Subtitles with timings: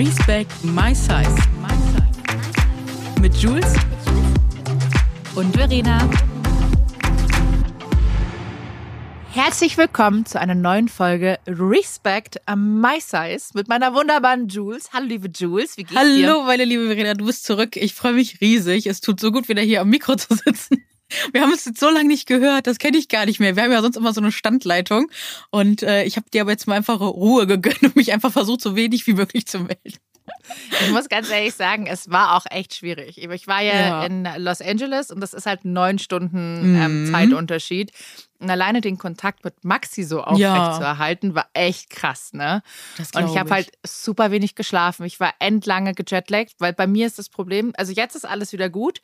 [0.00, 1.36] Respect My Size.
[3.20, 3.74] Mit Jules
[5.34, 6.08] und Verena.
[9.30, 14.90] Herzlich willkommen zu einer neuen Folge Respect My Size mit meiner wunderbaren Jules.
[14.94, 16.28] Hallo liebe Jules, wie geht's Hallo, dir?
[16.28, 17.76] Hallo meine liebe Verena, du bist zurück.
[17.76, 18.86] Ich freue mich riesig.
[18.86, 20.82] Es tut so gut, wieder hier am Mikro zu sitzen.
[21.32, 23.56] Wir haben es jetzt so lange nicht gehört, das kenne ich gar nicht mehr.
[23.56, 25.10] Wir haben ja sonst immer so eine Standleitung
[25.50, 28.60] und äh, ich habe dir aber jetzt mal einfach Ruhe gegönnt und mich einfach versucht,
[28.60, 29.98] so wenig wie möglich zu melden.
[30.80, 33.18] Ich muss ganz ehrlich sagen, es war auch echt schwierig.
[33.18, 34.04] Ich war ja, ja.
[34.04, 37.12] in Los Angeles und das ist halt neun Stunden ähm, mhm.
[37.12, 37.92] Zeitunterschied.
[38.38, 40.72] Und alleine den Kontakt mit Maxi so aufrecht ja.
[40.76, 42.62] zu erhalten, war echt krass, ne?
[43.14, 45.04] und ich habe halt super wenig geschlafen.
[45.04, 48.70] Ich war endlange gejetlaggt, weil bei mir ist das Problem, also jetzt ist alles wieder
[48.70, 49.02] gut.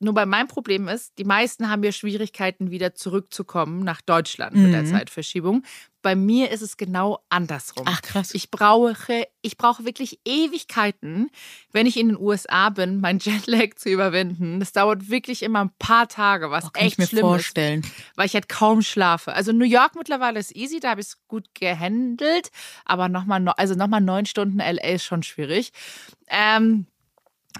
[0.00, 4.64] Nur bei meinem Problem ist, die meisten haben ja Schwierigkeiten, wieder zurückzukommen nach Deutschland mhm.
[4.64, 4.86] mit der mhm.
[4.86, 5.62] Zeitverschiebung.
[6.02, 7.86] Bei mir ist es genau andersrum.
[7.88, 8.34] Ach krass.
[8.34, 11.30] Ich brauche, ich brauche wirklich Ewigkeiten,
[11.72, 14.60] wenn ich in den USA bin, mein Jetlag zu überwinden.
[14.60, 17.80] Das dauert wirklich immer ein paar Tage, was oh, kann echt ich mir schlimm vorstellen.
[17.80, 19.32] ist, weil ich halt kaum schlafe.
[19.32, 22.50] Also New York mittlerweile ist easy, da habe ich es gut gehandelt,
[22.84, 25.72] aber nochmal, also nochmal neun Stunden LA ist schon schwierig.
[26.28, 26.86] Ähm,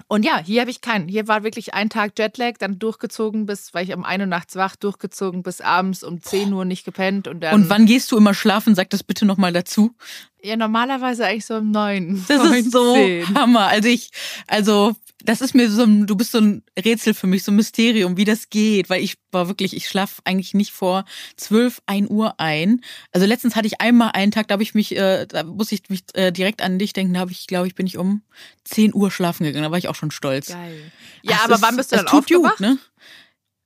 [0.07, 1.07] und ja, hier habe ich keinen.
[1.07, 4.55] Hier war wirklich ein Tag Jetlag, dann durchgezogen bis, weil ich um 1 Uhr nachts
[4.55, 7.27] wach, durchgezogen bis abends um 10 Uhr nicht gepennt.
[7.27, 8.75] Und, dann, und wann gehst du immer schlafen?
[8.75, 9.95] Sag das bitte nochmal dazu.
[10.43, 12.25] Ja, normalerweise eigentlich so um 9.
[12.27, 13.33] Das 9, ist so 10.
[13.33, 13.67] Hammer.
[13.67, 14.11] Also ich,
[14.45, 17.55] also das ist mir so ein, du bist so ein Rätsel für mich, so ein
[17.55, 21.05] Mysterium, wie das geht, weil ich war wirklich, ich schlaf eigentlich nicht vor
[21.37, 22.81] 12, 1 Uhr ein.
[23.11, 25.89] Also letztens hatte ich einmal einen Tag, da habe ich mich, äh, da muss ich
[25.89, 28.23] mich äh, direkt an dich denken, da habe ich, glaube ich, bin ich um
[28.65, 30.47] 10 Uhr schlafen gegangen, da war ich auch schon stolz.
[30.47, 30.91] Geil.
[31.23, 32.57] Ja, Ach, aber wann bist du dann tut aufgewacht?
[32.57, 32.77] Gut, ne?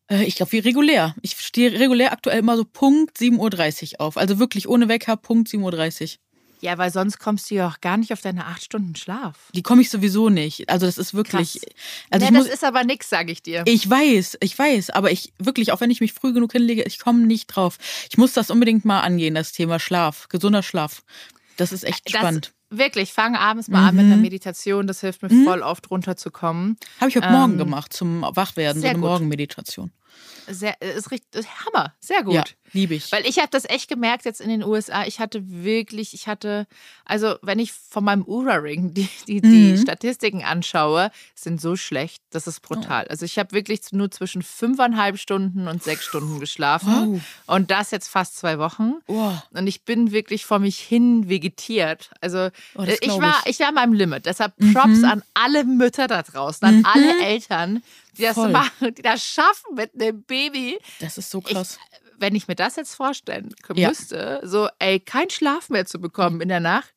[0.10, 1.16] Äh, ich glaube, wie regulär.
[1.22, 4.18] Ich stehe regulär aktuell immer so Punkt 7.30 Uhr auf.
[4.18, 6.20] Also wirklich ohne Wecker, Punkt 7.30 Uhr.
[6.62, 9.36] Ja, weil sonst kommst du ja auch gar nicht auf deine acht Stunden Schlaf.
[9.54, 10.70] Die komme ich sowieso nicht.
[10.70, 11.54] Also das ist wirklich.
[11.54, 11.74] Krass.
[12.10, 13.64] Also nee, das muss, ist aber nix, sage ich dir.
[13.66, 17.00] Ich weiß, ich weiß, aber ich wirklich, auch wenn ich mich früh genug hinlege, ich
[17.00, 17.78] komme nicht drauf.
[18.10, 21.04] Ich muss das unbedingt mal angehen, das Thema Schlaf, gesunder Schlaf.
[21.56, 22.54] Das ist echt das, spannend.
[22.70, 23.88] Wirklich, fang abends mal mhm.
[23.88, 24.86] an mit einer Meditation.
[24.86, 25.46] Das hilft mir mhm.
[25.46, 26.78] voll oft runterzukommen.
[27.00, 29.10] Habe ich heute ähm, Morgen gemacht zum Wachwerden, so eine gut.
[29.10, 29.92] Morgenmeditation.
[30.48, 32.34] Sehr, ist richtig, Hammer, sehr gut.
[32.34, 32.44] Ja,
[32.74, 33.12] liebe ich.
[33.12, 35.06] Weil ich habe das echt gemerkt jetzt in den USA.
[35.06, 36.66] Ich hatte wirklich, ich hatte,
[37.06, 39.78] also wenn ich von meinem Ura-Ring die, die, die mhm.
[39.78, 43.06] Statistiken anschaue, sind so schlecht, das ist brutal.
[43.08, 43.12] Oh.
[43.12, 47.22] Also ich habe wirklich nur zwischen fünfeinhalb Stunden und sechs Stunden geschlafen.
[47.48, 47.54] Oh.
[47.56, 48.96] Und das jetzt fast zwei Wochen.
[49.08, 49.34] Oh.
[49.52, 52.10] Und ich bin wirklich vor mich hin vegetiert.
[52.22, 53.52] Also oh, ich war, ich.
[53.52, 54.26] ich war an meinem Limit.
[54.26, 55.06] Deshalb Props mhm.
[55.06, 56.86] an alle Mütter da draußen, an mhm.
[56.86, 57.84] alle Eltern,
[58.20, 58.52] die das Voll.
[58.52, 60.78] machen, die das schaffen mit einem Baby.
[61.00, 61.80] Das ist so krass.
[61.92, 64.48] Ich, wenn ich mir das jetzt vorstellen müsste, ja.
[64.48, 66.94] so, ey, kein Schlaf mehr zu bekommen in der Nacht,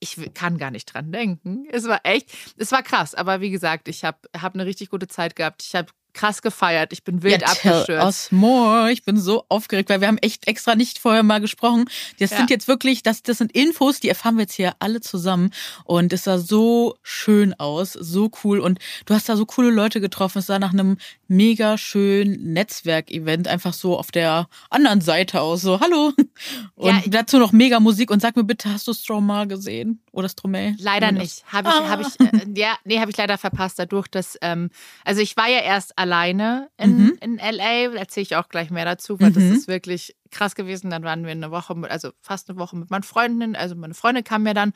[0.00, 1.66] ich kann gar nicht dran denken.
[1.70, 3.14] Es war echt, es war krass.
[3.14, 5.62] Aber wie gesagt, ich habe hab eine richtig gute Zeit gehabt.
[5.62, 6.92] Ich habe krass gefeiert.
[6.92, 8.32] Ich bin wild ja, abgestürzt.
[8.32, 8.90] More.
[8.92, 11.86] Ich bin so aufgeregt, weil wir haben echt extra nicht vorher mal gesprochen.
[12.18, 12.38] Das ja.
[12.38, 15.50] sind jetzt wirklich, das, das sind Infos, die erfahren wir jetzt hier alle zusammen.
[15.84, 18.60] Und es sah so schön aus, so cool.
[18.60, 20.38] Und du hast da so coole Leute getroffen.
[20.38, 25.62] Es sah nach einem mega schönen Netzwerkevent einfach so auf der anderen Seite aus.
[25.62, 26.12] So, hallo.
[26.74, 28.10] Und ja, dazu noch mega Musik.
[28.10, 30.00] Und sag mir bitte, hast du Stromae gesehen?
[30.12, 30.74] Oder Stromae?
[30.78, 31.44] Leider nicht.
[31.50, 31.88] Habe ich, ah.
[31.88, 34.70] habe ich, äh, ja, nee, habe ich leider verpasst dadurch, dass, ähm,
[35.04, 37.18] also ich war ja erst alleine in, mhm.
[37.20, 37.94] in LA.
[37.94, 39.34] Erzähle ich auch gleich mehr dazu, weil mhm.
[39.34, 40.90] das ist wirklich krass gewesen.
[40.90, 43.54] Dann waren wir eine Woche, also fast eine Woche mit meinen Freundinnen.
[43.54, 44.72] Also meine Freundin kam mir dann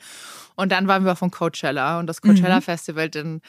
[0.55, 2.61] und dann waren wir auf dem Coachella und das Coachella mhm.
[2.61, 3.09] Festival.
[3.09, 3.41] Dann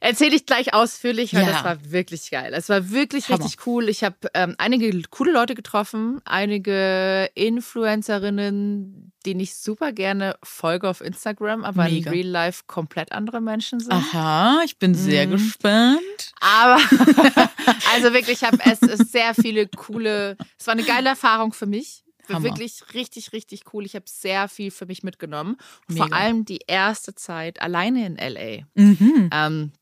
[0.00, 1.52] erzähle ich gleich ausführlich, weil ja.
[1.52, 2.52] das war wirklich geil.
[2.54, 3.44] Es war wirklich Hammer.
[3.44, 3.88] richtig cool.
[3.88, 11.00] Ich habe ähm, einige coole Leute getroffen, einige Influencerinnen, denen ich super gerne folge auf
[11.00, 12.10] Instagram, aber Mega.
[12.10, 13.92] in Real Life komplett andere Menschen sind.
[13.92, 15.32] Aha, ich bin sehr mhm.
[15.32, 16.32] gespannt.
[16.40, 16.80] Aber
[17.94, 20.36] also wirklich, ich habe es ist sehr viele coole.
[20.58, 22.02] Es war eine geile Erfahrung für mich.
[22.28, 22.44] Hammer.
[22.44, 23.84] Wirklich richtig, richtig cool.
[23.84, 25.56] Ich habe sehr viel für mich mitgenommen.
[25.88, 28.64] Vor allem die erste Zeit alleine in LA.
[28.74, 29.30] Mhm.
[29.32, 29.72] Ähm,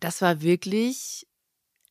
[0.00, 1.26] das war wirklich,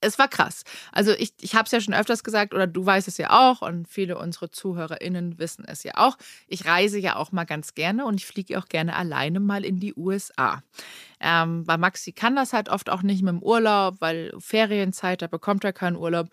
[0.01, 0.63] es war krass.
[0.91, 3.61] Also ich, ich habe es ja schon öfters gesagt, oder du weißt es ja auch,
[3.61, 6.17] und viele unserer ZuhörerInnen wissen es ja auch.
[6.47, 9.79] Ich reise ja auch mal ganz gerne und ich fliege auch gerne alleine mal in
[9.79, 10.63] die USA.
[11.19, 15.27] Ähm, weil Maxi kann das halt oft auch nicht mit dem Urlaub, weil Ferienzeit, da
[15.27, 16.29] bekommt er keinen Urlaub.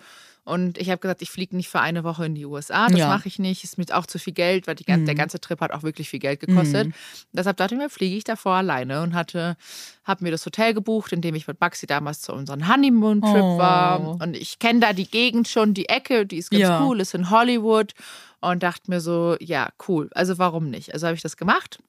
[0.47, 2.87] Und ich habe gesagt, ich fliege nicht für eine Woche in die USA.
[2.87, 3.09] Das ja.
[3.09, 3.65] mache ich nicht.
[3.65, 5.05] Ist mir auch zu viel Geld, weil die, mhm.
[5.05, 6.87] der ganze Trip hat auch wirklich viel Geld gekostet.
[6.87, 6.93] Mhm.
[7.33, 9.57] Deshalb dachte ich mir, fliege ich davor alleine und hatte,
[10.05, 13.59] habe mir das Hotel gebucht, in dem ich mit Maxi damals zu unserem Honeymoon-Trip oh.
[13.59, 14.01] war.
[14.23, 16.81] Und ich kenne da die Gegend schon, die Ecke, die ist ganz ja.
[16.81, 17.93] cool, ist in Hollywood.
[18.41, 20.11] Und dachte mir so, ja, cool.
[20.15, 20.95] Also warum nicht?
[20.95, 21.81] Also habe ich das gemacht.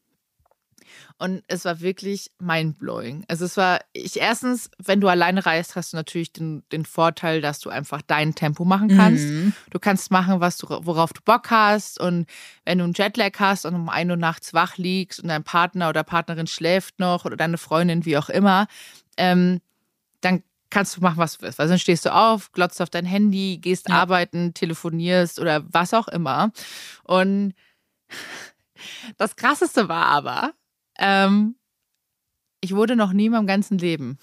[1.20, 3.26] Und es war wirklich mindblowing.
[3.28, 7.42] Also es war, ich erstens, wenn du alleine reist, hast du natürlich den, den Vorteil,
[7.42, 9.32] dass du einfach dein Tempo machen kannst.
[9.32, 9.54] Mhm.
[9.72, 12.00] Du kannst machen, was du, worauf du Bock hast.
[12.00, 12.28] Und
[12.66, 15.90] wenn du einen Jetlag hast und um ein Uhr nachts wach liegst und dein Partner
[15.90, 18.68] oder Partnerin schläft noch oder deine Freundin, wie auch immer,
[19.18, 19.60] ähm,
[20.22, 21.58] dann kannst du machen, was du willst.
[21.58, 23.96] Weil sonst stehst du auf, glotzt auf dein Handy, gehst Ja.
[23.96, 26.52] arbeiten, telefonierst oder was auch immer.
[27.06, 27.56] Und
[29.18, 30.54] das Krasseste war aber,
[31.00, 31.56] ähm,
[32.62, 34.18] ich wurde noch nie in meinem ganzen Leben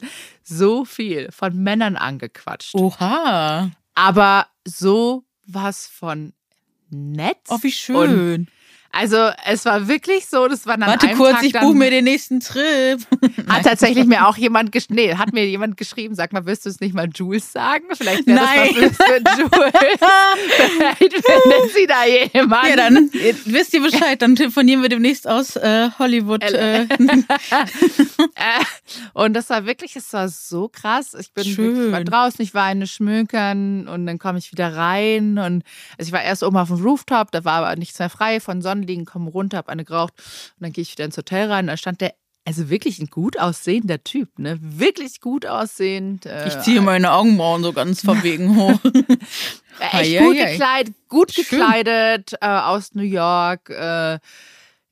[0.42, 2.74] so viel von Männern angequatscht.
[2.74, 2.92] Oh.
[2.98, 3.70] Oha.
[3.94, 6.32] Aber so was von
[6.90, 7.38] nett.
[7.48, 8.48] Oh, wie Und schön.
[8.98, 12.40] Also es war wirklich so, das war dann Warte kurz, ich buche mir den nächsten
[12.40, 13.00] Trip.
[13.48, 16.70] Hat tatsächlich mir auch jemand gesch nee, hat mir jemand geschrieben, sag mal, willst du
[16.70, 17.84] es nicht mal Jules sagen?
[17.92, 18.70] Vielleicht wäre das Nein.
[18.76, 19.72] was für Jules.
[20.96, 22.68] Vielleicht findet sie da jemanden.
[22.68, 26.42] Ja, dann äh, wisst ihr Bescheid, dann telefonieren wir demnächst aus äh, Hollywood.
[26.42, 26.86] Äh,
[28.34, 28.64] Äh,
[29.12, 31.14] und das war wirklich, es war so krass.
[31.18, 31.92] Ich bin Schön.
[31.92, 35.64] wirklich draußen, ich war eine Schmökern und dann komme ich wieder rein und
[35.98, 38.62] also ich war erst oben auf dem Rooftop, da war aber nichts mehr frei von
[38.88, 40.14] Sonnenliegen, komme runter, habe eine geraucht
[40.56, 41.66] und dann gehe ich wieder ins Hotel rein.
[41.66, 42.14] Da stand der
[42.44, 44.58] also wirklich ein gut aussehender Typ, ne?
[44.62, 46.24] Wirklich gut aussehend.
[46.24, 48.80] Äh, ich ziehe meine Augenbrauen so ganz verwegen hoch.
[49.92, 50.52] echt gut ei, ei.
[50.52, 53.68] gekleidet, gut gekleidet äh, aus New York.
[53.68, 54.18] Äh,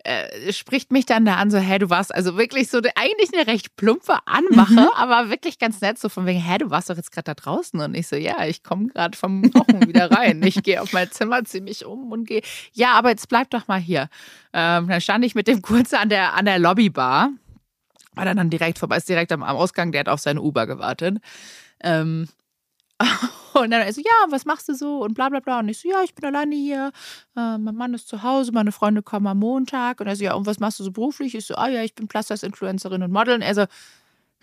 [0.07, 3.47] äh, spricht mich dann da an, so, hä, du warst also wirklich so eigentlich eine
[3.47, 4.89] recht plumpe Anmache, Mhm.
[4.95, 7.81] aber wirklich ganz nett, so von wegen, hä, du warst doch jetzt gerade da draußen.
[7.81, 10.43] Und ich so, ja, ich komme gerade vom Rauchen wieder rein.
[10.45, 12.43] Ich gehe auf mein Zimmer, ziehe mich um und gehe,
[12.73, 14.09] ja, aber jetzt bleib doch mal hier.
[14.53, 17.31] Ähm, dann stand ich mit dem kurz an der, an der Lobbybar.
[18.15, 20.67] War dann, dann direkt vorbei, ist direkt am, am Ausgang, der hat auf seine Uber
[20.67, 21.19] gewartet.
[21.83, 22.29] Ähm,
[23.55, 25.01] und dann er so, ja, was machst du so?
[25.01, 25.59] Und bla bla bla.
[25.61, 26.93] Und ich so, ja, ich bin alleine hier.
[27.37, 30.01] Äh, mein Mann ist zu Hause, meine Freunde kommen am Montag.
[30.01, 31.35] Und er so, ja, und was machst du so beruflich?
[31.35, 33.35] Ich so, ah ja, ich bin Plus-Size-Influencerin und Model.
[33.35, 33.65] Und er so,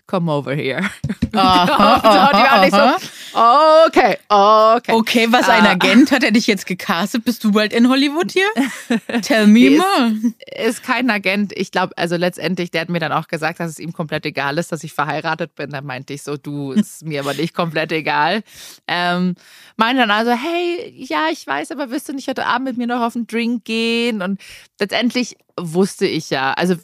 [0.06, 0.80] come over here.
[1.34, 1.94] Aha,
[2.30, 2.96] und die waren nicht aha.
[2.98, 4.92] so, okay, okay.
[4.92, 5.70] Okay, was ein Ah.
[5.72, 7.24] Agent hat er dich jetzt gecastet?
[7.24, 8.46] Bist du bald in Hollywood hier?
[9.22, 10.12] Tell me Ist- more.
[10.56, 11.52] ist kein Agent.
[11.56, 14.58] Ich glaube, also letztendlich, der hat mir dann auch gesagt, dass es ihm komplett egal
[14.58, 15.70] ist, dass ich verheiratet bin.
[15.70, 18.42] Da meinte ich so, du, ist mir aber nicht komplett egal.
[18.86, 19.34] Ähm,
[19.76, 22.86] meinte dann also, hey, ja, ich weiß, aber willst du nicht heute Abend mit mir
[22.86, 24.22] noch auf einen Drink gehen?
[24.22, 24.40] Und
[24.80, 26.74] letztendlich wusste ich ja, also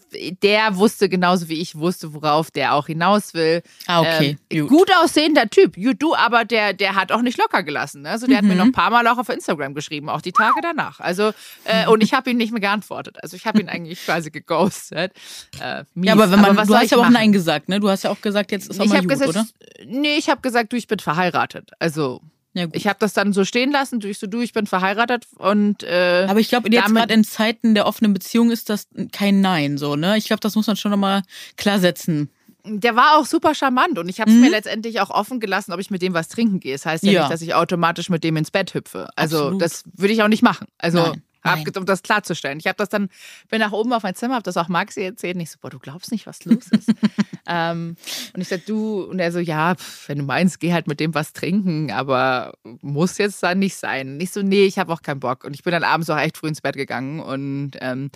[0.44, 3.62] der wusste genauso wie ich wusste, worauf der auch hinaus will.
[3.88, 4.38] Ah, okay.
[4.48, 4.68] Ähm, gut.
[4.78, 8.02] gut aussehender Typ, you do, aber der, der hat auch nicht locker gelassen.
[8.02, 8.10] Ne?
[8.10, 8.58] Also der hat mir Mhm.
[8.58, 11.00] noch ein paar Mal auch auf Instagram geschrieben, auch die Tage danach.
[11.00, 11.32] Also
[11.64, 13.16] äh, und ich habe ihn nicht mehr geantwortet.
[13.24, 15.12] Also ich habe ihn eigentlich quasi geghostet.
[15.60, 15.82] Äh.
[15.96, 17.14] Ja, aber wenn man, was du hast ja auch machen?
[17.14, 17.80] Nein gesagt, ne?
[17.80, 19.46] Du hast ja auch gesagt, jetzt ist auch Ich mal gut, gesagt, oder?
[19.84, 21.70] nee, ich habe gesagt, du, ich bin verheiratet.
[21.80, 22.20] Also
[22.52, 25.26] Ja, ich habe das dann so stehen lassen, du, ich so, du, ich bin verheiratet
[25.38, 29.40] und äh, Aber ich glaube, jetzt gerade in Zeiten der offenen Beziehung ist das kein
[29.40, 30.16] Nein, so, ne?
[30.18, 31.22] Ich glaube, das muss man schon nochmal
[31.56, 32.28] klar setzen.
[32.64, 34.42] der war auch super charmant und ich habe es Mhm.
[34.42, 36.72] mir letztendlich auch offen gelassen, ob ich mit dem was trinken gehe.
[36.74, 37.20] Das heißt ja, Ja.
[37.22, 39.08] nicht, dass ich automatisch mit dem ins Bett hüpfe.
[39.16, 39.62] Also Absolut.
[39.62, 40.66] das würde ich auch nicht machen.
[40.76, 41.64] Also Nein, nein.
[41.76, 42.58] um das klarzustellen.
[42.58, 43.08] Ich habe das dann,
[43.48, 45.70] bin nach oben auf mein Zimmer, habe das auch Maxi erzählt und ich so, boah,
[45.70, 46.88] du glaubst nicht, was los ist.
[47.46, 47.96] ähm,
[48.34, 51.00] und ich sag, du, und er so, ja, pf, wenn du meinst, geh halt mit
[51.00, 54.14] dem was trinken, aber muss jetzt dann nicht sein.
[54.14, 55.44] Und ich so, nee, ich habe auch keinen Bock.
[55.44, 58.10] Und ich bin dann abends auch echt früh ins Bett gegangen und ähm,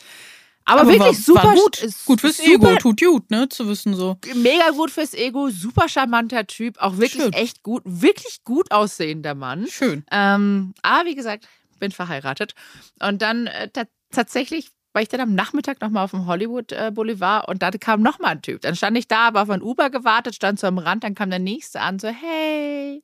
[0.66, 1.82] aber, wirklich war, super war gut.
[1.82, 3.48] ist Gut fürs super Ego, tut gut, ne?
[3.48, 4.18] Zu wissen so.
[4.34, 7.32] mega gut fürs Ego, super charmanter Typ, auch wirklich Schön.
[7.34, 9.66] echt gut, wirklich gut aussehender Mann.
[9.68, 10.04] Schön.
[10.10, 11.46] Ähm, aber wie gesagt,
[11.78, 12.54] bin verheiratet.
[13.00, 16.92] Und dann äh, ta tatsächlich war ich dann am Nachmittag nochmal auf dem Hollywood äh,
[16.94, 18.60] Boulevard und da kam nochmal ein Typ.
[18.60, 21.30] Dann stand ich da, aber auf ein Uber gewartet, stand so am Rand, dann kam
[21.30, 23.02] der nächste an, so, hey,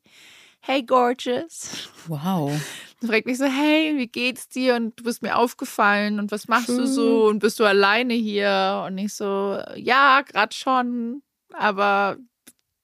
[0.61, 1.89] hey, gorgeous.
[2.07, 2.53] Wow.
[3.00, 4.77] Und fragt mich so, hey, wie geht's dir?
[4.77, 6.87] Und du bist mir aufgefallen und was machst du Schön.
[6.87, 7.27] so?
[7.27, 8.85] Und bist du alleine hier?
[8.87, 11.23] Und ich so, ja, gerade schon,
[11.53, 12.19] aber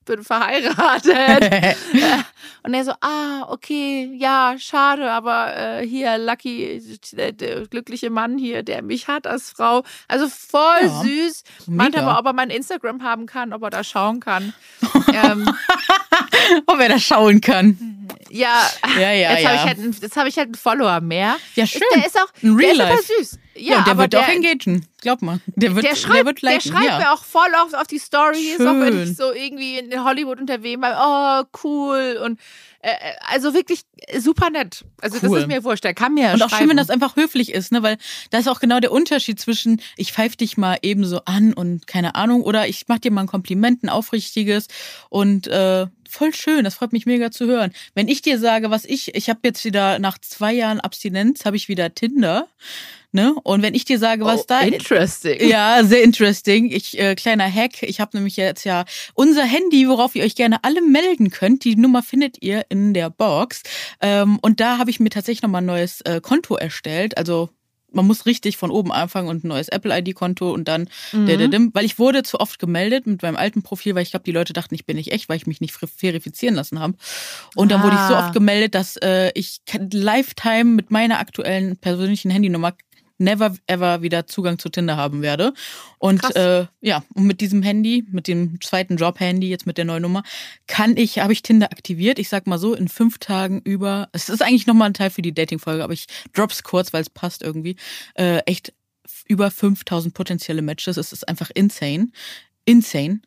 [0.06, 1.14] bin verheiratet.
[2.62, 6.82] und er so, ah, okay, ja, schade, aber äh, hier, Lucky,
[7.12, 9.84] der, der glückliche Mann hier, der mich hat als Frau.
[10.08, 11.44] Also voll Ja, süß.
[11.66, 14.54] Meinte aber, ob er mein Instagram haben kann, ob er da schauen kann.
[15.12, 15.48] ähm,
[16.66, 18.08] Ob er das schauen kann.
[18.30, 18.62] ja,
[18.96, 19.48] Ja, ja, jetzt ja.
[19.48, 21.36] habe ich, halt jetzt hab ich halt einen Follower mehr.
[21.54, 21.82] Ja, schön.
[21.94, 23.38] Der ist auch In der real ist super süß.
[23.58, 24.86] Ja, Ja, und der aber wird der, auch engagen.
[25.00, 25.40] Glaub mal.
[25.46, 26.72] Der wird, der schreibt, wird der liken.
[26.72, 26.98] schreibt ja.
[26.98, 30.80] mir auch voll auf, auf die Stories, auch wenn ich so irgendwie in Hollywood unterwegs
[30.80, 30.90] bin.
[30.98, 32.20] Oh, cool.
[32.24, 32.40] Und
[32.80, 32.90] äh,
[33.28, 33.82] also wirklich
[34.18, 34.84] super nett.
[35.00, 35.30] Also Cool.
[35.30, 35.84] das ist mir wurscht.
[35.84, 36.70] Der kann mir Und auch schön, schreiben.
[36.70, 37.82] wenn das einfach höflich ist, ne?
[37.82, 37.98] Weil
[38.30, 41.86] da ist auch genau der Unterschied zwischen, ich pfeif dich mal eben so an und
[41.86, 44.66] keine Ahnung, oder ich mach dir mal ein Kompliment, ein aufrichtiges
[45.08, 47.72] und äh, voll schön, das freut mich mega zu hören.
[47.94, 51.56] Wenn ich dir sage, was ich, ich habe jetzt wieder nach zwei Jahren Abstinenz, habe
[51.56, 52.48] ich wieder Tinder.
[53.12, 53.34] Ne?
[53.44, 55.48] Und wenn ich dir sage, was Oh, da interesting.
[55.48, 56.70] ja, sehr interesting.
[56.70, 57.82] Ich äh, kleiner Hack.
[57.82, 58.84] Ich habe nämlich jetzt ja
[59.14, 61.64] unser Handy, worauf ihr euch gerne alle melden könnt.
[61.64, 63.62] Die Nummer findet ihr in der Box.
[64.02, 67.16] Ähm, und da habe ich mir tatsächlich nochmal ein neues äh, Konto erstellt.
[67.16, 67.48] Also
[67.96, 71.26] man muss richtig von oben anfangen und ein neues Apple-ID-Konto und dann Mhm.
[71.26, 71.70] der, der, dim.
[71.74, 74.52] weil ich wurde zu oft gemeldet mit meinem alten Profil, weil ich glaube, die Leute
[74.52, 76.94] dachten, ich bin nicht echt, weil ich mich nicht ver- verifizieren lassen habe.
[77.56, 78.20] Und dann wurde ich so Ah.
[78.26, 79.58] oft gemeldet, dass äh, ich
[79.92, 82.72] Lifetime mit meiner aktuellen persönlichen Handynummer
[83.18, 85.52] never ever wieder Zugang zu Tinder haben werde.
[85.98, 86.34] Und Krass.
[86.36, 90.22] äh, ja, und mit diesem Handy, mit dem zweiten Job-Handy, jetzt mit der neuen Nummer,
[90.66, 92.18] kann ich, habe ich Tinder aktiviert.
[92.18, 95.22] Ich sag mal so, in fünf Tagen über, es ist eigentlich nochmal ein Teil für
[95.22, 97.76] die Dating-Folge, aber ich drops kurz, weil es passt irgendwie.
[98.14, 98.72] Äh, echt
[99.26, 100.96] über 5000 potenzielle Matches.
[100.96, 102.08] Es ist einfach insane.
[102.64, 103.20] Insane.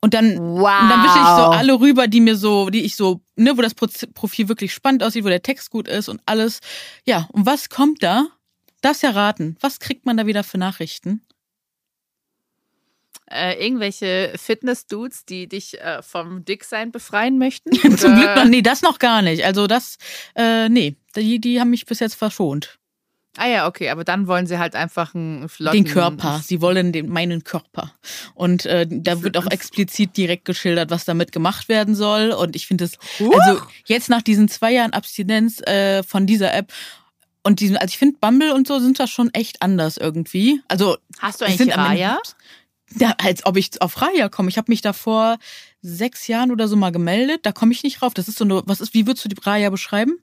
[0.00, 0.82] Und dann, Wow.
[0.82, 3.62] und dann wische ich so alle rüber, die mir so, die ich so, ne, wo
[3.62, 6.58] das Profil wirklich spannend aussieht, wo der Text gut ist und alles.
[7.06, 8.26] Ja, und was kommt da?
[8.82, 9.56] Darfst ja raten.
[9.60, 11.22] Was kriegt man da wieder für Nachrichten?
[13.30, 17.72] Äh, irgendwelche Fitness-Dudes, die dich äh, vom Dicksein befreien möchten?
[17.96, 19.44] Zum Glück noch, nee, das noch gar nicht.
[19.44, 19.96] Also das,
[20.34, 22.78] äh, nee, die, die haben mich bis jetzt verschont.
[23.38, 25.84] Ah ja, okay, aber dann wollen sie halt einfach einen flotten...
[25.84, 26.42] Den Körper.
[26.44, 27.94] Sie wollen den, meinen Körper.
[28.34, 32.32] Und äh, da wird auch explizit direkt geschildert, was damit gemacht werden soll.
[32.32, 36.70] Und ich finde es, also jetzt nach diesen zwei Jahren Abstinenz äh, von dieser App
[37.42, 40.60] und diesem, also ich finde Bumble und so sind das schon echt anders irgendwie.
[40.68, 42.18] Also Hast du eigentlich Raya?
[42.94, 44.48] Ja, als ob ich auf Raya komme.
[44.48, 45.38] Ich habe mich da vor
[45.80, 47.40] sechs Jahren oder so mal gemeldet.
[47.44, 48.14] Da komme ich nicht rauf.
[48.14, 50.18] Das ist so eine, was ist, wie würdest du die Raya beschreiben?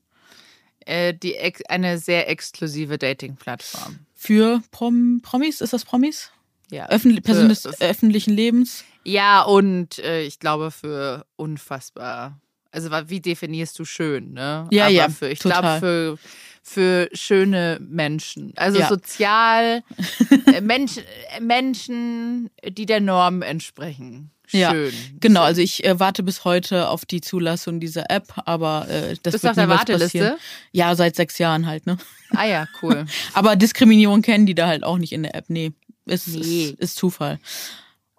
[0.85, 1.35] Äh, die
[1.67, 3.99] eine sehr exklusive Dating-Plattform.
[4.15, 5.61] Für Prom Promis?
[5.61, 6.31] Ist das Promis?
[6.71, 6.87] Ja.
[6.89, 8.83] Öffentlich, Personen des öffentlichen Lebens?
[9.03, 12.39] Ja, und äh, ich glaube für unfassbar.
[12.71, 14.67] Also wie definierst du schön, ne?
[14.71, 15.79] Ja, Aber ja, Für, ich total.
[15.79, 16.29] glaube für
[16.69, 18.53] für schöne Menschen.
[18.55, 18.87] Also Ja.
[18.89, 19.83] sozial
[20.53, 21.03] äh, Menschen,
[21.35, 24.31] äh, Menschen, die der Norm entsprechen.
[24.51, 24.93] Ja, Schön.
[25.19, 29.33] Genau, also ich äh, warte bis heute auf die Zulassung dieser App, aber äh, das
[29.33, 30.05] Bist wird du auf der Warteliste?
[30.19, 30.37] passieren.
[30.71, 31.97] Ja, seit sechs Jahren halt, ne?
[32.35, 33.05] Ah ja, cool.
[33.33, 35.45] Aber Diskriminierung kennen die da halt auch nicht in der App.
[35.49, 35.71] Nee,
[36.05, 36.65] ist, Nee.
[36.69, 37.39] ist, ist Zufall.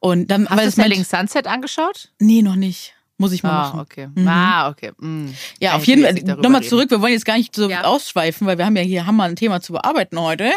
[0.01, 2.11] Und dann, Hast du es Selling Sunset angeschaut?
[2.21, 2.95] nee, noch nicht.
[3.21, 3.81] Muss ich mal Ah, machen.
[3.81, 4.09] okay.
[4.15, 4.27] Mhm.
[4.29, 4.93] Ah, okay.
[4.99, 5.27] Mm.
[5.61, 6.37] Ja, auf jeden Fall.
[6.37, 6.91] Nochmal zurück.
[6.91, 7.85] Wir wollen jetzt gar nicht so Ja.
[7.85, 10.51] ausschweifen, weil wir haben ja hier Hammer ein Thema zu bearbeiten heute.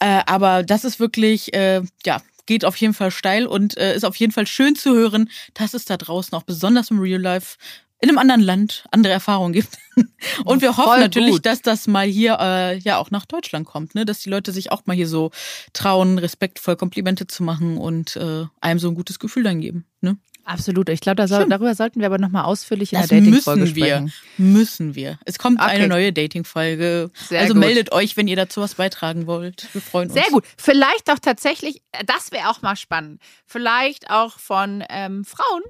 [0.00, 4.04] Äh, aber das ist wirklich, äh, ja, geht auf jeden Fall steil und äh, ist
[4.04, 7.56] auf jeden Fall schön zu hören, dass es da draußen auch besonders im Real Life
[8.00, 9.78] in einem anderen Land andere Erfahrungen gibt.
[10.44, 11.46] Und wir hoffen Voll natürlich, gut.
[11.46, 14.04] dass das mal hier äh, ja auch nach Deutschland kommt, ne?
[14.04, 15.30] dass die Leute sich auch mal hier so
[15.72, 19.84] trauen, respektvoll Komplimente zu machen und äh, einem so ein gutes Gefühl dann geben.
[20.00, 20.16] Ne?
[20.44, 20.88] Absolut.
[20.88, 23.86] Ich glaube, soll, darüber sollten wir aber nochmal ausführlich in Das der Dating-Folge müssen wir.
[23.86, 24.12] sprechen.
[24.38, 25.18] Müssen wir.
[25.24, 25.70] Es kommt Okay.
[25.70, 27.10] eine neue Dating-Folge.
[27.30, 27.60] Also gut.
[27.60, 29.68] meldet euch, wenn ihr dazu was beitragen wollt.
[29.72, 30.14] Wir freuen uns.
[30.14, 30.44] Sehr gut.
[30.56, 35.62] Vielleicht auch tatsächlich, äh, das wäre auch mal spannend, vielleicht auch von ähm, Frauen,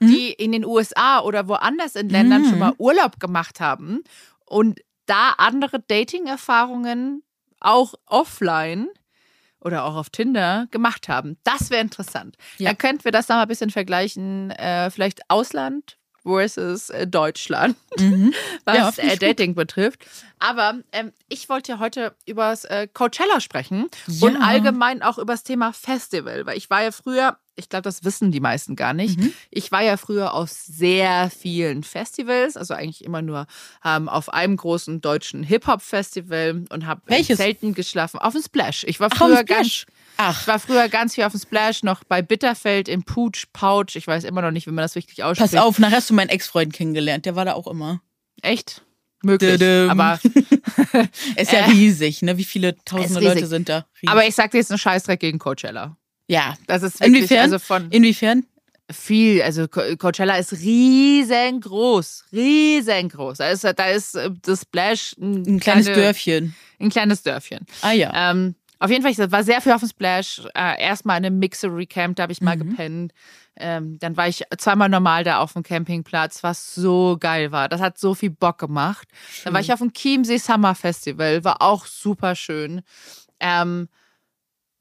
[0.00, 2.48] die in den USA oder woanders in Ländern Mhm.
[2.50, 4.02] schon mal Urlaub gemacht haben
[4.46, 7.22] und da andere Dating-Erfahrungen
[7.60, 8.88] auch offline
[9.64, 11.36] oder auch auf Tinder gemacht haben.
[11.42, 12.36] Das wäre interessant.
[12.58, 12.70] Ja.
[12.70, 18.32] Da könnten wir das mal ein bisschen vergleichen, äh, vielleicht Ausland versus äh, Deutschland Mhm.
[18.64, 20.04] was Ja, äh, Dating betrifft.
[20.38, 24.26] Aber ähm, ich wollte ja heute über das äh, Coachella sprechen Ja.
[24.28, 28.02] und allgemein auch über das Thema Festival, weil ich war ja früher, ich glaube, das
[28.04, 29.32] wissen die meisten gar nicht, Mhm.
[29.50, 33.46] ich war ja früher auf sehr vielen Festivals, also eigentlich immer nur
[33.84, 37.02] ähm, auf einem großen deutschen Hip-Hop-Festival und habe
[37.34, 38.18] selten geschlafen.
[38.18, 38.84] Auf dem Splash.
[38.88, 39.86] Ich war Ach, früher ganz.
[40.16, 43.94] Ach, ich war früher ganz viel auf dem Splash, noch bei Bitterfeld im Pooch Pouch.
[43.96, 45.52] Ich weiß immer noch nicht, wie man das richtig ausspricht.
[45.52, 47.24] pass auf, nachher hast du meinen Ex-Freund kennengelernt.
[47.26, 48.00] Der war da auch immer.
[48.42, 48.82] Echt?
[49.22, 49.58] Möglich.
[49.58, 49.90] Dödüm.
[49.90, 50.20] Aber,
[51.36, 51.70] Ist ja Äh.
[51.70, 52.36] riesig, ne?
[52.36, 53.20] Wie viele tausende.
[53.20, 53.86] Leute sind da?
[53.96, 54.08] Riesig.
[54.08, 55.96] aber ich sag dir jetzt einen Scheißdreck gegen Coachella.
[56.28, 56.54] Ja.
[56.66, 57.38] Das ist wirklich, Inwiefern?
[57.40, 58.44] also von Inwiefern?
[58.92, 63.38] viel, also Co- Coachella ist riesengroß, riesengroß.
[63.38, 66.54] Da ist, da ist äh, das Splash ein, Ein kleines kleine- Dörfchen.
[66.80, 67.66] Ein kleines Dörfchen.
[67.82, 68.30] Ah ja.
[68.30, 70.42] Ähm, auf jeden Fall, ich war sehr viel auf dem Splash.
[70.54, 72.70] Äh, Erstmal in einem Mixery Camp, da habe ich mal Mhm.
[72.70, 73.12] gepennt.
[73.56, 77.68] Ähm, dann war ich zweimal normal da auf dem Campingplatz, was so geil war.
[77.68, 79.06] Das hat so viel Bock gemacht.
[79.44, 82.82] Dann war ich auf dem Chiemsee Summer Festival, war auch super schön.
[83.38, 83.88] Ähm,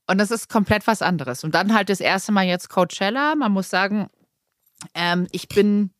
[0.08, 1.44] und das ist komplett was anderes.
[1.44, 3.36] Und dann halt das erste Mal jetzt Coachella.
[3.36, 4.10] Man muss sagen,
[4.94, 5.92] ähm, ich bin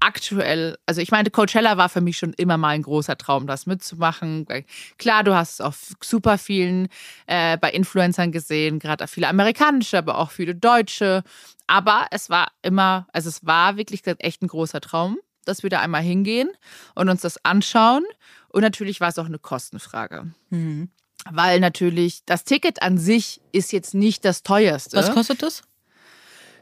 [0.00, 3.66] aktuell, also ich meine, Coachella war für mich schon immer mal ein großer Traum, das
[3.66, 4.46] mitzumachen.
[4.98, 6.88] Klar, du hast es auf super vielen
[7.26, 11.22] äh, bei Influencern gesehen, gerade viele amerikanische, aber auch viele deutsche.
[11.66, 15.80] Aber es war immer, also es war wirklich echt ein großer Traum, dass wir da
[15.80, 16.50] einmal hingehen
[16.94, 18.04] und uns das anschauen.
[18.48, 20.32] Und natürlich war es auch eine Kostenfrage.
[20.50, 20.90] Mhm.
[21.30, 24.96] Weil natürlich das Ticket an sich ist jetzt nicht das teuerste.
[24.96, 25.62] Was kostet das?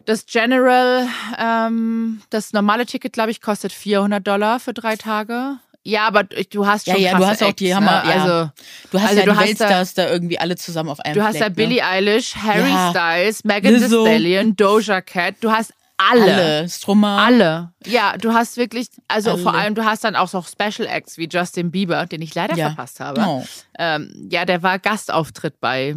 [0.05, 1.07] Das General,
[1.39, 5.59] ähm, das normale Ticket, glaube ich, kostet 400 Dollar für drei Tage.
[5.85, 8.03] Ja, aber du hast schon ja, ja, du hast auch die Acts, Hammer.
[8.05, 8.11] ne?
[8.11, 8.23] Ja.
[8.23, 8.51] Also,
[8.93, 11.37] du hast also ja du hast Weltstars da, irgendwie alle zusammen auf einem du hast
[11.37, 11.55] Fleck, da ne?
[11.55, 12.91] Billie Eilish, Harry Ja.
[12.91, 13.87] Styles, Megan Thee.
[13.89, 15.37] Stallion, Doja Cat.
[15.41, 15.73] Du hast
[16.11, 16.23] alle.
[16.35, 16.69] alle.
[16.69, 17.19] Stromae.
[17.21, 17.73] Alle.
[17.87, 19.43] Ja, du hast wirklich, also Alle.
[19.43, 22.57] vor allem, du hast dann auch so Special Acts wie Justin Bieber, den ich leider
[22.57, 22.69] Ja.
[22.69, 23.21] verpasst habe.
[23.27, 23.45] Oh.
[23.79, 25.97] Ähm, ja, der war Gastauftritt bei,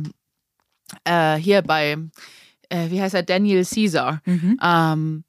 [1.04, 1.98] äh, hier bei,
[2.70, 4.22] äh, wie heißt er, Daniel Caesar.
[4.26, 4.60] Mhm.
[4.62, 5.24] Ähm,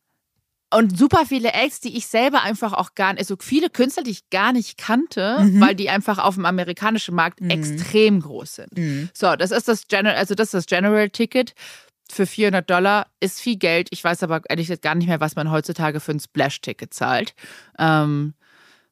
[0.74, 4.10] und super viele Acts, die ich selber einfach auch gar nicht, also viele Künstler, die
[4.10, 5.60] ich gar nicht kannte, Mhm.
[5.60, 7.50] weil die einfach auf dem amerikanischen Markt Mhm.
[7.50, 8.76] extrem groß sind.
[8.76, 9.08] Mhm.
[9.14, 11.54] So, das ist das General, also das ist das General Ticket
[12.10, 13.88] für 400 Dollar ist viel Geld.
[13.90, 17.34] Ich weiß aber ehrlich gesagt gar nicht mehr, was man heutzutage für ein Splash-Ticket zahlt.
[17.78, 18.34] Ähm,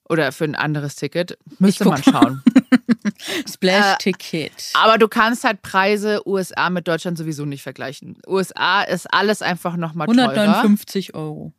[0.08, 1.38] oder für ein anderes Ticket.
[1.58, 2.42] Müsste man schauen.
[3.50, 4.70] Splash Äh, Ticket.
[4.74, 8.18] Aber du kannst halt Preise USA mit Deutschland sowieso nicht vergleichen.
[8.26, 10.30] USA ist alles einfach nochmal teurer.
[10.30, 11.52] 159 Euro.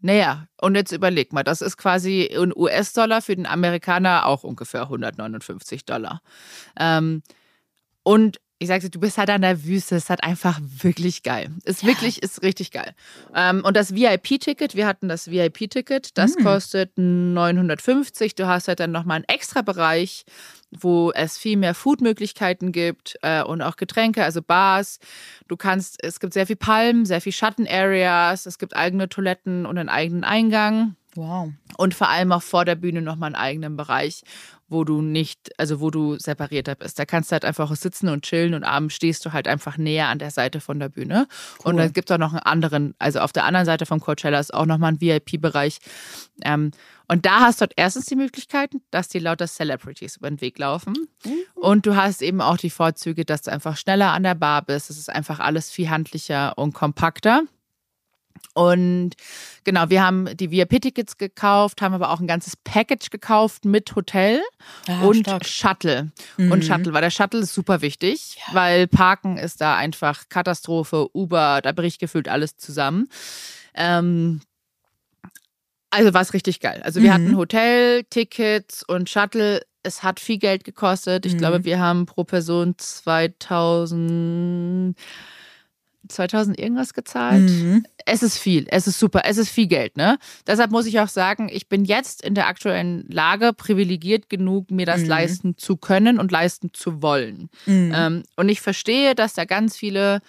[0.00, 4.82] Naja, und jetzt überleg mal, das ist quasi in US-Dollar für den Amerikaner auch ungefähr
[4.82, 6.22] 159 Dollar.
[6.78, 7.22] Ähm,
[8.04, 11.50] und ich dir, du bist halt an der Wüste, ist halt einfach wirklich geil.
[11.64, 11.88] Ist Ja.
[11.88, 12.92] wirklich, ist richtig geil.
[13.34, 16.42] Ähm, und das VIP-Ticket, wir hatten das VIP-Ticket, das Mm.
[16.42, 18.34] kostet 950.
[18.34, 20.24] Du hast halt dann nochmal einen extra Bereich,
[20.70, 24.98] wo es viel mehr Food-Möglichkeiten gibt äh, und auch Getränke, also Bars.
[25.46, 29.78] Du kannst, es gibt sehr viel Palmen, sehr viel Schatten-Areas, es gibt eigene Toiletten und
[29.78, 31.50] einen eigenen Eingang Wow.
[31.76, 34.22] und vor allem auch vor der Bühne nochmal einen eigenen Bereich,
[34.68, 36.98] wo du nicht, also wo du separierter bist.
[36.98, 40.08] Da kannst du halt einfach sitzen und chillen und abends stehst du halt einfach näher
[40.08, 41.26] an der Seite von der Bühne.
[41.64, 41.80] Und Cool.
[41.80, 44.52] dann gibt es auch noch einen anderen, also auf der anderen Seite vom Coachella ist
[44.52, 45.78] auch nochmal ein VIP-Bereich.
[46.44, 46.72] Ähm,
[47.08, 50.58] und da hast du dort erstens die Möglichkeiten, dass dir lauter Celebrities über den Weg
[50.58, 51.08] laufen.
[51.54, 54.90] Und du hast eben auch die Vorzüge, dass du einfach schneller an der Bar bist.
[54.90, 57.44] Es ist einfach alles viel handlicher und kompakter.
[58.54, 59.10] Und
[59.64, 64.40] genau, wir haben die VIP-Tickets gekauft, haben aber auch ein ganzes Package gekauft mit Hotel
[64.86, 65.46] Ah, und stark.
[65.46, 66.10] Shuttle.
[66.36, 66.52] Mhm.
[66.52, 71.60] Und Shuttle, weil der Shuttle ist super wichtig, weil Parken ist da einfach Katastrophe, Uber,
[71.62, 73.08] da bricht gefühlt alles zusammen.
[73.74, 74.40] Ähm,
[75.90, 76.82] also war es richtig geil.
[76.84, 77.14] Also wir Mhm.
[77.14, 79.62] hatten Hotel, Tickets und Shuttle.
[79.82, 81.24] Es hat viel Geld gekostet.
[81.24, 81.38] Ich Mhm.
[81.38, 84.94] glaube, wir haben pro Person 2000,
[86.08, 87.84] 2000 irgendwas gezahlt Mhm.
[88.06, 90.18] es ist viel, es ist super, es ist viel Geld, ne?
[90.46, 94.86] Deshalb muss ich auch sagen, ich bin jetzt in der aktuellen Lage privilegiert genug, mir
[94.86, 95.08] das Mhm.
[95.08, 97.50] leisten zu können und leisten zu wollen.
[97.66, 97.92] Mhm.
[97.94, 100.20] Ähm, und ich verstehe, dass da ganz viele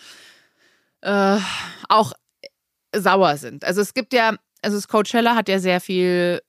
[1.01, 1.37] äh,
[1.87, 2.13] auch
[2.95, 3.63] sauer sind.
[3.63, 6.41] Also es gibt ja, also das Coachella hat ja sehr viel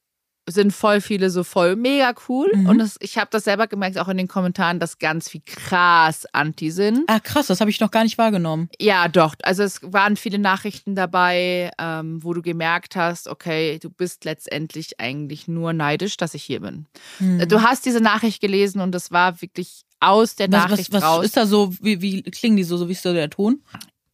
[0.50, 2.66] sind voll viele so voll mega cool Mhm.
[2.66, 6.26] und das, ich habe das selber gemerkt auch in den Kommentaren, dass ganz viel krass
[6.32, 7.04] anti sind.
[7.08, 8.68] Ah, krass, das habe ich noch gar nicht wahrgenommen.
[8.80, 9.34] Ja, doch.
[9.42, 15.00] Also es waren viele Nachrichten dabei, ähm, wo du gemerkt hast, okay, du bist letztendlich
[15.00, 16.86] eigentlich nur neidisch, dass ich hier bin.
[17.18, 17.46] Mhm.
[17.48, 21.08] Du hast diese Nachricht gelesen und es war wirklich aus der was, Nachricht was, was
[21.10, 21.24] raus.
[21.26, 23.62] ist da so, wie, wie klingen die so, so wie ist so der Ton?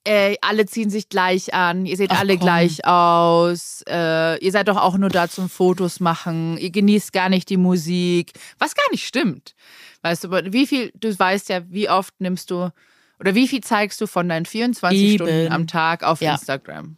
[0.06, 2.46] Äh, alle ziehen sich gleich an, ihr seht Ach, alle komm.
[2.46, 7.28] gleich aus, äh, ihr seid doch auch nur da zum Fotos machen, ihr genießt gar
[7.28, 9.54] nicht die Musik, was gar nicht stimmt.
[10.02, 12.70] Weißt du, wie viel, du weißt ja, wie oft nimmst du
[13.18, 15.14] oder wie viel zeigst du von deinen 24 Eben.
[15.26, 16.32] Stunden am Tag auf Ja.
[16.32, 16.96] Instagram?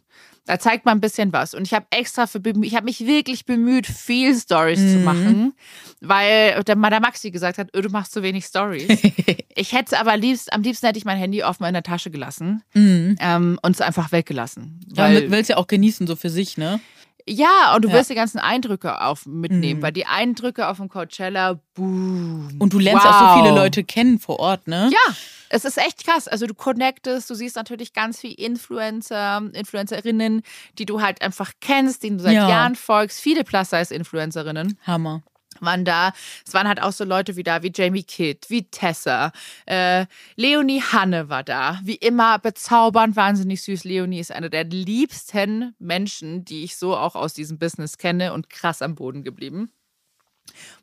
[0.49, 1.53] Da zeigt man ein bisschen was.
[1.53, 5.03] Und ich habe extra für ich habe mich wirklich bemüht, viel Stories zu Mhm.
[5.03, 5.53] machen,
[6.01, 8.87] weil der, der Maxi gesagt hat, "Ö, du machst zu wenig Stories.
[9.55, 12.63] ich hätte aber liebst, am liebsten hätte ich mein Handy offen in der Tasche gelassen
[12.73, 13.15] Mhm.
[13.19, 14.79] ähm, und es einfach weggelassen.
[14.89, 16.79] Weil, man will es ja auch genießen, so für sich, ne?
[17.27, 17.93] ja, und du Ja.
[17.93, 19.83] wirst die ganzen Eindrücke auf, mitnehmen, Mhm.
[19.83, 22.55] weil die Eindrücke auf dem Coachella, boom.
[22.57, 23.11] Und du lernst wow.
[23.13, 24.89] auch so viele Leute kennen vor Ort, ne?
[24.91, 25.13] Ja,
[25.49, 26.27] es ist echt krass.
[26.27, 30.43] Also du connectest, du siehst natürlich ganz viel Influencer, Influencerinnen,
[30.77, 32.47] die du halt einfach kennst, denen du seit Ja.
[32.49, 33.19] Jahren folgst.
[33.19, 35.23] Viele Plus-Size-Influencerinnen Hammer.
[35.61, 36.13] waren da.
[36.47, 39.31] Es waren halt auch so Leute wie da, wie Jamie Kidd, wie Tessa,
[39.65, 41.79] äh, Leonie Hanne war da.
[41.83, 43.83] Wie immer bezaubernd, wahnsinnig süß.
[43.83, 48.49] Leonie ist eine der liebsten Menschen, die ich so auch aus diesem Business kenne und
[48.49, 49.71] krass am Boden geblieben.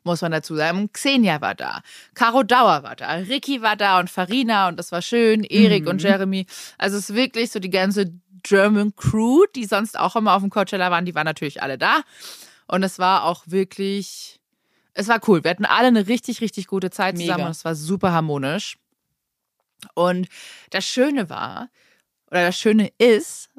[0.03, 0.89] Muss man dazu sagen.
[0.93, 1.81] Xenia war da,
[2.13, 5.89] Caro Dauer war da, Ricky war da und Farina und das war schön, Erik Mhm.
[5.89, 6.45] und Jeremy.
[6.77, 8.11] Also es ist wirklich so die ganze
[8.43, 12.01] German Crew, die sonst auch immer auf dem Coachella waren, die waren natürlich alle da.
[12.67, 14.39] Und es war auch wirklich,
[14.93, 15.43] es war cool.
[15.43, 17.45] Wir hatten alle eine richtig, richtig gute Zeit zusammen Mega.
[17.47, 18.77] und es war super harmonisch.
[19.93, 20.27] Und
[20.71, 21.69] das Schöne war,
[22.31, 23.49] oder das Schöne ist,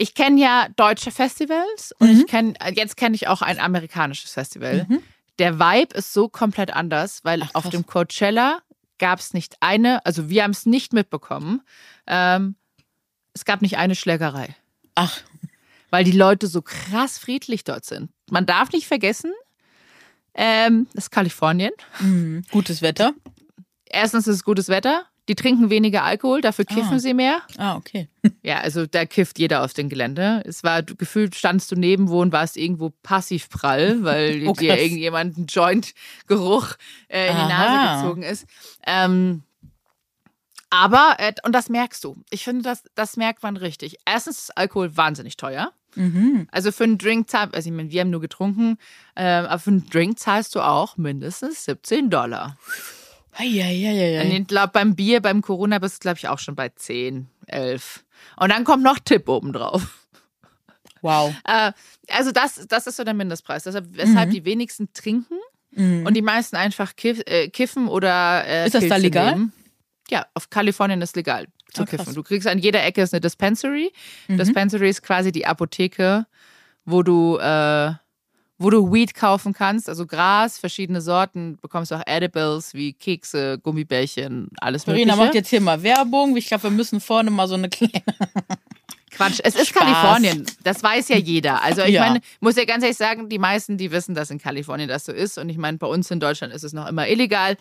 [0.00, 2.20] ich kenne ja deutsche Festivals und Mhm.
[2.20, 4.86] ich kenne, jetzt kenne ich auch ein amerikanisches Festival.
[4.88, 5.02] Mhm.
[5.38, 8.60] Der Vibe ist so komplett anders, weil Ach, auf dem Coachella
[8.98, 11.62] gab es nicht eine, also wir haben es nicht mitbekommen,
[12.06, 12.56] ähm,
[13.34, 14.56] es gab nicht eine Schlägerei.
[14.94, 15.20] Ach,
[15.90, 18.10] Weil die Leute so krass friedlich dort sind.
[18.30, 19.32] Man darf nicht vergessen,
[20.34, 21.72] ähm, das ist Kalifornien.
[22.00, 23.12] mh, gutes Wetter.
[23.84, 25.04] Erstens ist es gutes Wetter.
[25.30, 26.98] Die trinken weniger Alkohol, dafür kiffen Ah.
[26.98, 27.42] sie mehr.
[27.56, 28.08] Ah, okay.
[28.42, 30.42] Ja, also da kifft jeder auf dem Gelände.
[30.44, 34.76] Es war gefühlt, standst du neben wo und warst irgendwo passiv prall, weil Oh, dir
[34.76, 36.74] irgendjemand ein Joint-Geruch
[37.06, 37.48] äh, in die Aha.
[37.48, 38.44] Nase gezogen ist.
[38.84, 39.44] Ähm,
[40.68, 42.16] aber, äh, und das merkst du.
[42.30, 43.98] Ich finde, das, das merkt man richtig.
[44.04, 45.70] Erstens ist Alkohol wahnsinnig teuer.
[45.94, 46.48] Mhm.
[46.50, 48.78] Also für einen Drink zahlst, also ich meine, wir haben nur getrunken,
[49.14, 52.56] ähm, aber für einen Drink zahlst du auch mindestens 17 Dollar.
[53.32, 54.22] Und Eieieiei.
[54.38, 58.04] ich glaube, beim Bier, beim Corona bist du, glaube ich, auch schon bei 10, 11.
[58.36, 60.06] Und dann kommt noch Tipp obendrauf.
[61.02, 61.32] Wow.
[61.44, 61.72] Äh,
[62.08, 63.64] also das, das ist so der Mindestpreis.
[63.64, 64.32] Deshalb, weshalb Mhm.
[64.32, 65.38] die wenigsten trinken
[65.72, 66.04] Mhm.
[66.06, 69.32] und die meisten einfach kiff, äh, kiffen oder äh, Ist das da Pilze legal?
[69.32, 69.52] Nehmen.
[70.10, 72.00] Ja, auf Kalifornien ist legal zu krass.
[72.00, 72.14] kiffen.
[72.14, 73.92] Du kriegst an jeder Ecke ist eine Dispensary.
[74.28, 74.36] Mhm.
[74.38, 76.26] Dispensary ist quasi die Apotheke,
[76.84, 77.92] wo du, äh,
[78.60, 84.48] wo du Weed kaufen kannst, also Gras, verschiedene Sorten, bekommst auch Edibles wie Kekse, Gummibärchen,
[84.60, 85.24] alles Verena mögliche.
[85.26, 86.36] macht jetzt hier mal Werbung.
[86.36, 88.02] Ich glaube, wir müssen vorne mal so eine kleine.
[89.10, 89.82] Quatsch, es ist Spaß.
[89.82, 90.46] Kalifornien.
[90.62, 91.62] Das weiß ja jeder.
[91.62, 92.02] Also ich Ja.
[92.02, 95.12] meine, muss ja ganz ehrlich sagen, die meisten, die wissen, dass in Kalifornien das so
[95.12, 95.36] ist.
[95.38, 97.56] Und ich meine, bei uns in Deutschland ist es noch immer illegal.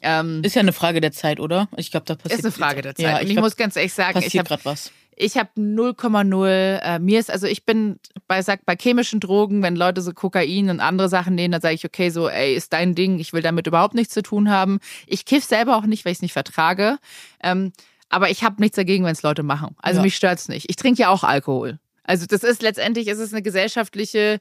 [0.00, 1.68] Ähm, Ist ja eine Frage der Zeit, oder?
[1.76, 2.38] Ich glaube, da passiert.
[2.40, 3.04] ist eine Frage der Zeit.
[3.04, 4.90] Ja, und ich ich glaub, muss ganz ehrlich sagen, ich passiert habe gerade was.
[5.22, 6.78] Ich habe 0,0.
[6.82, 10.70] Äh, mir ist, also ich bin bei, sag, bei chemischen Drogen, wenn Leute so Kokain
[10.70, 13.42] und andere Sachen nehmen, dann sage ich, okay, so, ey, ist dein Ding, ich will
[13.42, 14.78] damit überhaupt nichts zu tun haben.
[15.06, 16.98] Ich kiff selber auch nicht, weil ich es nicht vertrage.
[17.42, 17.72] Ähm,
[18.08, 19.74] aber ich habe nichts dagegen, wenn es Leute machen.
[19.80, 20.02] Also Ja.
[20.02, 20.68] mich stört's nicht.
[20.68, 21.78] Ich trinke ja auch Alkohol.
[22.04, 24.38] Also das ist letztendlich, ist es eine gesellschaftliche,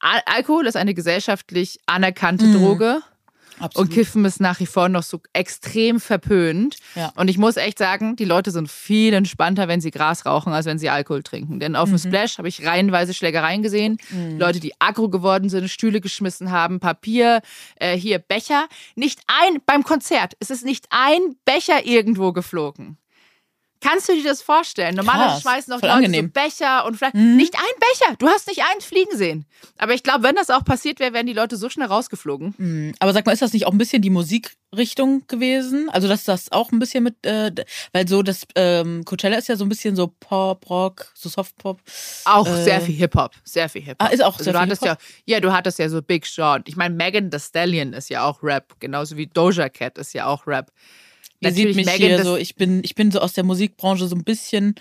[0.00, 2.52] Al Alkohol ist eine gesellschaftlich anerkannte Mhm.
[2.54, 3.00] Droge.
[3.58, 3.88] Absolut.
[3.88, 6.76] Und Kiffen ist nach wie vor noch so extrem verpönt.
[6.94, 7.12] Ja.
[7.16, 10.66] Und ich muss echt sagen, die Leute sind viel entspannter, wenn sie Gras rauchen, als
[10.66, 11.60] wenn sie Alkohol trinken.
[11.60, 13.98] Denn auf dem Splash habe ich reihenweise Schlägereien gesehen.
[14.38, 17.40] Leute, die aggro geworden sind, Stühle geschmissen haben, Papier,
[17.76, 18.66] äh, hier Becher.
[18.94, 22.98] Nicht ein, beim Konzert, es ist nicht ein Becher irgendwo geflogen.
[23.80, 24.94] Kannst du dir das vorstellen?
[24.94, 26.32] Normalerweise Krass, schmeißen voll Leute angenehm.
[26.34, 28.16] so Becher und vielleicht nicht ein Becher.
[28.18, 29.46] Du hast nicht einen fliegen sehen.
[29.76, 32.54] Aber ich glaube, wenn das auch passiert wäre, wären die Leute so schnell rausgeflogen.
[32.56, 32.94] Mhm.
[32.98, 35.90] Aber sag mal, ist das nicht auch ein bisschen die Musikrichtung gewesen?
[35.90, 37.52] Also, dass das auch ein bisschen mit, äh,
[37.92, 41.80] weil so das ähm, Coachella ist ja so ein bisschen so Pop, Rock, so Soft-Pop.
[42.24, 44.08] Auch Äh, sehr viel Hip-Hop, sehr viel Hip-Hop.
[44.08, 46.26] Ah, ist auch also sehr du viel hattest ja, ja, du hattest ja so Big
[46.26, 46.62] Sean.
[46.66, 50.26] Ich meine, Megan Thee Stallion ist ja auch Rap, genauso wie Doja Cat ist ja
[50.26, 50.70] auch Rap.
[51.44, 54.16] Ihr seht mich Megan hier so, ich bin, ich bin so aus der Musikbranche so
[54.16, 54.74] ein bisschen,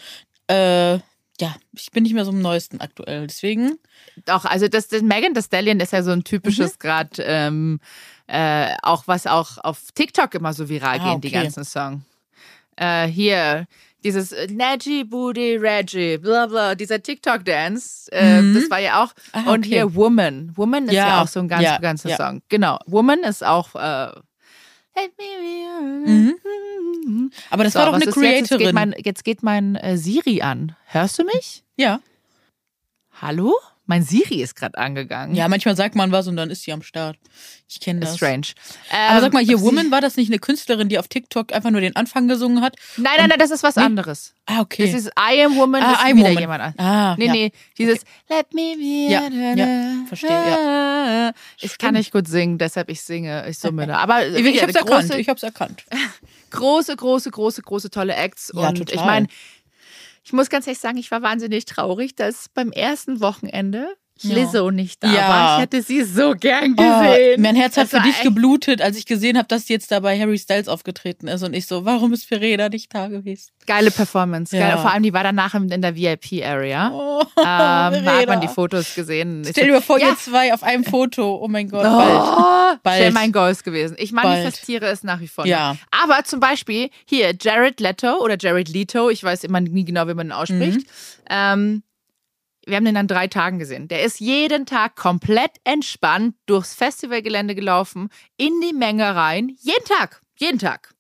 [0.48, 0.94] äh,
[1.42, 3.26] ja, ich bin nicht mehr so im Neuesten aktuell.
[3.28, 3.78] Deswegen,
[4.26, 6.24] Doch, also das, das Megan Thee Stallion ist ja so ein Mhm.
[6.26, 7.80] typisches gerade ähm,
[8.28, 11.44] äh, auch was auch auf TikTok immer so viral Ah, gehen, die okay.
[11.44, 12.02] ganzen Songs.
[12.76, 13.66] Äh, hier
[14.04, 18.54] dieses äh, Neji Booty Reggie, bla bla, dieser TikTok-Dance, äh, Mhm.
[18.56, 19.14] das war ja auch.
[19.32, 19.70] Ah, Und okay.
[19.70, 20.52] hier Woman.
[20.56, 22.18] Woman ist ja, Ja, auch so ein ganz ja, ganzer ja.
[22.18, 22.42] Song.
[22.50, 22.80] Genau.
[22.86, 23.74] Woman ist auch.
[23.76, 24.12] Äh,
[26.06, 27.32] Mhm.
[27.50, 28.24] aber das So, war doch eine ist jetzt?
[28.24, 28.66] Jetzt Creatorin.
[28.68, 30.76] geht mein, jetzt geht mein äh, Siri an.
[30.86, 31.64] Hörst du mich?
[31.76, 32.00] ja.
[33.22, 33.54] Hallo?
[33.86, 35.36] Mein Siri ist gerade angegangen.
[35.36, 37.18] ja, manchmal sagt man was und dann ist sie am Start.
[37.68, 38.16] Ich kenne das.
[38.16, 38.48] Strange.
[38.90, 41.52] Aber Ähm, sag mal, hier, sie- Woman, war das nicht eine Künstlerin, die auf TikTok
[41.52, 42.78] einfach nur den Anfang gesungen hat?
[42.96, 43.84] Nein, nein, nein, das ist was Nee.
[43.84, 44.36] anderes.
[44.46, 44.90] Ah, okay.
[44.90, 46.40] Das ist I am Woman, Ah, das ist I am wieder Woman.
[46.42, 46.74] jemand an.
[46.78, 47.32] ah, Nee, ja.
[47.34, 49.12] nee, dieses Let me be.
[49.12, 51.32] Ja, ja, verstehe, ja.
[51.58, 51.94] Ich kann Stimmt.
[51.98, 53.98] nicht gut singen, deshalb ich singe, ich summe da.
[53.98, 55.08] Aber Ich, ich wieder hab's eine erkannt.
[55.10, 55.84] große, Ich hab's erkannt.
[56.52, 58.52] große, große, große, große tolle Acts.
[58.56, 58.96] Ja, und total.
[58.96, 59.28] ich meine,
[60.24, 63.96] ich muss ganz ehrlich sagen, ich war wahnsinnig traurig, dass beim ersten Wochenende.
[64.22, 65.28] Lizzo nicht da Ja.
[65.30, 65.56] war.
[65.58, 67.42] Ich hätte sie so gern Oh, gesehen.
[67.42, 70.00] mein Herz hat Das für dich geblutet, als ich gesehen habe, dass sie jetzt da
[70.00, 71.44] bei Harry Styles aufgetreten ist.
[71.44, 73.50] Und ich so, warum ist Verena nicht da gewesen?
[73.66, 74.56] Geile Performance.
[74.56, 74.70] Ja.
[74.70, 74.78] Geil.
[74.78, 76.92] Vor allem, die war danach in der VIP-Area.
[76.94, 79.42] Oh, Ähm, da hat man die Fotos gesehen.
[79.44, 81.40] Ich Stell dir so, mal vor, ja, ihr zwei auf einem Foto.
[81.42, 82.22] Oh mein Gott, bald.
[82.22, 83.02] Oh, Bald.
[83.02, 83.96] wäre mein Goals gewesen.
[84.00, 85.44] Ich manifestiere es nach wie vor.
[85.44, 85.50] noch.
[85.52, 85.76] Ja.
[85.92, 90.14] Aber zum Beispiel hier Jared Leto oder Jared Leto, ich weiß immer nie genau, wie
[90.14, 90.80] man ihn ausspricht.
[90.80, 90.84] Mhm.
[91.30, 91.84] Ähm,
[92.66, 93.88] wir haben den an drei Tagen gesehen.
[93.88, 99.56] Der ist jeden Tag komplett entspannt durchs Festivalgelände gelaufen, in die Menge rein.
[99.62, 100.22] Jeden Tag.
[100.38, 100.94] Jeden Tag.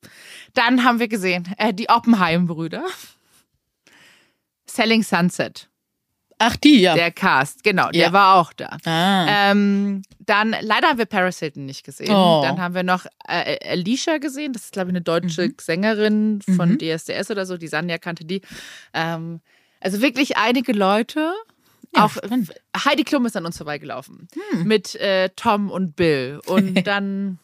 [0.53, 2.83] Dann haben wir gesehen, äh, die Oppenheim-Brüder.
[4.65, 5.69] Selling Sunset,
[6.39, 6.95] Ach, die, ja.
[6.95, 8.13] der Cast, genau, der Ja.
[8.13, 8.77] war auch da.
[8.85, 9.51] ah.
[9.51, 12.09] Ähm, dann, leider haben wir Paris Hilton nicht gesehen.
[12.13, 12.41] Oh.
[12.43, 14.51] Dann haben wir noch äh, Alicia gesehen.
[14.53, 15.55] Das ist, glaube ich, eine deutsche Mhm.
[15.61, 16.77] Sängerin von Mhm.
[16.79, 17.57] DSDS oder so.
[17.57, 18.41] Die Sanja kannte die.
[18.93, 19.41] Ähm,
[19.79, 21.33] also wirklich einige Leute.
[21.95, 22.53] Ja, auch spannend.
[22.75, 24.27] Heidi Klum ist an uns vorbeigelaufen.
[24.51, 24.63] Hm.
[24.65, 26.39] Mit äh, Tom und Bill.
[26.45, 27.39] Und dann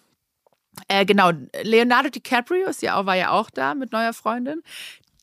[0.88, 1.32] Äh, genau,
[1.64, 4.62] Leonardo DiCaprio ist ja auch, war ja auch da mit neuer Freundin.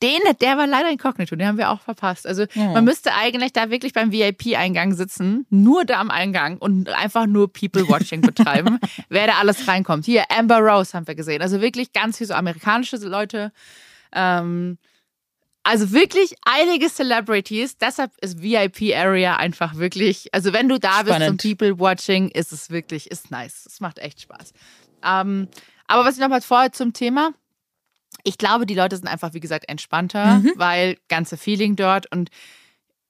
[0.02, 2.26] Den, der war leider inkognito, den haben wir auch verpasst.
[2.26, 2.72] Also Ja.
[2.72, 7.50] man müsste eigentlich da wirklich beim VIP-Eingang sitzen, nur da am Eingang und einfach nur
[7.50, 10.04] People-Watching betreiben, wer da alles reinkommt.
[10.04, 11.40] Hier, Amber Rose haben wir gesehen.
[11.40, 13.52] Also wirklich ganz viel so amerikanische Leute.
[14.12, 14.76] Ähm,
[15.66, 17.76] also wirklich einige Celebrities.
[17.76, 21.42] Deshalb ist VIP-Area einfach wirklich, also wenn du da bist zum Spannend.
[21.42, 23.66] People-Watching, ist es wirklich, ist nice.
[23.66, 24.52] Es macht echt Spaß.
[25.04, 25.48] Ähm,
[25.88, 27.32] aber was ich nochmal vorher zum Thema,
[28.22, 30.52] ich glaube, die Leute sind einfach, wie gesagt, entspannter, Mhm.
[30.56, 32.30] weil ganze Feeling dort und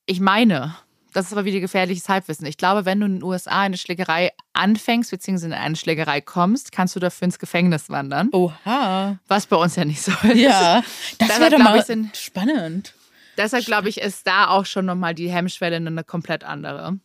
[0.07, 0.75] ich meine,
[1.17, 2.45] das ist aber wieder gefährliches Halbwissen.
[2.45, 6.73] Ich glaube, wenn du in den USA eine Schlägerei anfängst, beziehungsweise in eine Schlägerei kommst,
[6.73, 9.19] kannst du dafür ins Gefängnis wandern, Oha.
[9.27, 10.37] was bei uns ja nicht so ist.
[10.37, 10.83] Ja,
[11.19, 12.93] das wäre doch mal ich, spannend.
[13.39, 16.99] Deshalb glaube ich, ist da auch schon nochmal die Hemmschwelle eine komplett andere.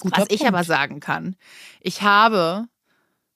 [0.00, 0.52] Guter Was ich Punkt.
[0.52, 1.36] aber sagen kann,
[1.80, 2.66] ich habe,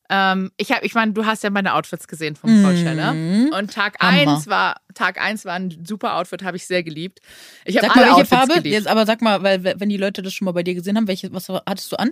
[0.09, 3.13] ähm, ich habe, ich meine, du hast ja meine Outfits gesehen vom Coachella.
[3.15, 3.53] Mhm.
[3.57, 4.35] Und Tag Hammer.
[4.35, 7.21] 1 war, Tag 1 war ein super Outfit, habe ich sehr geliebt.
[7.65, 8.55] Ich habe Sag alle mal, welche Outfits Farbe?
[8.55, 8.75] geliebt.
[8.75, 11.09] Jetzt aber sag mal, weil wenn die Leute das schon mal bei dir gesehen haben,
[11.09, 12.11] welche, was hattest du an?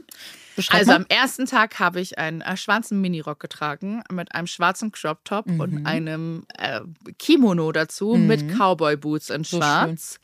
[0.57, 0.96] Beschreib Also mal.
[0.96, 5.46] am ersten Tag habe ich einen äh, schwarzen Minirock getragen mit einem schwarzen Crop Top
[5.46, 5.61] Mhm.
[5.61, 6.81] und einem äh,
[7.18, 10.18] Kimono dazu mit Cowboy Boots in So Schwarz.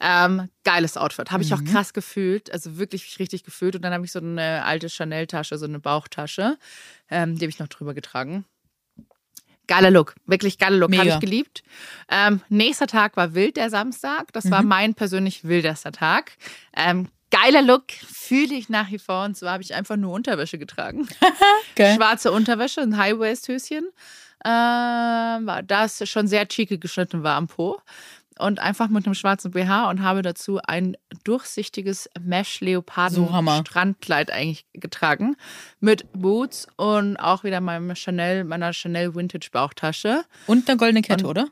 [0.00, 1.56] Ähm, geiles Outfit, habe ich Mhm.
[1.56, 3.74] auch krass gefühlt, also wirklich richtig gefühlt.
[3.76, 6.58] Und dann habe ich so eine alte Chanel-Tasche, so eine Bauchtasche,
[7.10, 8.44] ähm, die habe ich noch drüber getragen.
[9.66, 11.62] Geiler Look, wirklich geiler Look, habe ich geliebt.
[12.10, 14.32] Ähm, nächster Tag war wild, der Samstag.
[14.32, 14.50] Das Mhm.
[14.50, 16.32] war mein persönlich wildester Tag.
[16.76, 19.24] Ähm, geiler Look, fühle ich nach wie vor.
[19.24, 21.08] Und zwar habe ich einfach nur Unterwäsche getragen.
[21.76, 21.96] Geil.
[21.96, 23.84] Schwarze Unterwäsche, ein High-Waist-Höschen.
[24.46, 24.50] Ähm,
[25.46, 27.80] war das schon sehr cheeky geschnitten war am Po.
[28.38, 32.20] Und einfach mit einem schwarzen BH und habe dazu ein durchsichtiges So.
[32.22, 35.36] Mesh-Leoparden-Strandkleid eigentlich getragen.
[35.80, 40.24] Mit Boots und auch wieder meinem Chanel, meiner Chanel Vintage Bauchtasche.
[40.46, 41.48] Und eine goldene Kette, Und- oder?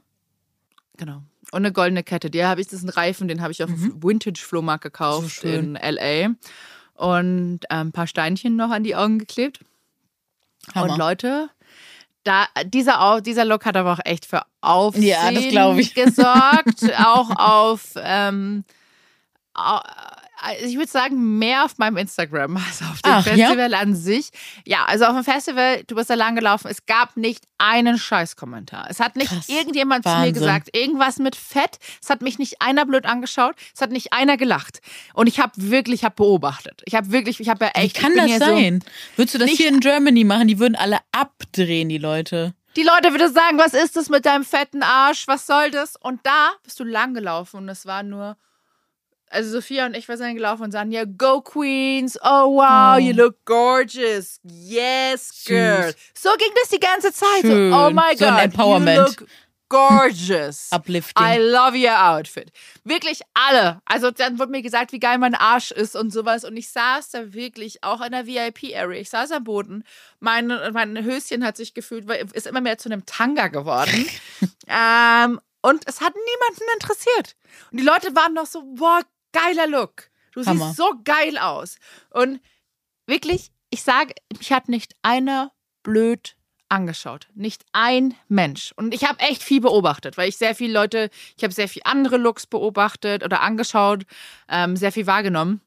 [0.96, 1.22] Genau.
[1.52, 2.30] Und eine goldene Kette.
[2.30, 5.48] Die habe ich, das ist ein Reifen, den habe ich auf dem Vintage-Flohmarkt gekauft Mhm.
[5.50, 6.30] So in L.A.
[6.94, 9.60] Und ähm, ein paar Steinchen noch an die Augen geklebt.
[10.74, 10.92] Hammer.
[10.92, 11.48] Und Leute,
[12.24, 15.94] da, dieser, dieser Look hat aber auch echt für Aufsehen Ja, das glaub ich.
[15.94, 16.82] gesorgt.
[17.04, 18.64] auch auf, ähm,
[20.64, 23.48] ich würde sagen, mehr auf meinem Instagram als auf dem Ach, ja?
[23.48, 24.30] Festival an sich.
[24.66, 28.86] Ja, also auf dem Festival, du bist da lang gelaufen, es gab nicht einen Scheißkommentar.
[28.90, 29.48] Es hat nicht Krass.
[29.48, 30.34] irgendjemand zu mir Wahnsinn.
[30.34, 31.78] gesagt, irgendwas mit Fett.
[32.02, 33.54] Es hat mich nicht einer blöd angeschaut.
[33.74, 34.80] Es hat nicht einer gelacht.
[35.14, 36.82] Und ich habe wirklich, ich habe beobachtet.
[36.86, 37.96] Ich habe wirklich, ich habe ja Wie echt.
[37.96, 38.84] kann ich bin das ja so- sein?
[39.16, 40.48] Würdest du das hier in Germany machen?
[40.48, 42.54] Die würden alle abdrehen, die Leute.
[42.76, 45.28] Die Leute würden sagen, was ist das mit deinem fetten Arsch?
[45.28, 45.94] Was soll das?
[45.96, 48.36] Und da bist du lang gelaufen und es war nur.
[49.32, 52.98] Also Sophia und ich wir sind gelaufen und sagen, ja, go Queens, oh wow, Oh.
[52.98, 55.94] you look gorgeous, yes, girl.
[56.14, 57.40] So ging das die ganze Zeit.
[57.42, 57.72] Schön.
[57.72, 58.96] So, oh my So ein God, Empowerment.
[58.98, 59.26] you look
[59.68, 60.68] gorgeous.
[60.72, 61.22] Uplifting.
[61.24, 62.52] I love your outfit.
[62.84, 63.80] Wirklich alle.
[63.86, 66.44] Also dann wurde mir gesagt, wie geil mein Arsch ist und sowas.
[66.44, 69.00] Und ich saß da wirklich auch in der VIP-Area.
[69.00, 69.84] Ich saß am Boden.
[70.20, 74.06] Mein, mein Höschen hat sich gefühlt, weil ist immer mehr zu einem Tanga geworden.
[74.68, 77.36] ähm, und es hat niemanden interessiert.
[77.70, 79.00] Und die Leute waren noch so, boah,
[79.32, 80.10] geiler Look.
[80.32, 80.66] Du Hammer.
[80.66, 81.76] siehst so geil aus.
[82.10, 82.40] Und
[83.06, 86.36] wirklich, ich sage, mich hat nicht einer blöd
[86.68, 87.28] angeschaut.
[87.34, 88.72] Nicht ein Mensch.
[88.76, 91.82] Und ich habe echt viel beobachtet, weil ich sehr viele Leute, ich habe sehr viel
[91.84, 94.04] andere Looks beobachtet oder angeschaut,
[94.48, 95.60] ähm, sehr viel wahrgenommen.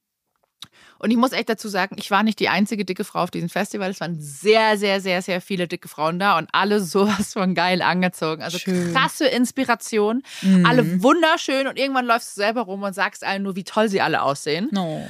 [0.98, 3.50] Und ich muss echt dazu sagen, ich war nicht die einzige dicke Frau auf diesem
[3.50, 3.90] Festival.
[3.90, 7.82] Es waren sehr, sehr, sehr, sehr viele dicke Frauen da und alle sowas von geil
[7.82, 8.42] angezogen.
[8.42, 8.94] Also Schön.
[8.94, 10.24] krasse Inspiration.
[10.42, 10.66] Mhm.
[10.66, 14.02] Alle wunderschön und irgendwann läufst du selber rum und sagst allen nur, wie toll sie
[14.02, 14.70] alle aussehen.
[14.72, 15.08] No.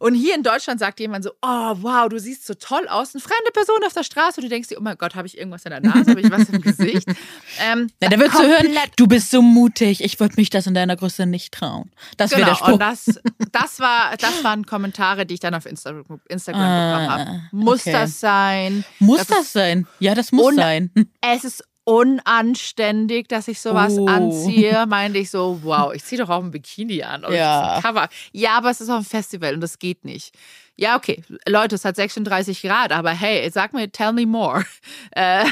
[0.00, 3.14] Und hier in Deutschland sagt jemand so, oh wow, du siehst so toll aus.
[3.14, 5.36] Eine fremde Person auf der Straße und du denkst dir, oh mein Gott, habe ich
[5.38, 7.06] irgendwas in der Nase, habe ich was im Gesicht?
[7.62, 10.72] Ähm, Na, da würdest du hören, du bist so mutig, ich würde mich das in
[10.72, 11.90] deiner Größe nicht trauen.
[12.16, 12.72] Das wäre Genau, der Spruch.
[12.72, 13.20] und das,
[13.52, 17.42] das, war, das waren Kommentare, die ich dann auf Instagram, Instagram Ah, bekommen habe.
[17.52, 17.92] Muss okay.
[17.92, 18.84] das sein?
[18.98, 19.86] muss das das, sein?
[19.98, 20.90] Ja, das muss Und- sein.
[21.20, 24.06] Es ist unanständig, dass ich sowas Oh.
[24.06, 24.86] anziehe.
[24.86, 27.24] Meinte ich so, wow, ich ziehe doch auch ein Bikini an.
[27.24, 27.74] Oder Ja.
[27.76, 28.08] ein Cover.
[28.32, 30.34] Ja, aber es ist auch ein Festival und das geht nicht.
[30.76, 34.64] Ja, okay, Leute, es hat 36 Grad, aber hey, sag mir, tell me more.
[35.12, 35.44] Äh,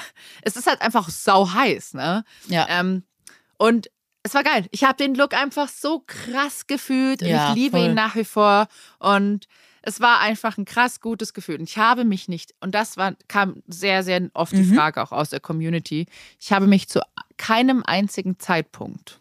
[0.42, 2.24] es ist halt einfach sau heiß, ne?
[2.46, 2.66] Ja.
[2.70, 3.02] Ähm,
[3.58, 3.90] und
[4.22, 4.66] es war geil.
[4.70, 7.88] Ich habe den Look einfach so krass gefühlt und Ja, ich liebe voll.
[7.88, 8.68] ihn nach wie vor.
[9.00, 9.46] Und
[9.82, 11.56] es war einfach ein krass gutes Gefühl.
[11.58, 14.74] Und ich habe mich nicht, und das war, kam sehr, sehr oft die Mhm.
[14.74, 16.06] Frage auch aus der Community,
[16.40, 17.00] ich habe mich zu
[17.36, 19.20] keinem einzigen Zeitpunkt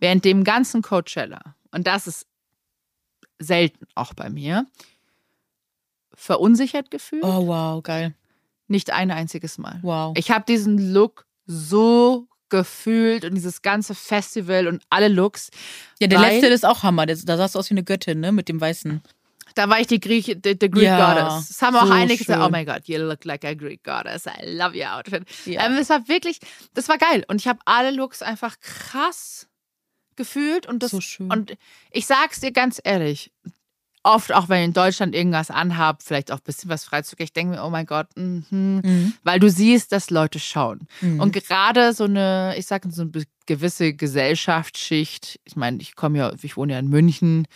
[0.00, 2.26] während dem ganzen Coachella, und das ist
[3.38, 4.66] selten auch bei mir,
[6.14, 7.24] verunsichert gefühlt.
[7.24, 8.14] Oh, wow, geil.
[8.68, 9.78] Nicht ein einziges Mal.
[9.82, 10.14] Wow.
[10.16, 15.50] Ich habe diesen Look so gefühlt und dieses ganze Festival und alle Looks.
[16.00, 17.06] Ja, der letzte ist auch Hammer.
[17.06, 18.32] Da sahst du aus wie eine Göttin, ne?
[18.32, 19.00] Mit dem weißen.
[19.54, 21.50] Da war ich die Griech, die, die Greek Ja, Goddess.
[21.50, 24.26] Es haben auch so einige gesagt, oh my God, you look like a Greek Goddess.
[24.26, 25.24] I love your outfit.
[25.44, 25.66] Ja.
[25.66, 26.38] Ähm, es war wirklich,
[26.74, 27.24] das war geil.
[27.28, 29.48] Und ich habe alle Looks einfach krass
[30.16, 30.66] gefühlt.
[30.66, 31.30] Und, das, So schön.
[31.30, 31.56] und
[31.90, 33.32] ich sag's dir ganz ehrlich,
[34.02, 37.32] oft auch wenn ich in Deutschland irgendwas anhab, vielleicht auch ein bisschen was freizügig, ich
[37.32, 38.44] denke mir, oh mein Gott, mhm.
[38.50, 39.14] Mhm.
[39.22, 40.86] weil du siehst, dass Leute schauen.
[41.00, 41.20] Mhm.
[41.20, 46.32] Und gerade so eine, ich sage so eine gewisse Gesellschaftsschicht, ich meine, ich komme ja,
[46.42, 47.46] ich wohne ja in München,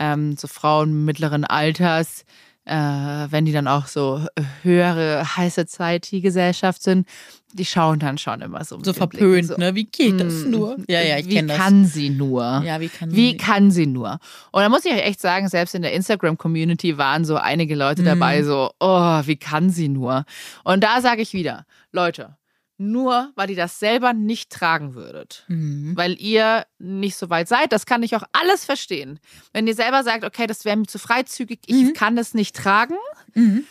[0.00, 2.24] ähm, so Frauen mittleren Alters,
[2.64, 4.24] äh, wenn die dann auch so
[4.62, 7.06] höhere, High Society-Gesellschaft sind,
[7.52, 8.78] die schauen dann schon immer so.
[8.82, 9.74] so verpönt, so, ne?
[9.74, 10.76] Wie geht das mm, nur?
[10.88, 11.56] Ja, ja, ich Wie kenne das.
[11.56, 12.62] kann sie nur?
[12.64, 14.18] ja, wie kann Wie sie- kann sie nur?
[14.52, 18.02] Und da muss ich euch echt sagen, selbst in der Instagram-Community waren so einige Leute
[18.02, 18.06] Mhm.
[18.06, 20.24] dabei, so, oh, wie kann sie nur?
[20.64, 22.36] Und da sage ich wieder, Leute,
[22.80, 25.92] nur weil ihr das selber nicht tragen würdet, Mhm.
[25.96, 29.20] weil ihr nicht so weit seid, das kann ich auch alles verstehen.
[29.52, 31.92] Wenn ihr selber sagt, okay, das wäre mir zu freizügig, ich Mhm.
[31.92, 32.96] kann es nicht tragen,
[33.34, 33.64] Mhm.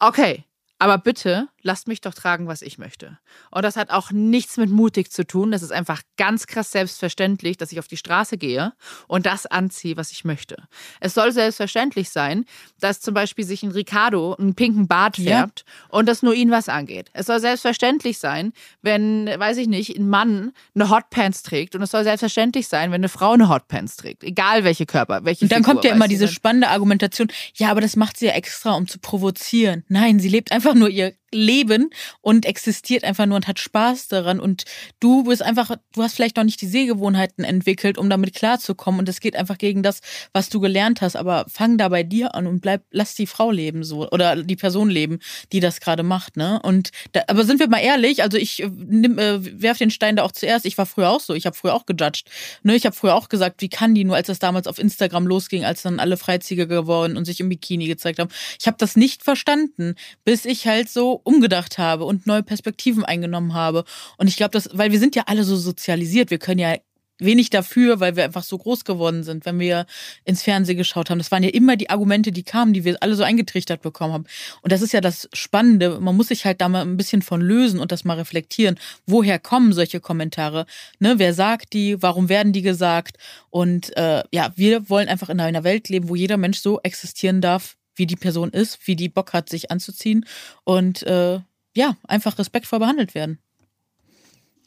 [0.00, 0.44] okay.
[0.78, 3.18] Aber bitte lasst mich doch tragen, was ich möchte.
[3.50, 5.50] Und das hat auch nichts mit mutig zu tun.
[5.50, 8.72] Das ist einfach ganz krass selbstverständlich, dass ich auf die Straße gehe
[9.08, 10.56] und das anziehe, was ich möchte.
[11.00, 12.44] Es soll selbstverständlich sein,
[12.80, 15.38] dass zum Beispiel sich ein Ricardo einen pinken Bart Ja.
[15.38, 17.10] färbt und das nur ihn was angeht.
[17.12, 21.90] Es soll selbstverständlich sein, wenn, weiß ich nicht, ein Mann eine Hotpants trägt und es
[21.90, 24.24] soll selbstverständlich sein, wenn eine Frau eine Hotpants trägt.
[24.24, 27.70] Egal welche Körper, welche Und dann Figur, kommt ja immer diese dann- spannende Argumentation, ja,
[27.70, 29.84] aber das macht sie ja extra, um zu provozieren.
[29.88, 31.90] Nein, sie lebt einfach nur ihr Leben
[32.20, 34.40] und existiert einfach nur und hat Spaß daran.
[34.40, 34.64] Und
[34.98, 39.00] du bist einfach, du hast vielleicht noch nicht die Sehgewohnheiten entwickelt, um damit klarzukommen.
[39.00, 40.00] Und es geht einfach gegen das,
[40.32, 41.16] was du gelernt hast.
[41.16, 44.56] Aber fang da bei dir an und bleib, lass die Frau leben so oder die
[44.56, 45.20] Person leben,
[45.52, 46.60] die das gerade macht, ne?
[46.62, 50.16] Und da, aber sind wir mal ehrlich, also ich äh, nimm, äh, werf den Stein
[50.16, 50.66] da auch zuerst.
[50.66, 52.24] Ich war früher auch so, ich habe früher auch gejudged.
[52.62, 55.26] Ne, ich habe früher auch gesagt, wie kann die nur, als das damals auf Instagram
[55.26, 58.30] losging, als dann alle Freizügiger geworden und sich im Bikini gezeigt haben.
[58.58, 63.54] Ich habe das nicht verstanden, bis ich halt so umgedacht habe und neue Perspektiven eingenommen
[63.54, 63.84] habe.
[64.16, 66.76] Und ich glaube, das, weil wir sind ja alle so sozialisiert, wir können ja
[67.20, 69.86] wenig dafür, weil wir einfach so groß geworden sind, wenn wir
[70.24, 71.18] ins Fernsehen geschaut haben.
[71.18, 74.24] Das waren ja immer die Argumente, die kamen, die wir alle so eingetrichtert bekommen haben.
[74.62, 76.00] Und das ist ja das Spannende.
[76.00, 78.78] Man muss sich halt da mal ein bisschen von lösen und das mal reflektieren.
[79.06, 80.66] Woher kommen solche Kommentare?
[80.98, 82.02] Ne, wer sagt die?
[82.02, 83.18] Warum werden die gesagt?
[83.50, 87.40] Und äh, ja, wir wollen einfach in einer Welt leben, wo jeder Mensch so existieren
[87.40, 90.26] darf, wie die Person ist, wie die Bock hat, sich anzuziehen
[90.64, 91.38] und äh,
[91.76, 93.38] ja, einfach respektvoll behandelt werden.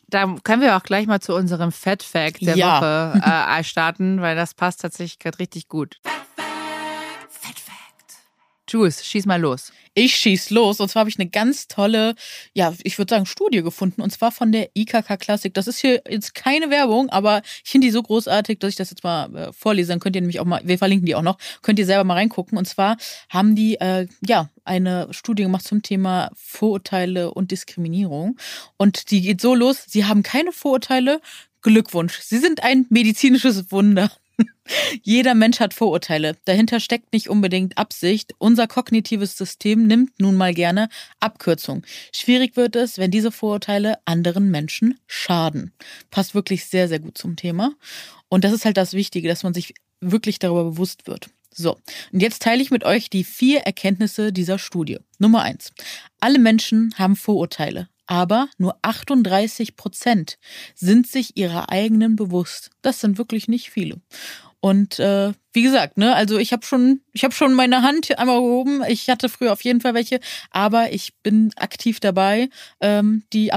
[0.08, 2.78] Da können wir auch gleich mal zu unserem Fat Fact der Ja.
[2.78, 3.22] Woche
[3.60, 6.00] äh, starten, weil das passt tatsächlich gerade richtig gut.
[8.74, 9.72] Jules, schieß mal los.
[9.94, 10.80] Ich schieß los.
[10.80, 12.16] Und zwar habe ich eine ganz tolle,
[12.54, 14.02] ja, ich würde sagen, Studie gefunden.
[14.02, 15.54] Und zwar von der IKK Klassik.
[15.54, 18.90] Das ist hier jetzt keine Werbung, aber ich finde die so großartig, dass ich das
[18.90, 19.90] jetzt mal äh, vorlese.
[19.90, 22.16] Dann könnt ihr nämlich auch mal, wir verlinken die auch noch, könnt ihr selber mal
[22.16, 22.58] reingucken.
[22.58, 22.98] Und zwar
[23.30, 28.38] haben die, äh, ja, eine Studie gemacht zum Thema Vorurteile und Diskriminierung.
[28.78, 31.22] Und die geht so los, sie haben keine Vorurteile.
[31.62, 32.20] Glückwunsch.
[32.20, 34.12] Sie sind ein medizinisches Wunder.
[35.02, 36.36] Jeder Mensch hat Vorurteile.
[36.46, 38.34] Dahinter steckt nicht unbedingt Absicht.
[38.38, 41.84] Unser kognitives System nimmt nun mal gerne Abkürzung.
[42.14, 45.74] Schwierig wird es, wenn diese Vorurteile anderen Menschen schaden.
[46.12, 47.74] Passt wirklich sehr, sehr gut zum Thema.
[48.30, 51.30] Und das ist halt das Wichtige, dass man sich wirklich darüber bewusst wird.
[51.56, 51.78] So,
[52.12, 54.98] und jetzt teile ich mit euch die vier Erkenntnisse dieser Studie.
[55.20, 55.72] Nummer eins.
[56.20, 60.38] Alle Menschen haben Vorurteile, aber nur 38 Prozent
[60.76, 62.70] sind sich ihrer eigenen bewusst.
[62.82, 64.02] Das sind wirklich nicht viele.
[64.60, 68.40] Und äh, wie gesagt, ne, also ich habe schon, ich habe schon meine Hand einmal
[68.40, 68.82] gehoben.
[68.88, 73.52] Ich hatte früher auf jeden Fall welche, aber ich bin aktiv dabei, ähm, die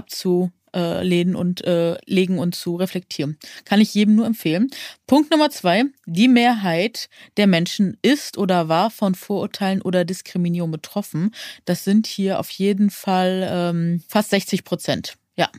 [0.76, 3.38] abzulehnen und äh, legen und zu reflektieren.
[3.64, 4.68] Kann ich jedem nur empfehlen.
[5.06, 11.34] Punkt Nummer zwei: Die Mehrheit der Menschen ist oder war von Vorurteilen oder Diskriminierung betroffen.
[11.64, 15.14] Das sind hier auf jeden Fall ähm, fast 60 Prozent.
[15.36, 15.50] Ja.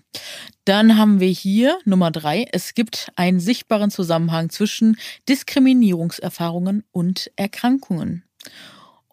[0.65, 2.45] Dann haben wir hier Nummer drei.
[2.51, 4.97] Es gibt einen sichtbaren Zusammenhang zwischen
[5.29, 8.23] Diskriminierungserfahrungen und Erkrankungen.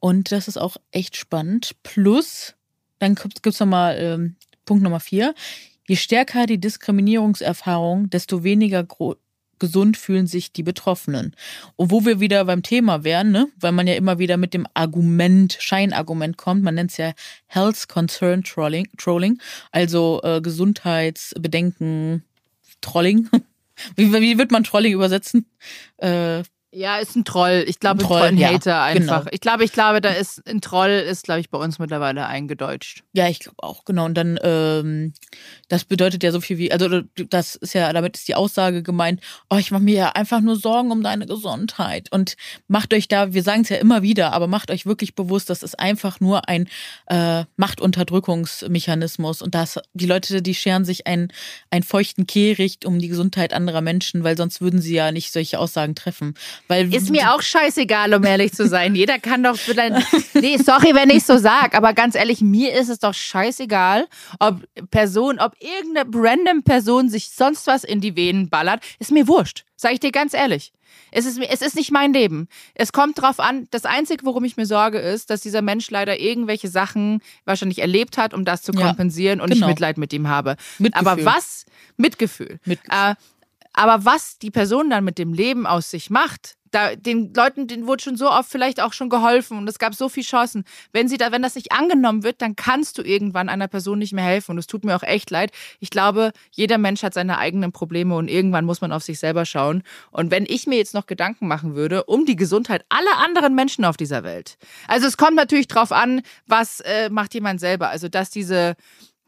[0.01, 1.76] Und das ist auch echt spannend.
[1.83, 2.55] Plus,
[2.99, 5.35] dann gibt es nochmal ähm, Punkt Nummer vier.
[5.87, 8.87] Je stärker die Diskriminierungserfahrung, desto weniger
[9.59, 11.35] gesund fühlen sich die Betroffenen.
[11.76, 13.49] Und wo wir wieder beim Thema wären, ne?
[13.59, 17.12] weil man ja immer wieder mit dem Argument, Scheinargument kommt, man nennt es ja
[17.47, 19.41] Health Concern Trolling, Trolling
[19.72, 22.24] also äh, Gesundheitsbedenken,
[22.80, 23.28] Trolling.
[23.97, 25.47] Wie, wie wird man Trolling übersetzen?
[25.97, 26.45] Äh,
[26.75, 27.64] Ja, ist ein Troll.
[27.68, 29.20] Ich glaube, Ein ein, Troll, Troll, ein ja, Hater einfach.
[29.20, 29.31] genau.
[29.33, 33.05] Ich glaube, ich glaube, da ist ein Troll ist, glaube ich, bei uns mittlerweile eingedeutscht.
[33.12, 34.07] Ja, ich glaube auch, genau.
[34.07, 35.12] Und dann, ähm,
[35.68, 39.20] das bedeutet ja so viel wie, also das ist ja, damit ist die Aussage gemeint,
[39.51, 42.11] oh, ich mache mir ja einfach nur Sorgen um deine Gesundheit.
[42.11, 45.51] Und macht euch da, wir sagen es ja immer wieder, aber macht euch wirklich bewusst,
[45.51, 46.68] das ist einfach nur ein
[47.07, 49.43] äh, Machtunterdrückungsmechanismus.
[49.43, 51.29] Und das, die Leute, die scheren sich einen,
[51.70, 55.61] einen feuchten Kehricht um die Gesundheit anderer Menschen, weil sonst würden sie ja nicht solche
[55.61, 56.35] Aussagen treffen.
[56.69, 58.95] Weil Ist mir auch scheißegal, um ehrlich zu sein.
[58.95, 60.07] Jeder kann doch vielleicht.
[60.35, 64.07] Nee, sorry, wenn ich so sag, aber ganz ehrlich, mir ist es doch scheißegal,
[64.41, 68.83] ob Person, ob irgendeine random Person sich sonst was in die Venen ballert.
[68.99, 69.65] Ist mir wurscht.
[69.77, 70.73] Sag ich dir ganz ehrlich.
[71.11, 72.49] Es ist, es ist nicht mein Leben.
[72.75, 76.19] Es kommt drauf an, das Einzige, worum ich mir sorge, ist, dass dieser Mensch leider
[76.19, 79.67] irgendwelche Sachen wahrscheinlich erlebt hat, um das zu Ja, kompensieren und genau.
[79.67, 80.57] ich Mitleid mit ihm habe.
[80.79, 81.09] Mitgefühl.
[81.09, 81.67] Aber was?
[81.97, 82.59] Mitgefühl.
[82.65, 83.11] Mitgefühl.
[83.11, 83.15] Äh,
[83.75, 87.87] aber was die Person dann mit dem Leben aus sich macht, da, den Leuten, denen
[87.87, 90.64] wurde schon so oft vielleicht auch schon geholfen und es gab so viele Chancen.
[90.93, 94.12] Wenn sie da, wenn das nicht angenommen wird, dann kannst du irgendwann einer Person nicht
[94.12, 94.53] mehr helfen.
[94.53, 95.53] Und es tut mir auch echt leid.
[95.79, 99.47] Ich glaube, jeder Mensch hat seine eigenen Probleme und irgendwann muss man auf sich selber
[99.47, 99.83] schauen.
[100.11, 103.85] Und wenn ich mir jetzt noch Gedanken machen würde um die Gesundheit aller anderen Menschen
[103.85, 104.57] auf dieser Welt.
[104.89, 107.89] Also es kommt natürlich drauf an, was äh, macht jemand selber.
[107.89, 108.75] Also dass diese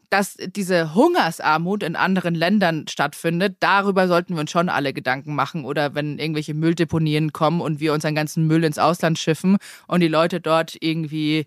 [0.09, 5.65] dass diese Hungersarmut in anderen Ländern stattfindet, darüber sollten wir uns schon alle Gedanken machen.
[5.65, 10.07] Oder wenn irgendwelche Mülldeponien kommen und wir unseren ganzen Müll ins Ausland schiffen und die
[10.07, 11.45] Leute dort irgendwie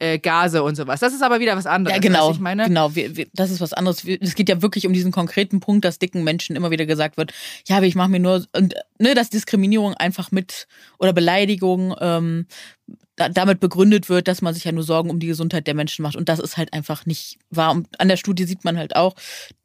[0.00, 0.98] äh, Gase und sowas.
[1.00, 1.94] Das ist aber wieder was anderes.
[1.94, 2.30] Ja, genau.
[2.32, 4.04] ich meine, genau, wir, wir, das ist was anderes.
[4.04, 7.16] Wir- Es geht ja wirklich um diesen konkreten Punkt, dass dicken Menschen immer wieder gesagt
[7.16, 7.32] wird,
[7.68, 10.66] ja, aber ich mache mir nur, und ne, dass Diskriminierung einfach mit
[10.98, 12.46] oder Beleidigung ähm,
[13.16, 16.02] da, damit begründet wird, dass man sich ja nur Sorgen um die Gesundheit der Menschen
[16.02, 16.16] macht.
[16.16, 17.72] Und das ist halt einfach nicht wahr.
[17.72, 19.14] Und an der Studie sieht man halt auch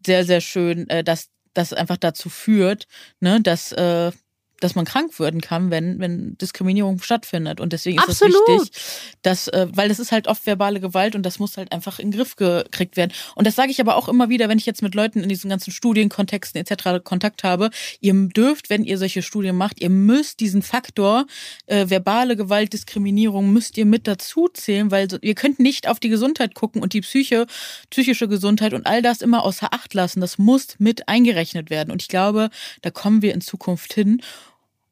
[0.06, 2.86] sehr, sehr schön, äh, dass das einfach dazu führt,
[3.22, 4.12] ne, dass äh,
[4.60, 7.60] dass man krank werden kann, wenn, wenn Diskriminierung stattfindet.
[7.60, 8.47] Und deswegen ist es Absolut.
[8.47, 8.82] wichtig,
[9.22, 12.12] dass, äh, weil das ist halt oft verbale Gewalt und das muss halt einfach in
[12.12, 13.12] den Griff gekriegt werden.
[13.36, 15.49] Und das sage ich aber auch immer wieder, wenn ich jetzt mit Leuten in diesen
[15.49, 17.03] ganzen Studienkontexten etc.
[17.03, 17.70] Kontakt habe.
[17.99, 21.26] Ihr dürft, wenn ihr solche Studien macht, ihr müsst diesen Faktor
[21.66, 25.99] äh, verbale Gewalt, Diskriminierung müsst ihr mit dazu zählen, weil so, ihr könnt nicht auf
[25.99, 27.45] die Gesundheit gucken und die Psyche,
[27.89, 30.22] psychische Gesundheit und all das immer außer Acht lassen.
[30.22, 31.91] Das muss mit eingerechnet werden.
[31.91, 32.49] Und ich glaube,
[32.82, 34.22] da kommen wir in Zukunft hin.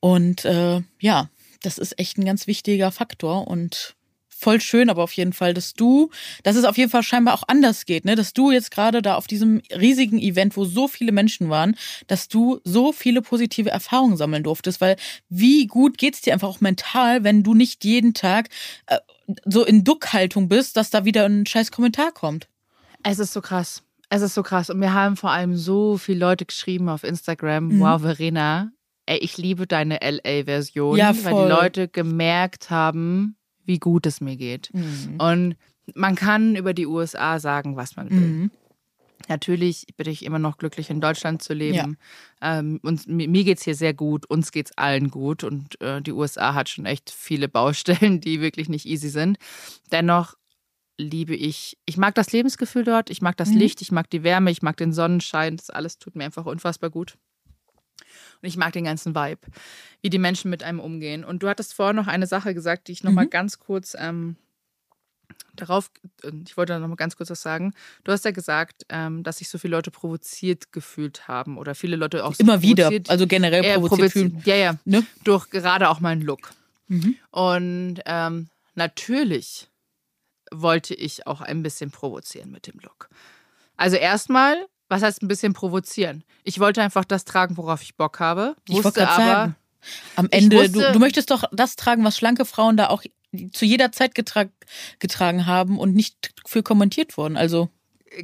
[0.03, 1.29] Und äh, ja,
[1.61, 3.95] das ist echt ein ganz wichtiger Faktor und
[4.27, 6.09] voll schön, aber auf jeden Fall, dass du,
[6.43, 8.15] dass es auf jeden Fall scheinbar auch anders geht, ne?
[8.15, 11.77] Dass du jetzt gerade da auf diesem riesigen Event, wo so viele Menschen waren,
[12.07, 14.97] dass du so viele positive Erfahrungen sammeln durftest, weil
[15.29, 18.49] wie gut geht's dir einfach auch mental, wenn du nicht jeden Tag
[18.87, 18.97] äh,
[19.45, 22.49] so in Duckhaltung bist, dass da wieder ein scheiß Kommentar kommt.
[23.03, 23.83] es ist so krass.
[24.09, 24.69] Es ist so krass.
[24.69, 27.79] Und mir haben vor allem so viele Leute geschrieben auf Instagram, Mhm.
[27.79, 28.73] wow, Verena,
[29.05, 33.35] ey, ich liebe deine LA-Version, Ja, weil die Leute gemerkt haben,
[33.65, 34.69] wie gut es mir geht.
[34.73, 35.15] Mhm.
[35.19, 35.55] Und
[35.95, 38.17] man kann über die USA sagen, was man will.
[38.19, 38.51] Mhm.
[39.29, 41.97] Natürlich bin ich immer noch glücklich, in Deutschland zu leben.
[42.41, 45.45] Ähm, und mi- mir geht's hier sehr gut, uns geht's allen gut.
[45.45, 49.37] Und äh, die USA hat schon echt viele Baustellen, die wirklich nicht easy sind.
[49.91, 50.35] Dennoch
[50.97, 53.59] liebe ich, ich mag das Lebensgefühl dort, ich mag das Mhm.
[53.59, 55.55] Licht, ich mag die Wärme, ich mag den Sonnenschein.
[55.57, 57.17] Das alles tut mir einfach unfassbar gut.
[58.43, 59.41] Ich mag den ganzen Vibe,
[60.01, 61.23] wie die Menschen mit einem umgehen.
[61.23, 63.29] Und du hattest vorher noch eine Sache gesagt, die ich noch mal Mhm.
[63.31, 64.35] ganz kurz ähm,
[65.55, 65.89] darauf,
[66.23, 67.73] äh, ich wollte da noch mal ganz kurz was sagen.
[68.03, 71.95] Du hast ja gesagt, ähm, dass sich so viele Leute provoziert gefühlt haben oder viele
[71.95, 74.41] Leute auch so Immer wieder, also generell äh, provoziert provoziert- fühlen.
[74.45, 74.75] Ja, ja.
[74.85, 75.05] Ne?
[75.23, 76.51] Durch gerade auch meinen Look.
[76.87, 77.15] Mhm.
[77.31, 79.69] Und ähm, natürlich
[80.51, 83.09] wollte ich auch ein bisschen provozieren mit dem Look.
[83.77, 86.23] Also erstmal, was heißt ein bisschen provozieren?
[86.43, 88.55] Ich wollte einfach das tragen, worauf ich Bock habe.
[88.67, 89.55] Ich wollte Wusste aber, sagen.
[90.15, 93.03] Am Ende, wusste- du, du möchtest doch das tragen, was schlanke Frauen da auch
[93.51, 94.45] zu jeder Zeit getra
[94.99, 97.35] getragen haben und nicht für kommentiert wurden.
[97.35, 97.69] Also,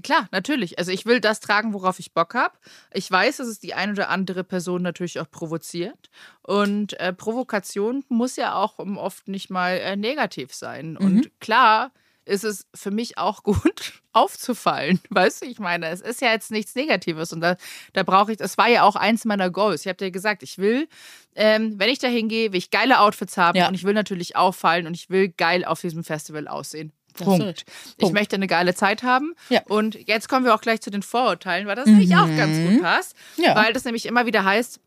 [0.03, 0.78] klar, natürlich.
[0.78, 2.53] Also ich will das tragen, worauf ich Bock habe.
[2.93, 6.11] Ich weiß, dass es die ein oder andere Person natürlich auch provoziert.
[6.43, 10.95] Und äh, Provokation muss ja auch oft nicht mal äh, negativ sein.
[10.95, 11.91] Und klar
[12.30, 14.99] ist es für mich auch gut aufzufallen.
[15.09, 17.34] Weißt du, ich meine, es ist ja jetzt nichts Negatives.
[17.34, 17.57] Und da,
[17.93, 19.82] da brauche ich, das war ja auch eins meiner Goals.
[19.82, 20.88] Ich habe dir gesagt, ich will,
[21.36, 23.67] ähm, wenn ich da hingehe, will ich geile Outfits haben Ja.
[23.67, 26.91] und ich will natürlich auffallen und ich will geil auf diesem Festival aussehen.
[27.15, 27.65] Punkt.
[27.89, 28.13] Ich Punkt.
[28.13, 29.34] möchte eine geile Zeit haben.
[29.49, 29.61] Ja.
[29.67, 32.82] Und jetzt kommen wir auch gleich zu den Vorurteilen, weil das nämlich auch ganz gut
[32.82, 33.15] passt.
[33.38, 33.55] Ja.
[33.55, 34.80] Weil das nämlich immer wieder heißt,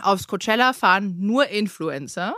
[0.00, 2.34] aufs Coachella fahren nur Influencer.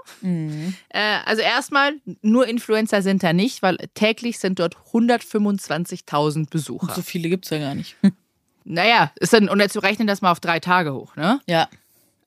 [0.89, 1.93] Äh, also erstmal,
[2.23, 6.95] nur Influencer sind da nicht, weil täglich sind dort 125.000 Besucher.
[6.95, 7.97] so viele gibt's ja gar nicht.
[8.67, 11.39] Naja, ist dann, und jetzt rechnen das mal auf drei Tage hoch, ne?
[11.47, 11.69] Ja.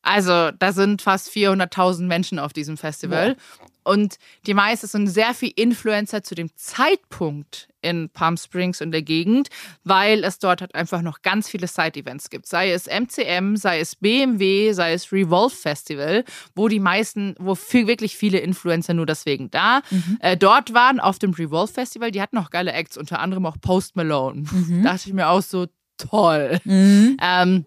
[0.03, 3.35] Also da sind fast 400.000 Menschen auf diesem Festival.
[3.59, 3.67] Wow.
[3.87, 9.01] Und die meisten sind sehr viel Influencer zu dem Zeitpunkt in Palm Springs und der
[9.01, 9.47] Gegend,
[9.85, 12.47] weil es dort halt einfach noch ganz viele Side-Events gibt.
[12.47, 17.87] Sei es MCM, sei es BMW, sei es Revolve Festival, wo die meisten, wo viel,
[17.87, 20.17] wirklich viele Influencer nur deswegen da mhm.
[20.19, 22.11] äh, dort waren auf dem Revolve Festival.
[22.11, 24.43] Die hatten auch geile Acts, unter anderem auch Post Malone.
[24.51, 24.83] Mhm.
[24.83, 25.67] Da dachte ich mir auch so,
[25.97, 26.59] toll.
[26.63, 27.17] Mhm.
[27.21, 27.65] Ähm,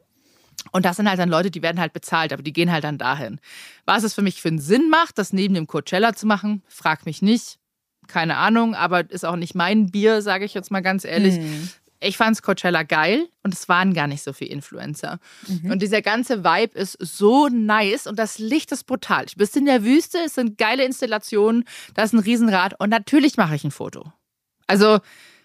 [0.73, 2.99] und das sind halt dann Leute, die werden halt bezahlt, aber die gehen halt dann
[2.99, 3.41] dahin.
[3.85, 7.07] Was es für mich für einen Sinn macht, das neben dem Coachella zu machen, frag
[7.07, 7.59] mich nicht.
[8.07, 11.39] Keine Ahnung, aber ist auch nicht mein Bier, sage ich jetzt mal ganz ehrlich.
[11.39, 11.71] Mhm.
[12.03, 15.21] Ich fand's Coachella geil und es waren gar nicht so viele Influencer.
[15.47, 15.71] Mhm.
[15.71, 19.27] Und dieser ganze Vibe ist so nice und das Licht ist brutal.
[19.27, 23.37] Ich bin in der Wüste, es sind geile Installationen, da ist ein Riesenrad und natürlich
[23.37, 24.13] mache ich ein Foto.
[24.67, 25.01] Also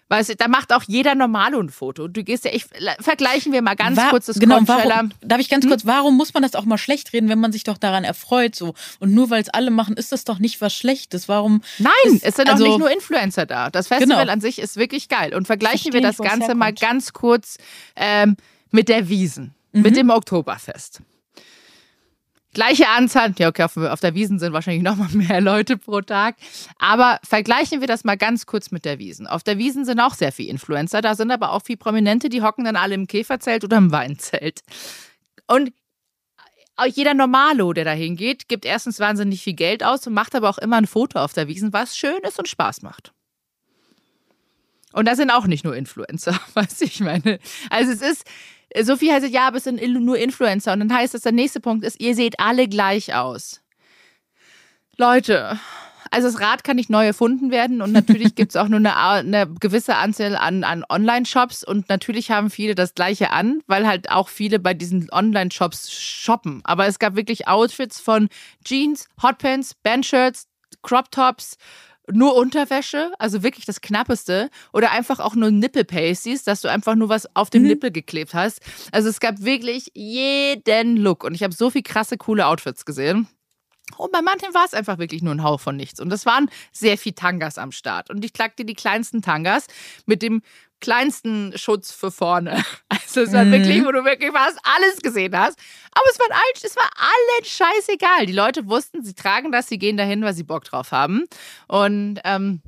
[0.08, 2.06] Weißt du, da macht auch jeder Normalo ein Foto.
[2.06, 2.66] Du gehst ja, ich,
[3.00, 5.70] vergleichen wir mal ganz War, kurz das genau, warum, Darf ich ganz hm?
[5.70, 8.54] kurz, warum muss man das auch mal schlecht reden, wenn man sich doch daran erfreut
[8.54, 8.74] so?
[9.00, 11.28] Und nur weil es alle machen, ist das doch nicht was Schlechtes.
[11.28, 11.60] Warum?
[11.78, 13.68] Nein, ist, es sind also, auch nicht nur Influencer da.
[13.70, 14.32] Das Festival genau.
[14.32, 15.34] an sich ist wirklich geil.
[15.34, 17.58] Und vergleichen wir das Ganze mal ganz kurz
[17.96, 18.36] ähm,
[18.70, 19.82] mit der Wiesen, mhm.
[19.82, 21.00] mit dem Oktoberfest.
[22.56, 26.36] Gleiche Anzahl, ja, okay, auf, auf der Wiesen sind wahrscheinlich nochmal mehr Leute pro Tag.
[26.78, 29.26] Aber vergleichen wir das mal ganz kurz mit der Wiesen.
[29.26, 32.40] Auf der Wiesen sind auch sehr viele Influencer, da sind aber auch viele Prominente, die
[32.40, 34.62] hocken dann alle im Käferzelt oder im Weinzelt.
[35.46, 35.74] Und
[36.86, 40.56] jeder Normalo, der da hingeht, gibt erstens wahnsinnig viel Geld aus und macht aber auch
[40.56, 43.12] immer ein Foto auf der Wiesen, was schön ist und Spaß macht.
[44.94, 47.38] Und da sind auch nicht nur Influencer, was ich meine.
[47.68, 48.24] Also es ist,
[48.82, 50.72] Sophie heißt, ja, aber es sind nur Influencer.
[50.72, 53.62] Und dann heißt es, der nächste Punkt ist, ihr seht alle gleich aus.
[54.96, 55.58] Leute,
[56.10, 58.96] also das Rad kann nicht neu erfunden werden und natürlich gibt es auch nur eine,
[58.96, 64.10] eine, gewisse Anzahl an, an Online-Shops und natürlich haben viele das gleiche an, weil halt
[64.10, 66.60] auch viele bei diesen Online-Shops shoppen.
[66.64, 68.28] Aber es gab wirklich Outfits von
[68.64, 70.48] Jeans, Hotpants, Bandshirts,
[70.82, 71.56] Crop Tops,
[72.12, 77.08] nur Unterwäsche, also wirklich das Knappeste, oder einfach auch nur Nippel-Pasties, dass du einfach nur
[77.08, 77.68] was auf dem mhm.
[77.68, 78.60] Nippel geklebt hast.
[78.92, 83.28] Also es gab wirklich jeden Look und ich habe so viel krasse, coole Outfits gesehen.
[83.96, 86.00] Und bei manchen war es einfach wirklich nur ein Hauch von nichts.
[86.00, 88.10] Und das waren sehr viel Tangas am Start.
[88.10, 89.66] Und ich klagte die kleinsten Tangas
[90.06, 90.42] mit dem
[90.80, 92.62] kleinsten Schutz für vorne.
[93.08, 93.52] Also es war mhm.
[93.52, 95.58] wirklich, wo du wirklich fast alles gesehen hast.
[95.92, 98.26] Aber es war, all, es war allen scheißegal.
[98.26, 101.24] Die Leute wussten, sie tragen das, sie gehen dahin, weil sie Bock drauf haben.
[101.66, 102.60] Und ähm,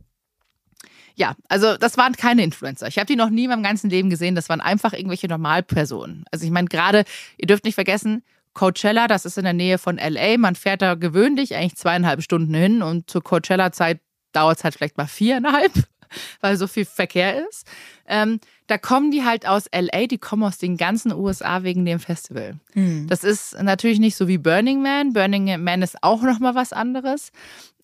[1.16, 2.86] ja, also das waren keine Influencer.
[2.86, 4.36] Ich habe die noch nie in meinem ganzen Leben gesehen.
[4.36, 6.24] Das waren einfach irgendwelche Normalpersonen.
[6.30, 7.04] Also ich meine, gerade,
[7.36, 8.22] ihr dürft nicht vergessen,
[8.58, 10.36] Coachella, das ist in der Nähe von LA.
[10.36, 14.00] Man fährt da gewöhnlich eigentlich zweieinhalb Stunden hin und zur Coachella-Zeit
[14.32, 15.72] dauert es halt vielleicht mal viereinhalb.
[16.40, 17.66] weil so viel Verkehr ist.
[18.06, 22.00] Ähm, da kommen die halt aus LA, die kommen aus den ganzen USA wegen dem
[22.00, 22.58] Festival.
[22.74, 23.06] Mhm.
[23.08, 25.12] Das ist natürlich nicht so wie Burning Man.
[25.12, 27.30] Burning Man ist auch nochmal was anderes.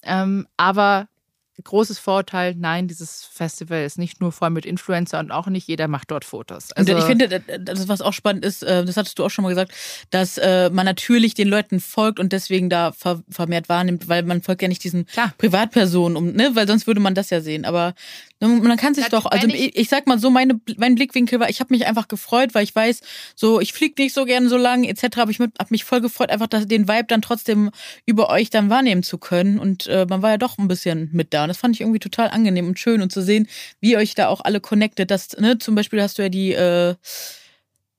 [0.02, 1.06] Ähm, aber
[1.62, 5.86] großes Vorteil, nein, dieses Festival ist nicht nur voll mit Influencer und auch nicht jeder
[5.86, 6.72] macht dort Fotos.
[6.72, 9.44] Also und ich finde, das, was auch spannend ist, äh, das hattest du auch schon
[9.44, 9.72] mal gesagt,
[10.10, 12.92] dass äh, man natürlich den Leuten folgt und deswegen da
[13.30, 15.32] vermehrt wahrnimmt, weil man folgt ja nicht diesen Klar.
[15.38, 17.64] Privatpersonen, um, ne, weil sonst würde man das ja sehen.
[17.64, 17.94] Aber
[18.48, 21.60] man kann sich doch, also ich, ich, sag mal so, meine, mein Blickwinkel war, ich
[21.60, 23.00] habe mich einfach gefreut, weil ich weiß,
[23.34, 25.18] so, ich fliege nicht so gern so lang, etc.
[25.18, 27.70] Aber ich habe mich voll gefreut, einfach dass, den Vibe dann trotzdem
[28.06, 29.58] über euch dann wahrnehmen zu können.
[29.58, 31.42] Und äh, man war ja doch ein bisschen mit da.
[31.42, 33.48] Und das fand ich irgendwie total angenehm und schön und zu sehen,
[33.80, 35.10] wie euch da auch alle connectet.
[35.10, 36.94] Das, ne, zum Beispiel hast du ja die äh,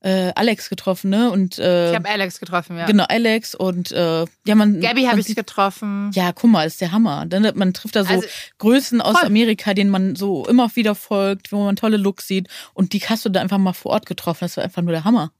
[0.06, 1.32] äh, Alex getroffen, ne?
[1.32, 2.86] Und, äh, ich habe Alex getroffen, ja.
[2.86, 4.80] Genau, Alex und äh, ja, man.
[4.80, 6.12] Gabby habe ich getroffen.
[6.14, 7.26] Ja, guck mal, ist der Hammer.
[7.26, 8.28] Dann, man trifft da so also,
[8.60, 9.26] Größen aus voll.
[9.26, 12.50] Amerika, denen man so immer wieder folgt, wo man tolle Looks sieht.
[12.76, 14.46] Und die hast du da einfach mal vor Ort getroffen.
[14.46, 15.32] Das war einfach nur der Hammer.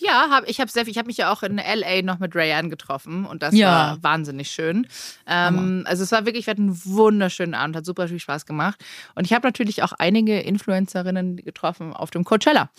[0.00, 3.42] Ja, hab, ich habe hab mich ja auch in LA noch mit Rayanne getroffen und
[3.42, 3.68] das ja.
[3.68, 4.86] war wahnsinnig schön.
[5.26, 8.82] Ähm, also es war wirklich, wir hatten einen wunderschönen Abend, hat super viel Spaß gemacht.
[9.14, 12.70] Und ich habe natürlich auch einige Influencerinnen getroffen auf dem Coachella,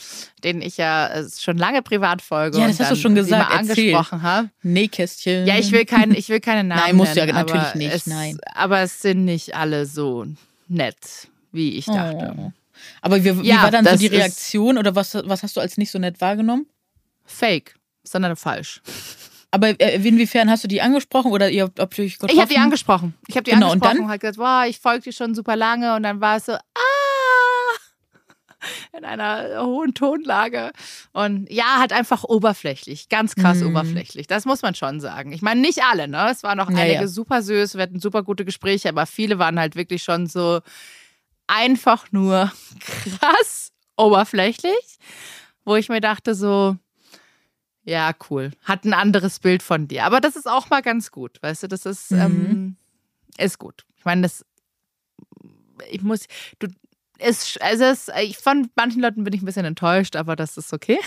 [0.44, 2.60] denen ich ja äh, schon lange privat folge.
[2.60, 4.50] Ja, das hast du schon gesagt, angesprochen habe.
[4.62, 5.46] Nähkästchen.
[5.46, 7.94] Ja, ich will, kein, ich will keine Namen Nein, musst du ja nennen, natürlich nicht,
[7.94, 8.38] es, nein.
[8.54, 10.26] Aber es sind nicht alle so
[10.68, 12.36] nett, wie ich dachte.
[12.38, 12.52] Oh.
[13.02, 15.78] Aber wie, wie ja, war dann so die Reaktion oder was, was hast du als
[15.78, 16.66] nicht so nett wahrgenommen?
[17.26, 18.82] Fake, sondern falsch.
[19.56, 22.34] Aber äh, inwiefern hast du die angesprochen oder ihr habt euch getroffen?
[22.34, 23.14] Ich habe die angesprochen.
[23.28, 24.10] Ich habe die genau, angesprochen und, dann?
[24.10, 26.60] halt gesagt, boah, ich folge dir schon super lange und dann war es so, ah,
[28.98, 30.72] in einer hohen Tonlage.
[31.14, 33.70] Und ja, halt einfach oberflächlich, ganz krass mhm.
[33.70, 34.28] oberflächlich.
[34.28, 35.32] Das muss man schon sagen.
[35.32, 36.28] Ich meine, nicht alle, ne?
[36.30, 37.08] Es waren noch ja, einige ja.
[37.08, 40.60] super süß, wir hatten super gute Gespräche, aber viele waren halt wirklich schon so
[41.48, 42.52] einfach nur
[43.20, 44.98] krass oberflächlich,
[45.64, 46.76] wo ich mir dachte so,
[47.86, 48.52] Ja, cool.
[48.64, 50.06] Hat ein anderes Bild von dir.
[50.06, 52.20] Aber das ist auch mal ganz gut, weißt du, das ist, mhm.
[52.20, 52.76] ähm,
[53.38, 53.86] ist gut.
[53.96, 54.44] Ich meine, das,
[55.90, 56.26] ich muss,
[56.60, 56.68] du,
[57.20, 60.74] ist, also es, ich, von manchen Leuten bin ich ein bisschen enttäuscht, aber das ist
[60.74, 61.00] okay.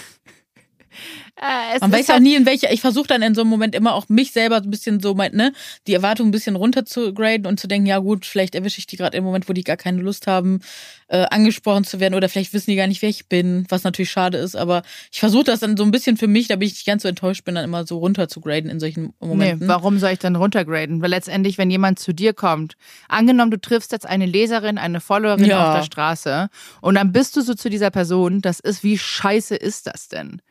[1.40, 2.72] Äh, Man weiß halt nie, in welcher.
[2.72, 5.52] Ich versuche dann in so einem Moment immer auch mich selber ein bisschen so, ne,
[5.86, 8.88] die Erwartung ein bisschen runter zu graden und zu denken, ja gut, vielleicht erwische ich
[8.88, 10.58] die gerade im Moment, wo die gar keine Lust haben,
[11.06, 14.10] äh, angesprochen zu werden oder vielleicht wissen die gar nicht, wer ich bin, was natürlich
[14.10, 14.56] schade ist.
[14.56, 14.82] Aber
[15.12, 17.44] ich versuche das dann so ein bisschen für mich, damit ich nicht ganz so enttäuscht
[17.44, 19.66] bin, dann immer so runter zu graden in solchen Momenten.
[19.66, 21.00] Nee, warum soll ich dann runtergraden?
[21.00, 22.76] Weil letztendlich, wenn jemand zu dir kommt,
[23.08, 25.68] angenommen, du triffst jetzt eine Leserin, eine Followerin ja.
[25.68, 26.48] auf der Straße
[26.80, 30.42] und dann bist du so zu dieser Person, das ist, wie scheiße ist das denn?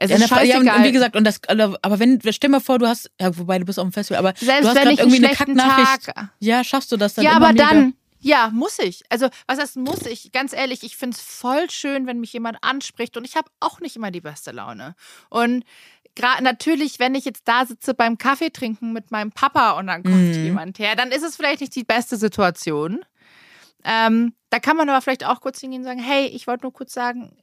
[0.00, 2.86] Es ist ja, ja, und wie gesagt, und das, aber wenn, stell mal vor, du
[2.86, 5.34] hast, ja, wobei du bist auf dem Festival, aber Selbst du hast gerade irgendwie eine
[5.34, 6.14] Kacknachricht.
[6.14, 7.24] Tag, ja, schaffst du das dann?
[7.24, 7.68] Ja, aber mega?
[7.68, 9.02] dann, ja, muss ich.
[9.08, 10.30] Also, was heißt muss ich?
[10.30, 13.80] Ganz ehrlich, ich finde es voll schön, wenn mich jemand anspricht und ich habe auch
[13.80, 14.94] nicht immer die beste Laune.
[15.30, 15.64] Und
[16.14, 20.04] gerade natürlich, wenn ich jetzt da sitze beim Kaffee trinken mit meinem Papa und dann
[20.04, 20.44] kommt mhm.
[20.44, 23.00] jemand her, dann ist es vielleicht nicht die beste Situation.
[23.84, 26.72] Ähm, da kann man aber vielleicht auch kurz hingehen und sagen, hey, ich wollte nur
[26.72, 27.36] kurz sagen,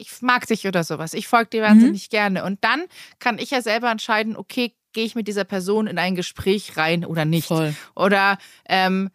[0.00, 1.14] ich mag dich oder sowas.
[1.14, 2.10] Ich folge dir wahnsinnig mhm.
[2.10, 2.44] gerne.
[2.44, 2.84] Und dann
[3.18, 7.04] kann ich ja selber entscheiden, okay, gehe ich mit dieser Person in ein Gespräch rein
[7.04, 7.48] oder nicht.
[7.48, 7.74] Voll.
[7.94, 8.38] Oder
[8.68, 9.10] ähm,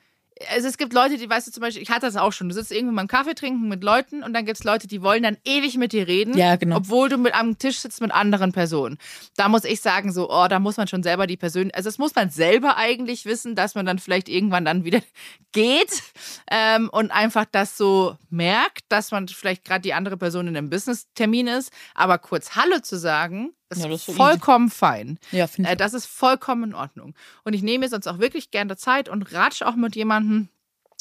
[0.53, 2.55] also es gibt Leute, die, weißt du zum Beispiel, ich hatte das auch schon, du
[2.55, 5.37] sitzt irgendwo beim Kaffee trinken mit Leuten und dann gibt es Leute, die wollen dann
[5.45, 6.77] ewig mit dir reden, ja, genau.
[6.77, 8.97] obwohl du mit am Tisch sitzt mit anderen Personen.
[9.35, 11.97] Da muss ich sagen, so, oh, da muss man schon selber die Person, also das
[11.97, 15.01] muss man selber eigentlich wissen, dass man dann vielleicht irgendwann dann wieder
[15.51, 16.03] geht
[16.51, 20.69] ähm, und einfach das so merkt, dass man vielleicht gerade die andere Person in einem
[20.69, 24.75] Business-Termin ist, aber kurz Hallo zu sagen, ist, ja, ist so vollkommen easy.
[24.75, 25.19] fein.
[25.31, 27.15] Ja, finde äh, Das ist vollkommen in Ordnung.
[27.43, 30.49] Und ich nehme mir sonst auch wirklich gerne Zeit und ratsche auch mit jemandem,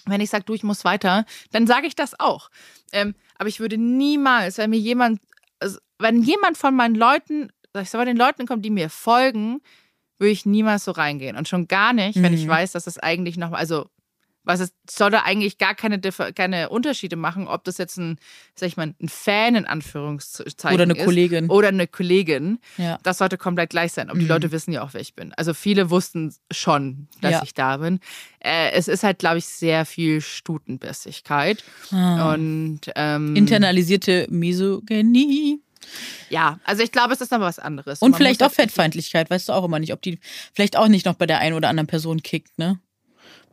[0.06, 2.50] wenn ich sage, du, ich muss weiter, dann sage ich das auch.
[2.92, 5.20] Ähm, aber ich würde niemals, wenn mir jemand,
[5.60, 9.60] also wenn jemand von meinen Leuten, ich sag mal, den Leuten kommt, die mir folgen,
[10.18, 11.36] würde ich niemals so reingehen.
[11.36, 12.22] Und schon gar nicht, mhm.
[12.22, 12.50] wenn ich mhm.
[12.50, 13.88] weiß, dass das eigentlich noch, also
[14.44, 18.18] was es soll da eigentlich gar keine, keine Unterschiede machen, ob das jetzt ein,
[18.54, 22.58] sag ich mal, ein Fan in Anführungszeichen oder eine ist, Kollegin oder eine Kollegin.
[22.76, 22.98] Ja.
[23.02, 24.10] Das sollte komplett gleich sein.
[24.10, 24.20] Und mhm.
[24.20, 25.32] die Leute wissen ja auch, wer ich bin.
[25.34, 27.42] Also viele wussten schon, dass ja.
[27.42, 28.00] ich da bin.
[28.40, 32.34] Äh, es ist halt, glaube ich, sehr viel Stutenbissigkeit ah.
[32.34, 35.60] und ähm, internalisierte Misogynie.
[36.30, 38.00] Ja, also ich glaube, es ist aber was anderes.
[38.00, 40.18] Und Man vielleicht auch Fettfeindlichkeit, weißt du auch immer nicht, ob die
[40.52, 42.78] vielleicht auch nicht noch bei der einen oder anderen Person kickt, ne?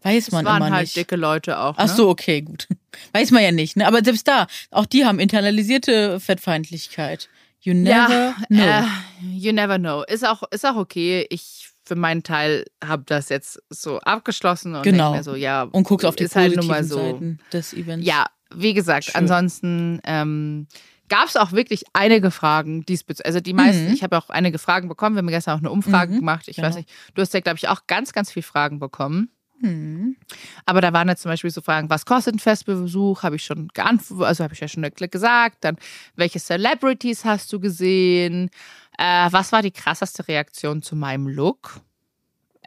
[0.03, 0.95] Weiß man das waren immer halt nicht.
[0.95, 1.77] dicke Leute auch.
[1.77, 1.83] Ne?
[1.83, 2.67] Ach so, okay, gut.
[3.13, 3.87] Weiß man ja nicht, ne?
[3.87, 7.29] Aber selbst da, auch die haben internalisierte Fettfeindlichkeit.
[7.61, 8.63] You never ja, know.
[8.63, 8.83] Äh,
[9.31, 10.03] you never know.
[10.03, 11.27] Ist auch, ist auch okay.
[11.29, 15.13] Ich für meinen Teil habe das jetzt so abgeschlossen und genau.
[15.13, 15.63] mir so, ja.
[15.63, 16.97] Und guckst auf die ist halt mal so.
[16.97, 18.05] Seiten des Events.
[18.05, 19.15] Ja, wie gesagt, Schön.
[19.15, 20.67] ansonsten ähm,
[21.09, 23.25] gab es auch wirklich einige Fragen diesbezüglich.
[23.25, 23.93] Also die meisten, mhm.
[23.93, 25.15] ich habe auch einige Fragen bekommen.
[25.15, 26.19] Wir haben gestern auch eine Umfrage mhm.
[26.19, 26.47] gemacht.
[26.47, 26.69] Ich genau.
[26.69, 29.29] weiß nicht, du hast ja, glaube ich, auch ganz, ganz viele Fragen bekommen.
[29.61, 30.17] Hm.
[30.65, 33.23] Aber da waren jetzt zum Beispiel so Fragen, was kostet ein Festbesuch?
[33.23, 35.57] Habe ich schon geantwortet, also habe ich ja schon gesagt.
[35.61, 35.77] Dann,
[36.15, 38.49] welche Celebrities hast du gesehen?
[38.97, 41.79] Äh, was war die krasseste Reaktion zu meinem Look?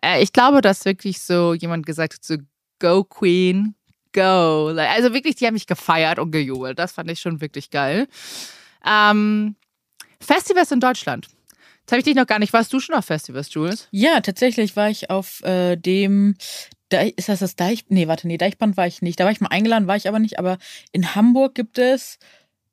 [0.02, 2.36] Äh, ich glaube, dass wirklich so jemand gesagt hat, so
[2.78, 3.74] Go Queen,
[4.12, 4.68] go.
[4.76, 6.78] Also wirklich, die haben mich gefeiert und gejubelt.
[6.78, 8.06] Das fand ich schon wirklich geil.
[8.86, 9.56] Ähm,
[10.20, 11.28] Festivals in Deutschland.
[11.80, 12.52] Jetzt habe ich dich noch gar nicht.
[12.52, 13.88] Warst du schon auf Festivals, Jules?
[13.90, 16.34] Ja, tatsächlich war ich auf äh, dem
[16.90, 17.84] ist das das Deich?
[17.88, 19.18] Nee, warte, nee, Deichbrand war ich nicht.
[19.18, 20.38] Da war ich mal eingeladen, war ich aber nicht.
[20.38, 20.58] Aber
[20.92, 22.18] in Hamburg gibt es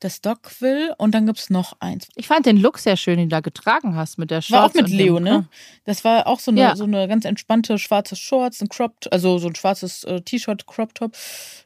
[0.02, 2.08] das Dockville und dann gibt es noch eins.
[2.16, 4.52] Ich fand den Look sehr schön, den du da getragen hast mit der Shorts.
[4.52, 5.48] War auch mit Leo, ne?
[5.86, 6.76] Das war auch so eine, ja.
[6.76, 10.96] so eine ganz entspannte schwarze Shorts, ein Cropped, also so ein schwarzes äh, T-Shirt, Crop
[10.96, 11.16] Top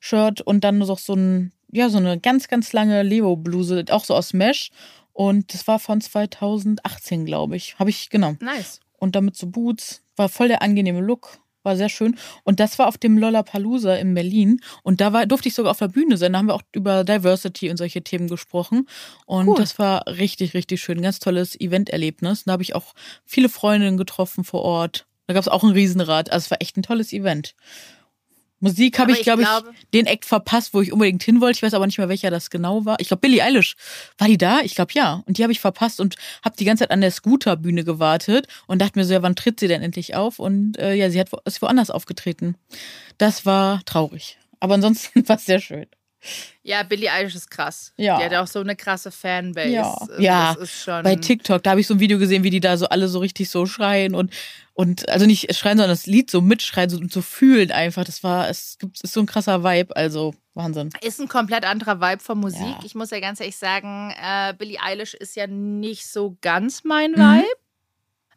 [0.01, 4.13] Shirt und dann noch so ein, ja, so eine ganz, ganz lange Leo-Bluse, auch so
[4.13, 4.69] aus Mesh.
[5.13, 7.79] Und das war von 2018, glaube ich.
[7.79, 8.35] Habe ich, genau.
[8.41, 8.81] Nice.
[8.97, 10.01] Und damit so Boots.
[10.17, 12.17] War voll der angenehme Look war sehr schön.
[12.43, 14.61] Und das war auf dem Lollapalooza in Berlin.
[14.83, 16.33] Und da war, durfte ich sogar auf der Bühne sein.
[16.33, 18.87] Da haben wir auch über Diversity und solche Themen gesprochen.
[19.25, 19.55] Und cool.
[19.57, 21.01] das war richtig, richtig schön.
[21.01, 22.45] Ganz tolles Eventerlebnis.
[22.45, 22.93] Da habe ich auch
[23.25, 25.07] viele Freundinnen getroffen vor Ort.
[25.27, 26.31] Da gab es auch ein Riesenrad.
[26.31, 27.55] Also es war echt ein tolles Event.
[28.65, 31.57] Musik habe ich, glaube ich, glaub ich, den Act verpasst, wo ich unbedingt hin wollte.
[31.57, 32.99] Ich weiß aber nicht mehr, welcher das genau war.
[32.99, 33.75] Ich glaube, Billie Eilish.
[34.17, 34.61] War die da?
[34.61, 35.21] Ich glaube, ja.
[35.27, 38.81] Und die habe ich verpasst und habe die ganze Zeit an der Scooterbühne gewartet und
[38.81, 40.39] dachte mir so, ja, wann tritt sie denn endlich auf?
[40.39, 42.55] Und äh, ja, sie hat ist woanders aufgetreten.
[43.19, 44.39] Das war traurig.
[44.59, 45.85] Aber ansonsten war es sehr schön.
[46.63, 47.93] Ja, Billie Eilish ist krass.
[47.97, 48.17] Ja.
[48.17, 49.69] Die hat auch so eine krasse Fanbase.
[49.69, 50.53] Ja, Also ja.
[50.53, 52.77] Das ist schon bei TikTok, da habe ich so ein Video gesehen, wie die da
[52.77, 54.31] so alle so richtig so schreien und
[54.73, 58.03] und also nicht schreien, sondern das Lied so mitschreien so, und so fühlen einfach.
[58.03, 60.89] Das war, es gibt, ist so ein krasser Vibe, also Wahnsinn.
[61.01, 62.59] Ist ein komplett anderer Vibe von Musik.
[62.61, 62.79] Ja.
[62.83, 67.11] Ich muss ja ganz ehrlich sagen, äh, Billie Eilish ist ja nicht so ganz mein
[67.11, 67.15] Mhm.
[67.15, 67.47] Vibe.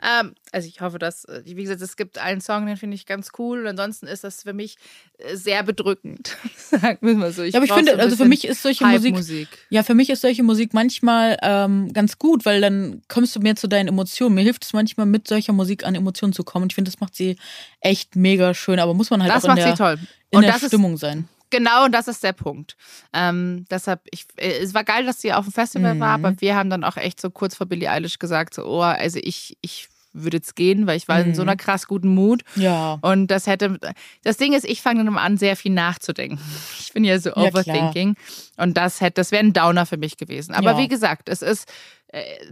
[0.03, 3.05] Ähm, also ich hoffe, dass, äh, wie gesagt, es gibt einen Song, den finde ich
[3.07, 3.61] ganz cool.
[3.61, 4.77] Und ansonsten ist das für mich
[5.19, 6.37] äh, sehr bedrückend.
[6.57, 7.43] Sagen wir mal so.
[7.43, 9.49] Ja, aber ich finde, so also für mich ist solche Musik, Hype-Musik.
[9.71, 13.57] ja, für mich ist solche Musik manchmal ähm, ganz gut, weil dann kommst du mehr
[13.57, 14.35] zu deinen Emotionen.
[14.35, 16.65] Mir hilft es manchmal, mit solcher Musik an Emotionen zu kommen.
[16.65, 17.37] Und ich finde, das macht sie
[17.81, 18.79] echt mega schön.
[18.79, 19.99] Aber muss man halt Das auch in macht der, sie toll.
[20.31, 21.29] in der Stimmung sein.
[21.51, 22.77] Genau, und das ist der Punkt.
[23.13, 26.01] Ähm, deshalb, ich, äh, es war geil, dass sie auf dem Festival Mhm.
[26.01, 28.83] war, aber wir haben dann auch echt so kurz vor Billie Eilish gesagt, so, oh,
[28.83, 31.49] also ich, ich würde jetzt gehen, weil ich war in so Mhm.
[31.51, 32.43] einer krass guten Mut.
[32.57, 32.99] Ja.
[33.03, 33.79] Und das hätte,
[34.25, 36.39] das Ding ist, ich fange dann an, sehr viel nachzudenken.
[36.81, 37.47] Ich bin ja so klar.
[37.47, 38.17] overthinking.
[38.57, 40.55] und das hätte, das wäre ein Downer für mich gewesen.
[40.55, 40.79] Aber Ja.
[40.79, 41.71] wie gesagt, es ist,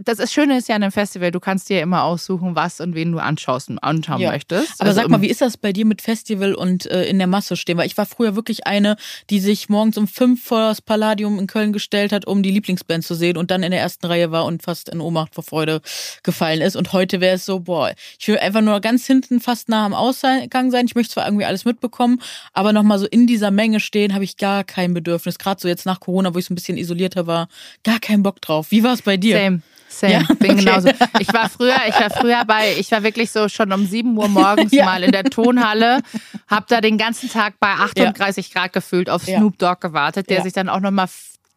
[0.03, 2.93] das ist Schöne ist ja an einem Festival, du kannst dir immer aussuchen, was und
[2.93, 4.31] wen du anschaust und anschauen Ja.
[4.31, 4.79] möchtest.
[4.79, 7.25] Aber Also, sag mal, wie ist das bei dir mit Festival und äh, in der
[7.25, 7.77] Masse stehen?
[7.77, 8.97] Weil ich war früher wirklich eine,
[9.31, 13.03] die sich morgens um fünf vor das Palladium in Köln gestellt hat, um die Lieblingsband
[13.03, 15.81] zu sehen und dann in der ersten Reihe war und fast in Ohnmacht vor Freude
[16.21, 16.75] gefallen ist.
[16.75, 19.95] Und heute wäre es so, boah, ich will einfach nur ganz hinten fast nah am
[19.95, 20.85] Ausgang sein.
[20.85, 22.21] Ich möchte zwar irgendwie alles mitbekommen,
[22.53, 25.39] aber nochmal so in dieser Menge stehen, habe ich gar kein Bedürfnis.
[25.39, 27.47] Gerade so jetzt nach Corona, wo ich so ein bisschen isolierter war,
[27.83, 28.67] gar keinen Bock drauf.
[28.69, 29.35] Wie war es bei dir?
[29.37, 29.46] Same.
[29.89, 30.13] Same.
[30.13, 30.55] Ja, Bin okay.
[30.65, 30.89] genauso.
[31.19, 34.27] Ich war früher, ich war früher bei, ich war wirklich so schon um 7 Uhr
[34.27, 34.85] morgens Ja.
[34.85, 36.01] mal in der Tonhalle,
[36.47, 39.37] hab da den ganzen Tag bei 38 Grad gefühlt auf Ja.
[39.39, 40.43] Snoop Dogg gewartet, der Ja.
[40.43, 41.07] sich dann auch nochmal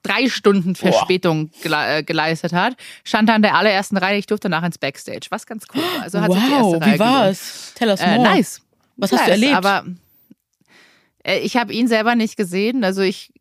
[0.03, 0.75] drei Stunden.
[0.77, 2.77] Verspätung gele äh, geleistet hat.
[3.05, 6.03] Stand da in der allerersten Reihe, ich durfte nachher ins Backstage, was ganz cool war.
[6.03, 7.73] Also hat sich die erste wow, Reihe wie war es?
[7.75, 8.29] Tell us Äh, more.
[8.31, 8.63] nice.
[8.97, 9.55] Was hast du erlebt?
[9.57, 9.85] Aber
[11.25, 12.85] äh, ich habe ihn selber nicht gesehen.
[12.85, 13.33] Also ich,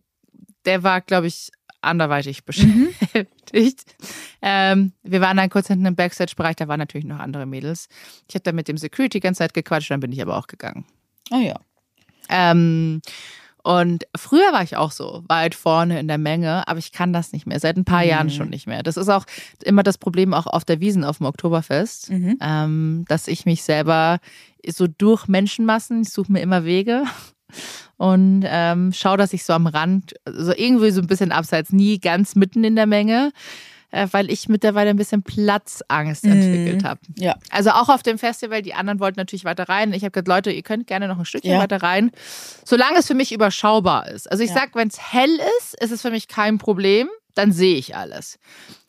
[0.66, 1.52] der war, glaube ich,
[1.82, 2.90] anderweitig Mhm.
[3.04, 3.96] beschäftigt.
[4.42, 7.88] Ähm, wir waren dann kurz hinten im Backstage-Bereich, da waren natürlich noch andere Mädels.
[8.28, 10.48] Ich habe da mit dem Security die ganze Zeit gequatscht, dann bin ich aber auch
[10.48, 10.86] gegangen.
[11.32, 11.60] Oh ja.
[12.30, 13.02] Ähm,
[13.62, 17.34] und früher war ich auch so weit vorne in der Menge, aber ich kann das
[17.34, 17.60] nicht mehr.
[17.60, 18.10] Seit ein paar Mhm.
[18.10, 18.84] Jahren schon nicht mehr.
[18.84, 19.26] Das ist auch
[19.64, 22.38] immer das Problem auch auf der Wiesen auf dem Oktoberfest, Mhm.
[22.42, 24.20] ähm, dass ich mich selber
[24.66, 27.04] so durch Menschenmassen, ich suche mir immer Wege
[28.00, 32.00] und ähm, schaue, dass ich so am Rand, so irgendwie so ein bisschen abseits, nie
[32.00, 33.32] ganz mitten in der Menge,
[33.92, 36.32] äh, weil ich mittlerweile ein bisschen Platzangst Mhm.
[36.32, 37.00] entwickelt habe.
[37.18, 37.36] Ja.
[37.50, 39.92] Also auch auf dem Festival, die anderen wollten natürlich weiter rein.
[39.94, 41.60] Ich habe gesagt, Leute, ihr könnt gerne noch ein Stückchen Ja.
[41.60, 42.12] weiter rein,
[42.66, 44.32] solange es für mich überschaubar ist.
[44.32, 44.56] Also ich Ja.
[44.56, 47.10] sag, wenn es hell ist, ist es für mich kein Problem,
[47.40, 48.38] dann sehe ich alles.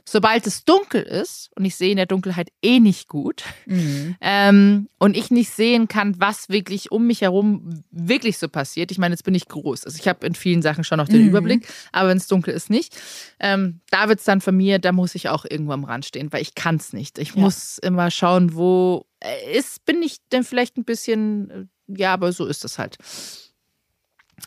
[0.04, 4.16] Sobald es dunkel ist, und ich sehe in der Dunkelheit eh nicht gut, Mhm.
[4.20, 8.90] ähm, und ich nicht sehen kann, was wirklich um mich herum wirklich so passiert.
[8.90, 9.84] Ich meine, jetzt bin ich groß.
[9.84, 11.28] Also ich habe in vielen Sachen schon noch den Mhm.
[11.28, 12.96] Überblick, aber wenn es dunkel ist, nicht.
[13.38, 16.32] Ähm, da wird es dann von mir, da muss ich auch irgendwo am Rand stehen,
[16.32, 17.18] weil ich kann es nicht.
[17.18, 17.42] Ich Ja.
[17.42, 21.64] muss immer schauen, wo äh, ist, bin ich denn vielleicht ein bisschen, äh,
[22.00, 22.96] ja, aber so ist es halt.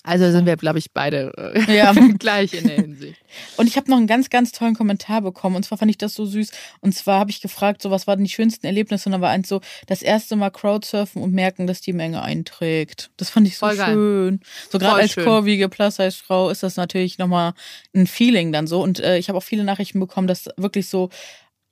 [0.02, 1.94] Also sind wir, glaube ich, beide äh, Ja.
[2.20, 3.20] gleich in der Hinsicht.
[3.58, 5.56] Und ich habe noch einen ganz, ganz tollen Kommentar bekommen.
[5.56, 6.52] Und zwar fand ich das so süß.
[6.82, 9.08] Und zwar habe ich gefragt, so was waren die schönsten Erlebnisse?
[9.10, 13.12] Und da war eins so, das erste Mal Crowdsurfen und merken, dass die Menge einträgt.
[13.18, 13.94] Das fand ich so Voll geil.
[13.94, 14.40] schön.
[14.72, 17.54] So gerade als kurvige Plus-Size-Frau ist das natürlich nochmal
[17.96, 18.82] ein Feeling dann so.
[18.82, 21.10] Und äh, ich habe auch viele Nachrichten bekommen, dass wirklich so,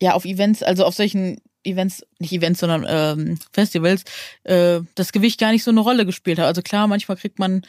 [0.01, 4.03] ja, auf Events, also auf solchen Events, nicht Events, sondern ähm, Festivals,
[4.45, 6.47] äh, das Gewicht gar nicht so eine Rolle gespielt hat.
[6.47, 7.61] Also klar, manchmal kriegt man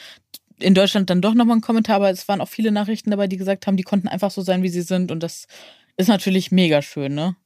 [0.62, 3.36] in Deutschland dann doch nochmal einen Kommentar, aber es waren auch viele Nachrichten dabei, die
[3.36, 5.10] gesagt haben, die konnten einfach so sein, wie sie sind.
[5.10, 5.46] Und das
[5.96, 7.36] ist natürlich mega schön, ne?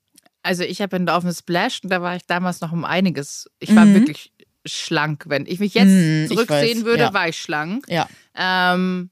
[0.43, 3.51] Also ich habe auf dem Splash und da war ich damals noch um einiges.
[3.59, 3.95] Ich war Mhm.
[3.95, 4.33] wirklich
[4.65, 5.25] schlank.
[5.29, 7.15] Wenn ich mich jetzt Mhm, zurücksehen weiß, würde, ja.
[7.15, 7.85] war ich schlank.
[7.89, 8.09] Ja.
[8.37, 9.11] Ähm,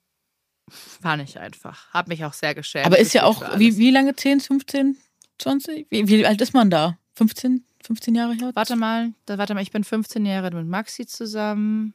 [1.01, 1.93] war nicht einfach.
[1.93, 2.87] Hab mich auch sehr geschämt.
[2.87, 4.15] aber ist ja auch, wie, wie lange?
[4.17, 4.97] 10, 15,
[5.39, 5.87] 20?
[5.91, 6.99] Wie, wie alt ist man da?
[7.17, 8.51] 15, 15 Jahre her?
[8.55, 11.95] Warte mal, da, warte mal, ich bin 15 Jahre mit Maxi zusammen.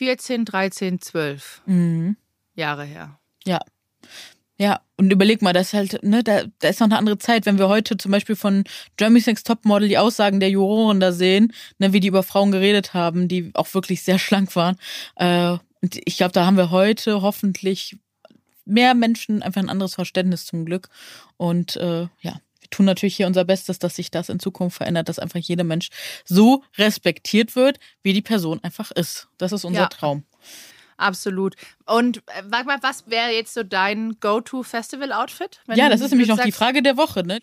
[0.00, 2.16] 14, 13, 12 Mhm.
[2.54, 3.20] Jahre her.
[3.44, 3.60] Ja.
[4.56, 7.44] Ja, und überleg mal, das ist halt, ne, da, da ist noch eine andere Zeit,
[7.44, 8.64] wenn wir heute zum Beispiel von
[8.96, 12.94] Germany's Next Topmodel die Aussagen der Juroren da sehen, ne, wie die über Frauen geredet
[12.94, 14.76] haben, die auch wirklich sehr schlank waren.
[15.16, 17.98] Äh, und ich glaube, da haben wir heute hoffentlich
[18.64, 20.88] mehr Menschen einfach ein anderes Verständnis zum Glück.
[21.36, 22.40] Und äh, ja,
[22.70, 25.88] tun natürlich hier unser Bestes, dass sich das in Zukunft verändert, dass einfach jeder Mensch
[26.24, 29.28] so respektiert wird, wie die Person einfach ist.
[29.38, 29.88] Das ist unser Ja.
[29.88, 30.24] Traum.
[30.96, 31.54] Absolut.
[31.86, 35.60] Und äh, sag mal, was wäre jetzt so dein Go-To-Festival-Outfit?
[35.74, 37.38] Ja, das ist nämlich noch sagst- die Frage der Woche, ne?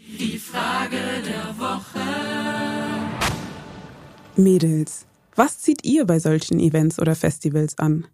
[4.36, 5.05] Mädels,
[5.36, 8.07] Was zieht ihr bei solchen Events oder Festivals an?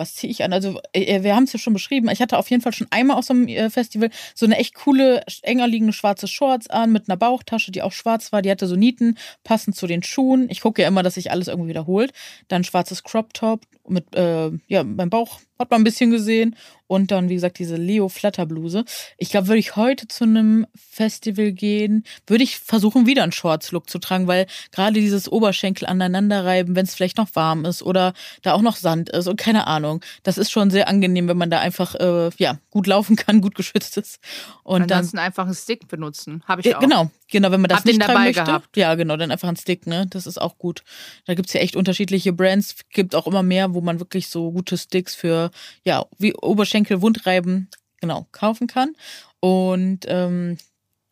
[0.00, 0.52] Was ziehe ich an?
[0.52, 2.08] Also, äh, wir haben es ja schon beschrieben.
[2.10, 4.74] Ich hatte auf jeden Fall schon einmal auf so einem äh, Festival so eine echt
[4.74, 8.42] coole, enger liegende schwarze Shorts an mit einer Bauchtasche, die auch schwarz war.
[8.42, 10.48] Die hatte so Nieten, passend zu den Schuhen.
[10.50, 12.12] Ich gucke ja immer, dass sich alles irgendwie wiederholt.
[12.48, 16.56] Dann schwarzes Crop Top mit, äh, ja, beim Bauch hat man ein bisschen gesehen.
[16.86, 18.84] Und dann, wie gesagt, diese Leo Flatterbluse.
[19.16, 23.88] Ich glaube, würde ich heute zu einem Festival gehen, würde ich versuchen, wieder einen Shorts-Look
[23.88, 28.54] zu tragen, weil gerade dieses Oberschenkel aneinanderreiben, wenn es vielleicht noch warm ist oder da
[28.54, 31.60] auch noch Sand ist und keine Ahnung, das ist schon sehr angenehm, wenn man da
[31.60, 34.18] einfach äh, ja gut laufen kann, gut geschützt ist.
[34.64, 36.80] Und Ansonsten dann einfach einen Stick benutzen, habe ich äh, auch.
[36.80, 38.44] Genau, genau, wenn man das Hab nicht den dabei tragen möchte.
[38.44, 38.76] gehabt.
[38.76, 40.06] Ja, genau, dann einfach einen Stick, ne?
[40.10, 40.82] Das ist auch gut.
[41.26, 44.76] Da gibt's ja echt unterschiedliche Brands, gibt auch immer mehr, wo man wirklich so gute
[44.76, 45.49] Sticks für
[45.84, 47.68] ja, wie Oberschenkel, Wundreiben,
[48.00, 48.94] genau, kaufen kann.
[49.40, 50.58] Und ähm,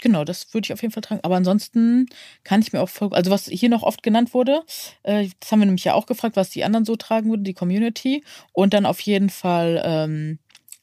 [0.00, 1.22] genau, das würde ich auf jeden Fall tragen.
[1.22, 2.06] Aber ansonsten
[2.44, 4.62] kann ich mir auch voll, also was hier noch oft genannt wurde,
[5.02, 7.54] äh, das haben wir nämlich ja auch gefragt, was die anderen so tragen würden, die
[7.54, 8.24] Community.
[8.52, 10.38] Und dann auf jeden Fall ähm,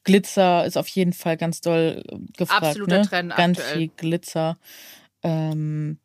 [0.06, 2.62] Glitzer ist auf jeden Fall ganz doll äh, gefragt.
[2.62, 3.02] Absoluter ne?
[3.02, 3.78] Trend Ganz aktuell.
[3.78, 4.56] viel Glitzer.
[5.22, 5.98] Ähm,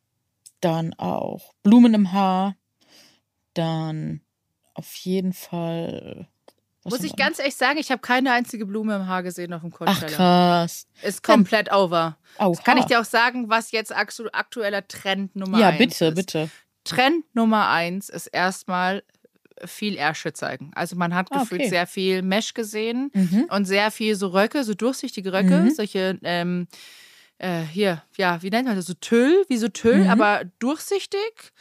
[0.60, 2.56] dann auch Blumen im Haar.
[3.54, 4.20] Dann
[4.74, 6.28] auf jeden Fall.
[6.84, 9.60] Was Muss ich ganz ehrlich sagen, ich habe keine einzige Blume im Haar gesehen auf
[9.62, 10.16] dem Ach Coachella.
[10.16, 10.86] krass.
[11.02, 12.16] Ist komplett over.
[12.38, 12.48] Oha.
[12.50, 16.06] Das kann ich dir auch sagen, was jetzt aktu- aktueller Trend Nummer Ja, eins bitte,
[16.06, 16.14] ist.
[16.14, 16.50] bitte.
[16.84, 19.02] Trend Nummer eins ist erstmal
[19.64, 20.72] viel Ärsche zeigen.
[20.74, 21.70] Also man hat Ah, gefühlt okay.
[21.70, 23.44] sehr viel Mesh gesehen Mhm.
[23.50, 25.70] und sehr viel so Röcke, so durchsichtige Röcke, Mhm.
[25.70, 26.66] solche ähm,
[27.38, 28.86] äh, hier, ja, wie nennt man das?
[28.86, 30.10] So Tüll, wie so Tüll, Mhm.
[30.10, 31.52] aber durchsichtig.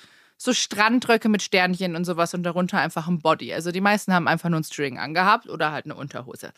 [0.44, 3.54] So Strandröcke mit Sternchen und sowas und darunter einfach ein Body.
[3.54, 6.52] Also die meisten haben einfach nur ein String angehabt oder halt eine Unterhose.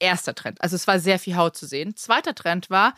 [0.00, 0.60] Erster Trend.
[0.60, 1.94] Also es war sehr viel Haut zu sehen.
[1.94, 2.94] Zweiter Trend war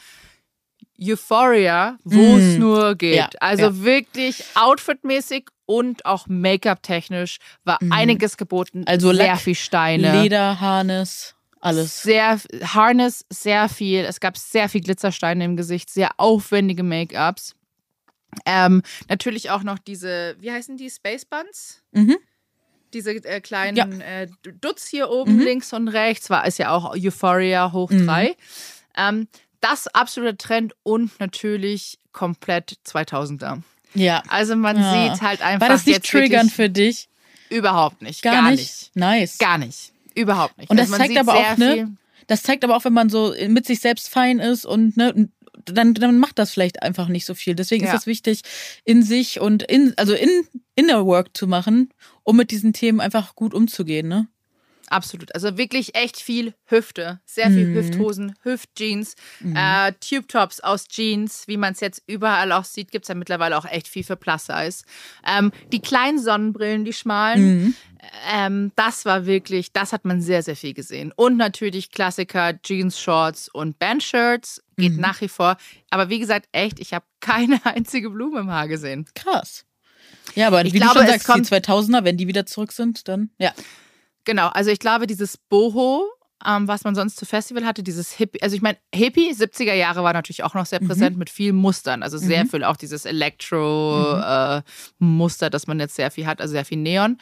[0.98, 2.60] Euphoria, wo es Mm.
[2.60, 3.16] nur geht.
[3.16, 3.82] Ja, also ja.
[3.82, 7.92] wirklich outfitmäßig und auch Make-up-technisch war Mhm.
[7.92, 8.84] einiges geboten.
[8.86, 10.22] Also sehr Lack, viel Steine.
[10.22, 12.02] Leder, Harness, alles.
[12.02, 14.04] Sehr Harness, sehr viel.
[14.04, 17.54] Es gab sehr viel Glitzersteine im Gesicht, sehr aufwendige Make-ups.
[18.46, 21.82] Ähm, natürlich auch noch diese, wie heißen die, Space Buns?
[21.92, 22.16] Mhm.
[22.94, 23.86] Diese äh, kleinen Ja.
[24.04, 24.28] äh,
[24.60, 25.40] Dutz hier oben Mhm.
[25.42, 28.06] links und rechts, war ist ja auch Euphoria hoch Mhm.
[28.06, 28.36] drei.
[28.96, 29.28] Ähm,
[29.60, 33.62] das absolute Trend und natürlich komplett 2000er.
[33.94, 34.22] Ja.
[34.28, 35.12] Also man Ja.
[35.14, 37.08] sieht halt einfach War das nicht triggern für dich?
[37.48, 38.90] überhaupt nicht, Gar, nicht?
[38.94, 39.36] Nice.
[39.38, 39.92] Gar nicht.
[40.14, 40.70] Überhaupt nicht.
[40.70, 41.94] Und Also das man zeigt aber auch, ne,
[42.28, 45.28] Das zeigt aber auch, wenn man so mit sich selbst fein ist und ne,
[45.64, 47.54] dann, dann macht das vielleicht einfach nicht so viel.
[47.54, 47.92] Deswegen Ja.
[47.94, 48.42] ist es wichtig,
[48.84, 50.28] in sich und in, also in
[50.74, 51.90] Inner Work zu machen,
[52.22, 54.28] um mit diesen Themen einfach gut umzugehen, ne?
[54.88, 55.34] Absolut.
[55.34, 57.20] Also wirklich echt viel Hüfte.
[57.24, 57.74] Sehr viel Mhm.
[57.74, 59.14] Hüfthosen, Hüftjeans,
[59.54, 63.56] äh, Tube-Tops aus Jeans, wie man es jetzt überall auch sieht, gibt es ja mittlerweile
[63.56, 64.84] auch echt viel für Plus-Size.
[65.26, 67.74] Ähm, die kleinen Sonnenbrillen, die schmalen, Mhm.
[68.30, 71.10] ähm, das war wirklich, das hat man sehr, sehr viel gesehen.
[71.16, 75.00] Und natürlich Klassiker, Jeans, Shorts und Bandshirts, geht Mhm.
[75.00, 75.56] nach wie vor.
[75.90, 79.06] Aber wie gesagt, echt, ich habe keine einzige Blume im Haar gesehen.
[79.14, 79.64] Krass.
[80.34, 82.72] Ja, aber Ich wie glaube, du schon sagst, kommt- die 2000er, wenn die wieder zurück
[82.72, 83.52] sind, dann ja.
[84.24, 86.04] Genau, also ich glaube, dieses Boho,
[86.46, 90.04] ähm, was man sonst zu Festival hatte, dieses Hippie, also ich meine, Hippie, 70er Jahre
[90.04, 92.48] war natürlich auch noch sehr präsent mit vielen Mustern, also sehr Mhm.
[92.50, 97.18] viel auch dieses Elektro-Muster, das man jetzt sehr viel hat, also sehr viel Neon.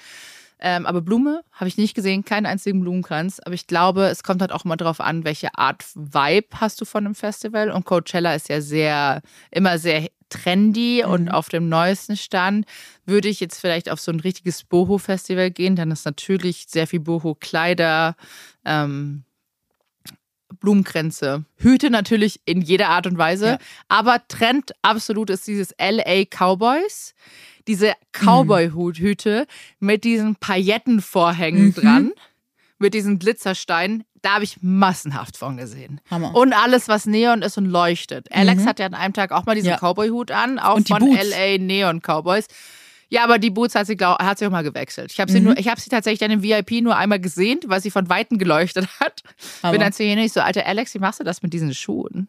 [0.61, 3.41] Ähm, aber Blume habe ich nicht gesehen, keinen einzigen Blumenkranz.
[3.45, 6.85] Aber ich glaube, es kommt halt auch immer darauf an, welche Art Vibe hast du
[6.85, 7.71] von einem Festival.
[7.71, 11.29] Und Coachella ist ja sehr, immer sehr trendy und Mhm.
[11.31, 12.67] auf dem neuesten Stand.
[13.05, 17.01] Würde ich jetzt vielleicht auf so ein richtiges Boho-Festival gehen, dann ist natürlich sehr viel
[17.01, 18.15] Boho-Kleider,
[18.65, 19.25] ähm,
[20.61, 23.47] Blumenkränze, Hüte natürlich in jeder Art und Weise.
[23.47, 23.59] Ja.
[23.89, 27.15] Aber Trend absolut ist dieses LA Cowboys.
[27.71, 29.47] Diese Cowboy-Hüte
[29.79, 31.75] mit diesen Paillettenvorhängen Mhm.
[31.75, 32.12] dran,
[32.79, 34.05] mit diesen Glitzersteinen.
[34.23, 36.01] Da habe ich massenhaft von gesehen.
[36.11, 36.35] Hammer.
[36.35, 38.27] Und alles, was Neon ist und leuchtet.
[38.33, 38.66] Alex Mhm.
[38.66, 39.77] hat ja an einem Tag auch mal diesen Ja.
[39.79, 41.31] Cowboy-Hut an, auch von Boots.
[41.31, 42.47] LA Neon Cowboys.
[43.09, 45.11] Ja, aber die Boots hat sie, glaub, hat sie auch mal gewechselt.
[45.12, 45.45] Ich habe sie, Mhm.
[45.47, 48.39] nur- ich hab sie tatsächlich dann im VIP nur einmal gesehen, weil sie von Weitem
[48.39, 49.23] geleuchtet hat.
[49.62, 49.73] Hammer.
[49.73, 51.73] Bin dann zu ihr hin, ich so, Alter Alex, wie machst du das mit diesen
[51.75, 52.29] Schuhen?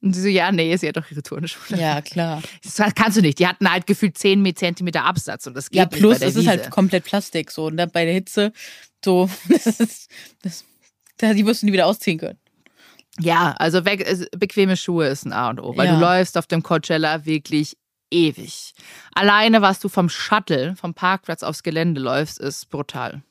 [0.00, 1.76] Und sie so, ja, nee, sie hat doch ihre Turnschuhe.
[1.76, 2.40] ja, klar.
[2.62, 3.38] Das kannst du nicht.
[3.40, 6.28] Die hatten halt gefühlt 10 Zentimeter Absatz und das geht Ja, nicht plus bei der
[6.28, 6.50] es ist Wiese.
[6.50, 7.66] halt komplett Plastik so.
[7.66, 8.52] Und dann bei der Hitze,
[9.04, 10.10] so, das ist,
[10.42, 10.64] das,
[11.16, 12.38] da- die wirst du nie wieder ausziehen können.
[13.20, 14.06] Ja, also weg,
[14.38, 15.94] bequeme Schuhe ist ein A und O, weil Ja.
[15.96, 17.76] du läufst auf dem Coachella wirklich
[18.12, 18.74] ewig.
[19.14, 23.22] Alleine, was du vom Shuttle, vom Parkplatz aufs Gelände läufst, ist brutal.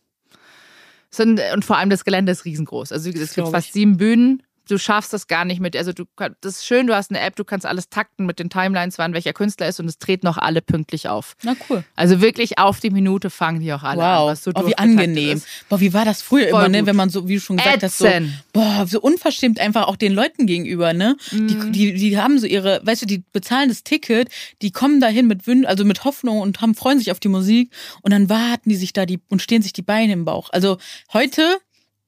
[1.18, 2.92] Und vor allem das Gelände ist riesengroß.
[2.92, 5.76] Also es gibt fast sieben Bühnen, du schaffst das gar nicht mit.
[5.76, 6.06] Also du
[6.42, 9.14] das ist schön, du hast eine App, du kannst alles takten mit den Timelines, wann
[9.14, 11.36] welcher Künstler ist und es treten noch alle pünktlich auf.
[11.44, 11.84] Na cool.
[11.96, 14.22] Also wirklich auf die Minute fangen die auch alle an.
[14.22, 14.32] Wow.
[14.32, 15.38] Was so oh, wie angenehm.
[15.38, 15.48] Ist.
[15.70, 16.86] Boah, wie war das früher Voll immer, ne?
[16.86, 18.08] Wenn man so, wie du schon gesagt hast, so,
[18.54, 21.18] boah, so unverschämt einfach auch den Leuten gegenüber, ne?
[21.32, 21.72] Mhm.
[21.72, 24.30] Die, die, die haben so ihre, weißt du, die bezahlen das Ticket,
[24.62, 27.72] die kommen dahin mit Wün also mit Hoffnung und haben, freuen sich auf die Musik
[28.02, 30.50] und dann warten die sich da die und stehen sich die Beine im Bauch.
[30.52, 30.78] Also
[31.14, 31.60] heute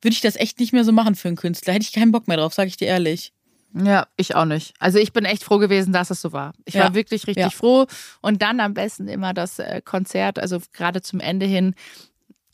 [0.01, 1.73] würde ich das echt nicht mehr so machen für einen Künstler.
[1.73, 3.33] Hätte ich keinen Bock mehr drauf, sage ich dir ehrlich.
[3.75, 4.73] Ja, ich auch nicht.
[4.79, 6.53] Also ich bin echt froh gewesen, dass es so war.
[6.65, 6.85] Ich Ja.
[6.85, 7.49] war wirklich richtig Ja.
[7.51, 7.85] froh.
[8.21, 11.75] Und dann am besten immer das äh, Konzert, also gerade zum Ende hin,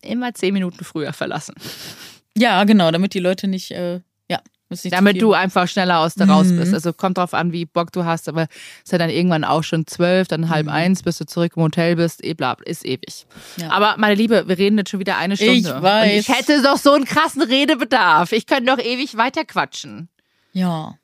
[0.02, 1.56] immer zehn Minuten früher verlassen.
[2.38, 4.02] Ja, genau, damit die Leute nicht, äh,
[4.90, 6.58] Damit du einfach schneller aus der raus Mhm.
[6.58, 6.74] bist.
[6.74, 9.64] Also kommt drauf an, wie Bock du hast, aber es ist ja dann irgendwann auch
[9.64, 10.72] schon zwölf, dann halb Mhm.
[10.72, 13.26] eins, bis du zurück im Hotel bist, eh bla, ist ewig.
[13.58, 13.70] Ja.
[13.70, 15.54] Aber meine Liebe, wir reden jetzt schon wieder eine Stunde.
[15.54, 16.12] Ich weiß.
[16.14, 18.32] Und ich hätte doch so einen krassen Redebedarf.
[18.32, 20.10] Ich könnte doch ewig weiter quatschen.
[20.54, 20.96] Ja.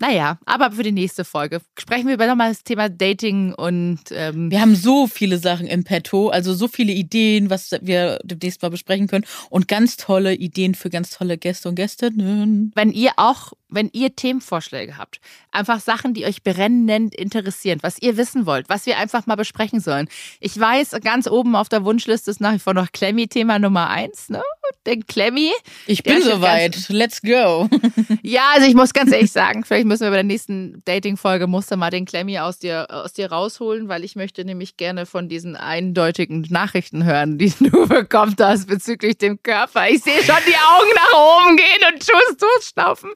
[0.00, 4.50] Naja, aber für die nächste Folge sprechen wir über nochmal das Thema Dating und ähm,
[4.50, 8.70] Wir haben so viele Sachen im Petto, also so viele Ideen, was wir demnächst mal
[8.70, 12.72] besprechen können und ganz tolle Ideen für ganz tolle Gäste und Gästinnen.
[12.74, 15.20] wenn ihr auch, wenn ihr Themenvorschläge habt,
[15.52, 19.80] einfach Sachen, die euch brennend interessieren, was ihr wissen wollt, was wir einfach mal besprechen
[19.80, 20.08] sollen.
[20.40, 24.28] Ich weiß, ganz oben auf der Wunschliste ist nach wie vor noch Klemmi-Thema Nummer eins,
[24.28, 24.42] ne?
[24.86, 25.50] Den Klemmi.
[25.86, 26.88] Ich bin soweit.
[26.88, 27.68] Let's go.
[28.22, 31.70] Ja, also ich muss ganz ehrlich sagen, vielleicht müssen wir bei der nächsten Dating-Folge musst
[31.70, 35.28] du mal den Klemmi aus dir, aus dir rausholen, weil ich möchte nämlich gerne von
[35.28, 39.88] diesen eindeutigen Nachrichten hören, die du bekommen hast bezüglich dem Körper.
[39.88, 43.10] Ich sehe schon die Augen nach oben gehen und Schuss durchschnaufen.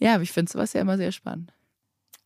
[0.00, 1.52] Ja, aber ich finde sowas ja immer sehr spannend.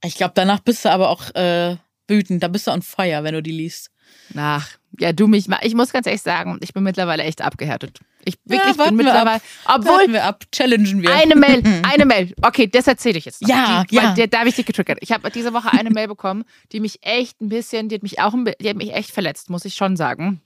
[0.03, 1.77] Ich glaube, danach bist du aber auch äh,
[2.09, 2.43] wütend.
[2.43, 3.91] Da bist du on fire, wenn du die liest.
[4.37, 4.69] Ach,
[4.99, 5.59] ja, du mich mal.
[5.63, 7.99] Ich muss ganz ehrlich sagen, ich bin mittlerweile echt abgehärtet.
[8.25, 11.15] Ich wirklich warten bin mittlerweile, Warten obwohl wir ab, challengen wir.
[11.15, 12.35] eine Mail, eine Mail.
[12.43, 13.49] Okay, das erzähle ich jetzt noch.
[13.49, 14.15] Ja, die, weil ja.
[14.15, 14.99] Der, da habe ich dich getriggert.
[15.01, 18.21] Ich habe diese Woche eine Mail bekommen, die mich echt ein bisschen, die hat mich
[18.21, 20.41] auch, die hat mich echt verletzt, muss ich schon sagen.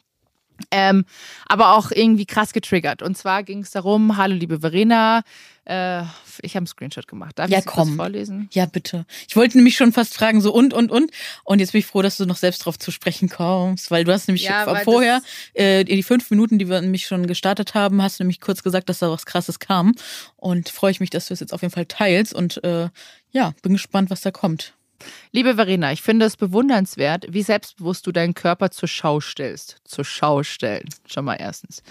[0.70, 1.04] Ähm,
[1.46, 3.02] aber auch irgendwie krass getriggert.
[3.02, 5.22] Und zwar ging es darum, hallo liebe Verena,
[5.64, 6.02] äh,
[6.40, 7.38] ich habe einen Screenshot gemacht.
[7.38, 7.96] Darf Ja, ich komm.
[7.96, 8.48] vorlesen?
[8.52, 9.04] Ja, bitte.
[9.28, 11.10] Ich wollte nämlich schon fast fragen, so und, und, und.
[11.44, 14.12] Und jetzt bin ich froh, dass du noch selbst drauf zu sprechen kommst, weil du
[14.12, 15.20] hast nämlich Ja, vorher,
[15.54, 18.88] äh, die fünf Minuten, die wir nämlich schon gestartet haben, hast du nämlich kurz gesagt,
[18.88, 19.94] dass da was Krasses kam.
[20.36, 22.32] Und freue ich mich, dass du es jetzt auf jeden Fall teilst.
[22.34, 22.88] Und äh,
[23.30, 24.74] ja, bin gespannt, was da kommt.
[25.32, 29.76] Liebe Verena, ich finde es bewundernswert, wie selbstbewusst du deinen Körper zur Schau stellst.
[29.84, 30.88] Zur Schau stellen.
[31.06, 31.82] Schon mal erstens.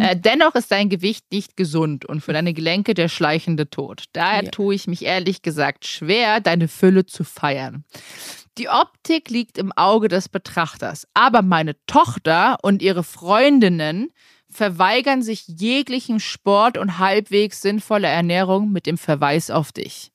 [0.00, 4.04] Äh, dennoch ist dein Gewicht nicht gesund und für deine Gelenke der schleichende Tod.
[4.12, 4.50] Daher Ja.
[4.50, 7.84] tue ich mich ehrlich gesagt schwer, deine Fülle zu feiern.
[8.58, 14.08] Die Optik liegt im Auge des Betrachters, aber meine Tochter und ihre Freundinnen
[14.50, 20.10] verweigern sich jeglichen Sport und halbwegs sinnvolle Ernährung mit dem Verweis auf dich.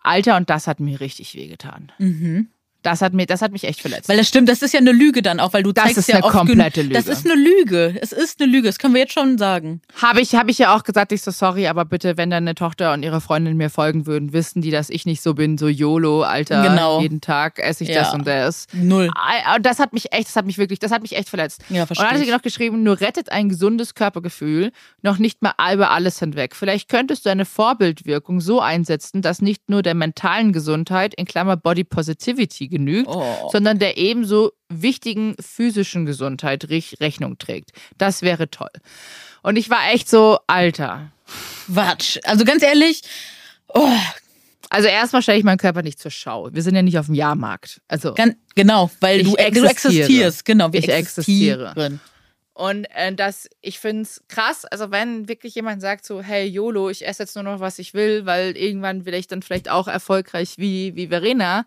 [0.00, 1.92] Alter, und das hat mir richtig wehgetan.
[1.98, 2.48] Mhm.
[2.82, 4.08] Das hat, mir, das hat mich echt verletzt.
[4.08, 6.08] Weil das stimmt, das ist ja eine Lüge dann auch, weil du Das zeigst ist
[6.08, 7.12] ja eine oft komplette genug- Das Lüge.
[7.18, 7.98] ist eine Lüge.
[8.00, 8.68] Es ist eine Lüge.
[8.68, 9.82] Das können wir jetzt schon sagen.
[10.00, 12.92] Habe ich, hab ich ja auch gesagt, ich so, sorry, aber bitte, wenn deine Tochter
[12.94, 16.22] und ihre Freundin mir folgen würden, wissen die, dass ich nicht so bin, so YOLO,
[16.22, 17.00] Alter, Genau.
[17.00, 18.04] jeden Tag esse ich Ja.
[18.04, 18.66] das und das.
[18.72, 19.10] Null.
[19.60, 21.60] Das hat mich echt, das hat mich wirklich, das hat mich echt verletzt.
[21.62, 24.72] Ja, Und dann hat verstehe sie noch geschrieben, nur rettet ein gesundes Körpergefühl
[25.02, 26.56] noch nicht mal über alles hinweg.
[26.56, 31.56] Vielleicht könntest du eine Vorbildwirkung so einsetzen, dass nicht nur der mentalen Gesundheit, in Klammer
[31.56, 33.50] Body Positivity genügt, Oh.
[33.52, 37.72] sondern der ebenso wichtigen physischen Gesundheit Rech- Rechnung trägt.
[37.98, 38.70] Das wäre toll.
[39.42, 41.10] Und ich war echt so, Alter.
[41.66, 42.18] Quatsch.
[42.24, 43.02] Also ganz ehrlich,
[43.68, 43.88] oh,
[44.72, 46.48] Also erstmal stelle ich meinen Körper nicht zur Schau.
[46.52, 47.80] Wir sind ja nicht auf dem Jahrmarkt.
[47.88, 49.70] Also ganz, genau, weil du, du existiere.
[49.72, 50.44] existierst.
[50.44, 51.98] Genau, wir Ich existiere.
[52.54, 56.90] Und äh, das, ich finde es krass, also wenn wirklich jemand sagt so, hey YOLO,
[56.90, 59.88] ich esse jetzt nur noch, was ich will, weil irgendwann will ich dann vielleicht auch
[59.88, 61.64] erfolgreich wie, wie Verena,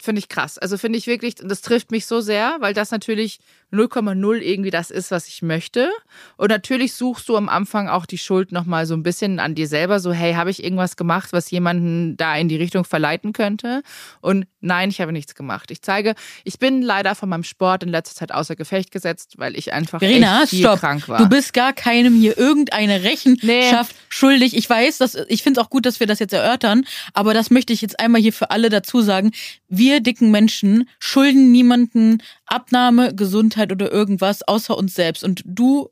[0.00, 0.58] finde ich krass.
[0.58, 3.40] Also finde ich wirklich, und das trifft mich so sehr, weil das natürlich
[3.72, 5.90] 0,0 irgendwie das ist, was ich möchte.
[6.36, 9.66] Und natürlich suchst du am Anfang auch die Schuld nochmal so ein bisschen an dir
[9.66, 13.82] selber, so, hey, habe ich irgendwas gemacht, was jemanden da in die Richtung verleiten könnte?
[14.20, 15.70] Und nein, ich habe nichts gemacht.
[15.70, 16.14] Ich zeige,
[16.44, 19.98] ich bin leider von meinem Sport in letzter Zeit außer Gefecht gesetzt, weil ich einfach
[19.98, 20.80] Verena, echt viel stopp.
[20.80, 21.18] krank war.
[21.18, 24.56] Du bist gar keinem hier irgendeine Rechenschaft schuldig.
[24.56, 27.50] Ich weiß, dass ich finde es auch gut, dass wir das jetzt erörtern, aber das
[27.50, 29.32] möchte ich jetzt einmal hier für alle dazu sagen.
[29.68, 35.24] Wir dicken Menschen schulden niemanden Abnahme, Gesundheit oder irgendwas außer uns selbst.
[35.24, 35.90] Und du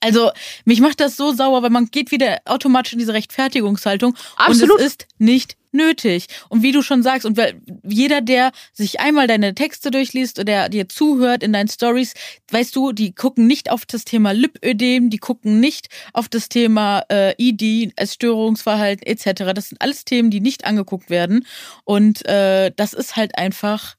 [0.00, 0.30] Also,
[0.64, 4.16] mich macht das so sauer, weil man geht wieder automatisch in diese Rechtfertigungshaltung.
[4.36, 4.76] Absolut.
[4.78, 6.26] Und es ist nicht nötig.
[6.48, 10.44] Und wie du schon sagst, und weil jeder, der sich einmal deine Texte durchliest oder
[10.44, 12.14] der dir zuhört in deinen Stories,
[12.52, 17.02] weißt du, die gucken nicht auf das Thema Lipödem, die gucken nicht auf das Thema
[17.10, 19.52] äh, ID, Essstörungsverhalten etc.
[19.52, 21.44] Das sind alles Themen, die nicht angeguckt werden.
[21.84, 23.97] Und äh, das ist halt einfach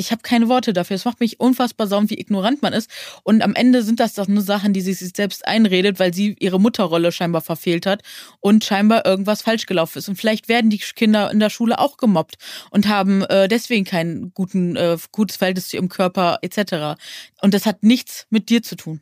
[0.00, 0.94] ich habe keine Worte dafür.
[0.94, 2.88] Es macht mich unfassbar sauer, wie ignorant man ist.
[3.24, 6.36] Und am Ende sind das doch nur Sachen, die sie sich selbst einredet, weil sie
[6.38, 8.02] ihre Mutterrolle scheinbar verfehlt hat
[8.38, 10.08] und scheinbar irgendwas falsch gelaufen ist.
[10.08, 12.36] Und vielleicht werden die Kinder in der Schule auch gemobbt
[12.70, 17.00] und haben äh, deswegen kein guten, äh, gutes Verhältnis zu ihrem Körper etc.
[17.42, 19.00] Und das hat nichts mit dir zu tun.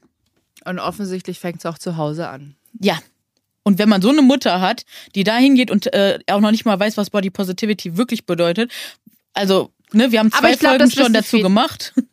[0.64, 2.57] Und offensichtlich fängt es auch zu Hause an.
[2.80, 2.99] Ja,
[3.64, 6.64] und wenn man so eine Mutter hat, die da hingeht und äh, auch noch nicht
[6.64, 8.72] mal weiß, was Body Positivity wirklich bedeutet,
[9.34, 11.43] also Ne, wir haben zwei glaub, Folgen schon dazu viel.
[11.43, 11.95] gemacht.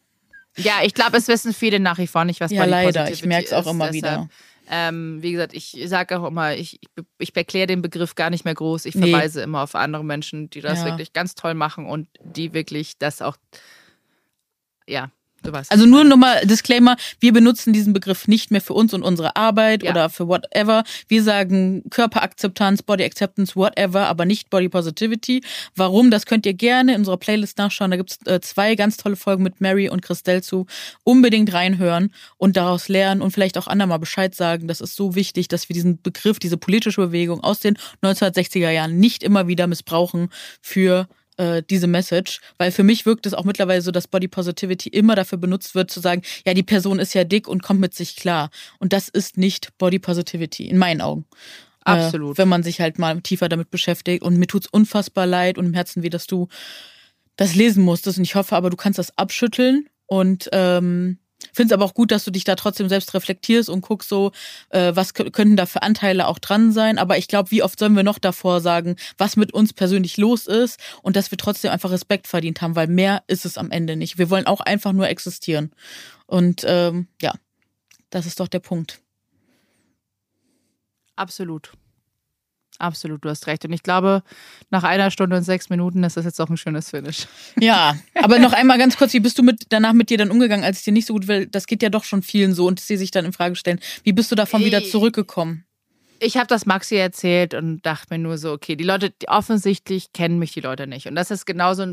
[0.55, 3.09] Ja, ich glaube, es wissen viele nach wie vor nicht, was ja, leider.
[3.09, 4.29] Ich merke es auch immer Deshalb, wieder.
[4.69, 6.79] Ähm, wie gesagt, ich sage auch immer, ich,
[7.17, 8.85] ich erkläre den Begriff gar nicht mehr groß.
[8.85, 9.45] Ich verweise nee.
[9.45, 10.85] immer auf andere Menschen, die das ja.
[10.85, 13.35] wirklich ganz toll machen und die wirklich das auch,
[14.87, 15.09] ja,
[15.51, 19.35] Weißt also nur nochmal Disclaimer, wir benutzen diesen Begriff nicht mehr für uns und unsere
[19.35, 19.91] Arbeit ja.
[19.91, 20.83] oder für whatever.
[21.07, 25.41] Wir sagen Körperakzeptanz, Body Acceptance, whatever, aber nicht Body Positivity.
[25.75, 26.11] Warum?
[26.11, 27.91] Das könnt ihr gerne in unserer Playlist nachschauen.
[27.91, 30.65] Da gibt's äh, zwei ganz tolle Folgen mit Mary und Christelle zu.
[31.03, 34.67] Unbedingt reinhören und daraus lernen und vielleicht auch anderen mal Bescheid sagen.
[34.67, 38.99] Das ist so wichtig, dass wir diesen Begriff, diese politische Bewegung aus den 1960er Jahren
[38.99, 40.29] nicht immer wieder missbrauchen
[40.61, 41.07] für
[41.37, 45.15] äh, diese Message, weil für mich wirkt es auch mittlerweile so, dass Body Positivity immer
[45.15, 48.15] dafür benutzt wird, zu sagen, ja, die Person ist ja dick und kommt mit sich
[48.15, 48.49] klar.
[48.79, 51.25] Und das ist nicht Body Positivity, in meinen Augen.
[51.85, 52.35] Äh, Absolut.
[52.35, 54.23] Äh, wenn man sich halt mal tiefer damit beschäftigt.
[54.23, 56.47] Und mir tut's unfassbar leid und im Herzen weh, dass du
[57.35, 58.17] das lesen musstest.
[58.17, 61.17] Und ich hoffe aber, du kannst das abschütteln und ähm,
[61.51, 64.31] Finde es aber auch gut, dass du dich da trotzdem selbst reflektierst und guckst so,
[64.69, 66.97] äh, was könnten da für Anteile auch dran sein.
[66.97, 70.47] Aber ich glaube, wie oft sollen wir noch davor sagen, was mit uns persönlich los
[70.47, 73.95] ist und dass wir trotzdem einfach Respekt verdient haben, weil mehr ist es am Ende
[73.95, 74.17] nicht.
[74.17, 75.71] Wir wollen auch einfach nur existieren.
[76.25, 77.33] Und ähm, ja,
[78.09, 79.01] das ist doch der Punkt.
[81.15, 81.73] Absolut.
[82.83, 83.63] Absolut, du hast recht.
[83.63, 84.23] Und ich glaube,
[84.69, 87.27] nach einer Stunde und sechs Minuten ist das jetzt auch ein schönes Finish.
[87.59, 90.65] Ja, aber noch einmal ganz kurz, wie bist du mit, danach mit dir dann umgegangen,
[90.65, 91.47] als es dir nicht so gut will?
[91.47, 93.79] Das geht ja doch schon vielen so und sie sich dann in Frage stellen.
[94.03, 95.63] Wie bist du davon wieder zurückgekommen?
[96.19, 100.11] Ich habe das Maxi erzählt und dachte mir nur so, okay, die Leute, die offensichtlich
[100.11, 101.07] kennen mich die Leute nicht.
[101.07, 101.85] Und das ist genauso,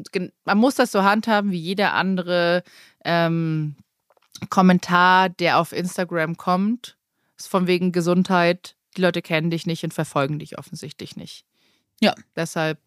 [0.45, 2.64] man muss das so handhaben wie jeder andere
[3.05, 3.76] ähm,
[4.49, 6.97] Kommentar, der auf Instagram kommt.
[7.38, 11.44] Ist von wegen Gesundheit die Leute kennen dich nicht und verfolgen dich offensichtlich nicht.
[12.01, 12.14] Ja.
[12.36, 12.78] Deshalb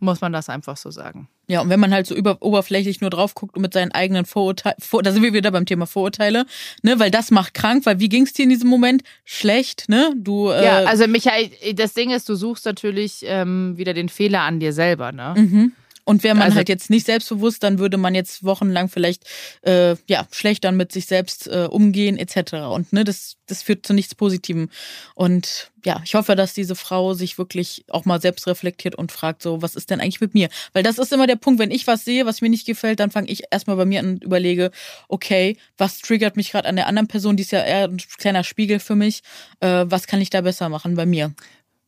[0.00, 1.28] muss man das einfach so sagen.
[1.46, 4.24] Ja, und wenn man halt so über, oberflächlich nur drauf guckt und mit seinen eigenen
[4.24, 6.46] Vorurteilen, vor, da sind wir wieder beim Thema Vorurteile,
[6.82, 9.02] ne, weil das macht krank, weil wie ging es dir in diesem Moment?
[9.24, 10.12] Schlecht, ne?
[10.16, 10.50] Du.
[10.50, 14.60] Äh ja, also Michael, das Ding ist, du suchst natürlich ähm, wieder den Fehler an
[14.60, 15.34] dir selber, ne?
[15.36, 15.72] Mhm.
[16.04, 19.24] Und wäre man also, halt jetzt nicht selbstbewusst, dann würde man jetzt wochenlang vielleicht
[19.62, 22.54] äh, ja schlecht dann mit sich selbst äh, umgehen etc.
[22.72, 24.68] Und ne, das das führt zu nichts Positivem.
[25.14, 29.42] Und ja, ich hoffe, dass diese Frau sich wirklich auch mal selbst reflektiert und fragt
[29.42, 30.48] so, was ist denn eigentlich mit mir?
[30.72, 33.10] Weil das ist immer der Punkt, wenn ich was sehe, was mir nicht gefällt, dann
[33.10, 34.70] fange ich erstmal bei mir an und überlege,
[35.08, 37.36] okay, was triggert mich gerade an der anderen Person?
[37.36, 39.22] Die ist ja eher ein kleiner Spiegel für mich.
[39.60, 41.34] Äh, was kann ich da besser machen bei mir?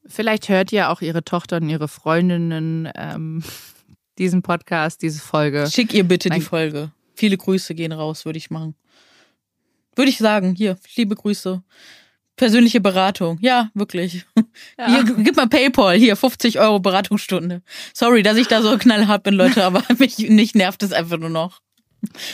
[0.07, 3.43] Vielleicht hört ja auch ihre Tochter und ihre Freundinnen ähm,
[4.19, 5.69] diesen Podcast, diese Folge.
[5.71, 6.91] Schick ihr bitte die Folge.
[7.15, 8.75] Viele Grüße gehen raus, würde ich machen.
[9.97, 11.63] Würde ich sagen, hier, liebe Grüße.
[12.37, 13.39] Persönliche Beratung.
[13.41, 14.25] Ja, wirklich.
[14.79, 14.87] Ja.
[14.87, 15.97] Hier, gib mal PayPal.
[15.97, 17.63] Hier, 50 Euro Beratungsstunde.
[17.93, 21.29] Sorry, dass ich da so knallhart bin, Leute, aber mich nicht nervt es einfach nur
[21.29, 21.61] noch.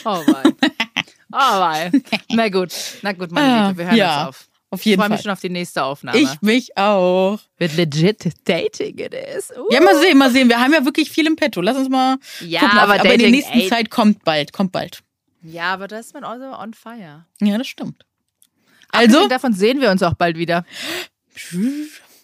[0.05, 0.43] Oh, wei.
[1.33, 1.91] Oh, wei.
[2.28, 2.72] Na gut.
[3.03, 4.26] Na gut, meine Liebe, wir hören ja.
[4.26, 4.49] uns auf.
[4.73, 6.18] Auf jeden ich freue mich schon auf die nächste Aufnahme.
[6.18, 7.41] Ich mich auch.
[7.59, 9.51] Wird legit Dating it is.
[9.51, 9.66] Uh.
[9.73, 10.49] Ja, mal sehen, mal sehen.
[10.49, 11.61] Wir haben ja wirklich viel im Petto.
[11.61, 12.79] Lass uns mal ja, gucken.
[12.79, 13.68] Aber, aber in der nächsten ey.
[13.68, 15.03] Zeit kommt bald, kommt bald.
[15.43, 17.27] Ja, aber das ist man also on fire.
[17.41, 18.05] Ja, das stimmt.
[18.91, 20.64] Also davon sehen wir uns auch bald wieder.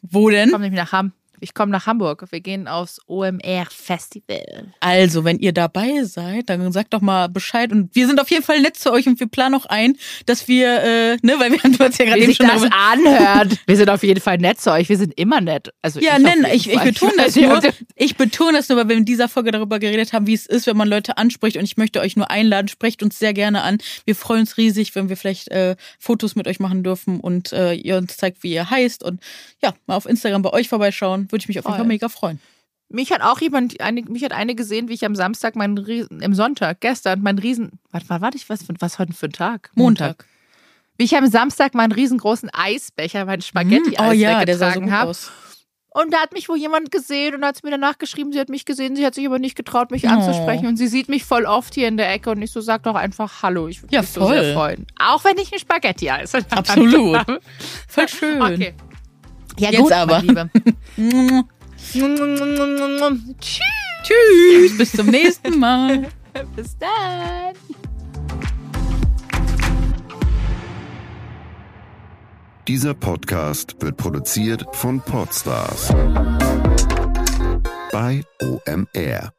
[0.02, 0.52] Wo denn?
[0.52, 1.12] Komm nämlich nach Hamm.
[1.40, 2.24] Ich komme nach Hamburg.
[2.30, 4.72] Wir gehen aufs OMR Festival.
[4.80, 7.72] Also, wenn ihr dabei seid, dann sagt doch mal Bescheid.
[7.72, 9.96] Und wir sind auf jeden Fall nett zu euch und wir planen auch ein,
[10.26, 13.58] dass wir, äh, ne, weil wir haben uns ja gerade eben schon das darüber anhört.
[13.66, 14.88] Wir sind auf jeden Fall nett zu euch.
[14.88, 15.72] Wir sind immer nett.
[15.82, 17.60] Also ja, nein, ich, ich, betone das nur.
[17.96, 20.66] Ich betone das nur, weil wir in dieser Folge darüber geredet haben, wie es ist,
[20.66, 21.56] wenn man Leute anspricht.
[21.56, 22.68] Und ich möchte euch nur einladen.
[22.68, 23.78] Sprecht uns sehr gerne an.
[24.04, 27.74] Wir freuen uns riesig, wenn wir vielleicht äh, Fotos mit euch machen dürfen und äh,
[27.74, 29.20] ihr uns zeigt, wie ihr heißt und
[29.62, 32.40] ja, mal auf Instagram bei euch vorbeischauen würde ich mich auf jeden Fall mega freuen.
[32.88, 36.20] Mich hat auch jemand, eine, mich hat eine gesehen, wie ich am Samstag meinen Riesen,
[36.20, 39.70] im Sonntag, gestern, mein Riesen, was war, warte ich, was, was heute für ein Tag?
[39.74, 40.24] Montag.
[40.96, 44.84] wie ich am Samstag meinen riesengroßen Eisbecher, meinen Spaghetti-Eis oh ja, der sah so weggetragen
[44.84, 45.16] gut habe.
[45.88, 48.50] Und da hat mich wohl jemand gesehen und hat es mir danach geschrieben, sie hat
[48.50, 50.66] mich gesehen, sie hat sich aber nicht getraut, mich anzusprechen.
[50.66, 52.94] Und sie sieht mich voll oft hier in der Ecke und ich so, sag doch
[52.96, 53.66] einfach Hallo.
[53.66, 54.52] Ich würde Ja, mich so sehr voll.
[54.54, 54.86] freuen.
[55.00, 57.24] Auch wenn ich ein Spaghetti-Eis Absolut.
[57.88, 58.42] Voll schön.
[58.42, 58.74] Okay.
[59.58, 60.20] Ja, Jetzt gut, aber.
[63.40, 63.60] Tschüss.
[64.02, 64.78] Tschüss.
[64.78, 66.08] Bis zum nächsten Mal.
[66.56, 67.54] Bis dann.
[72.68, 75.92] Dieser Podcast wird produziert von Podstars
[77.92, 79.35] bei OMR.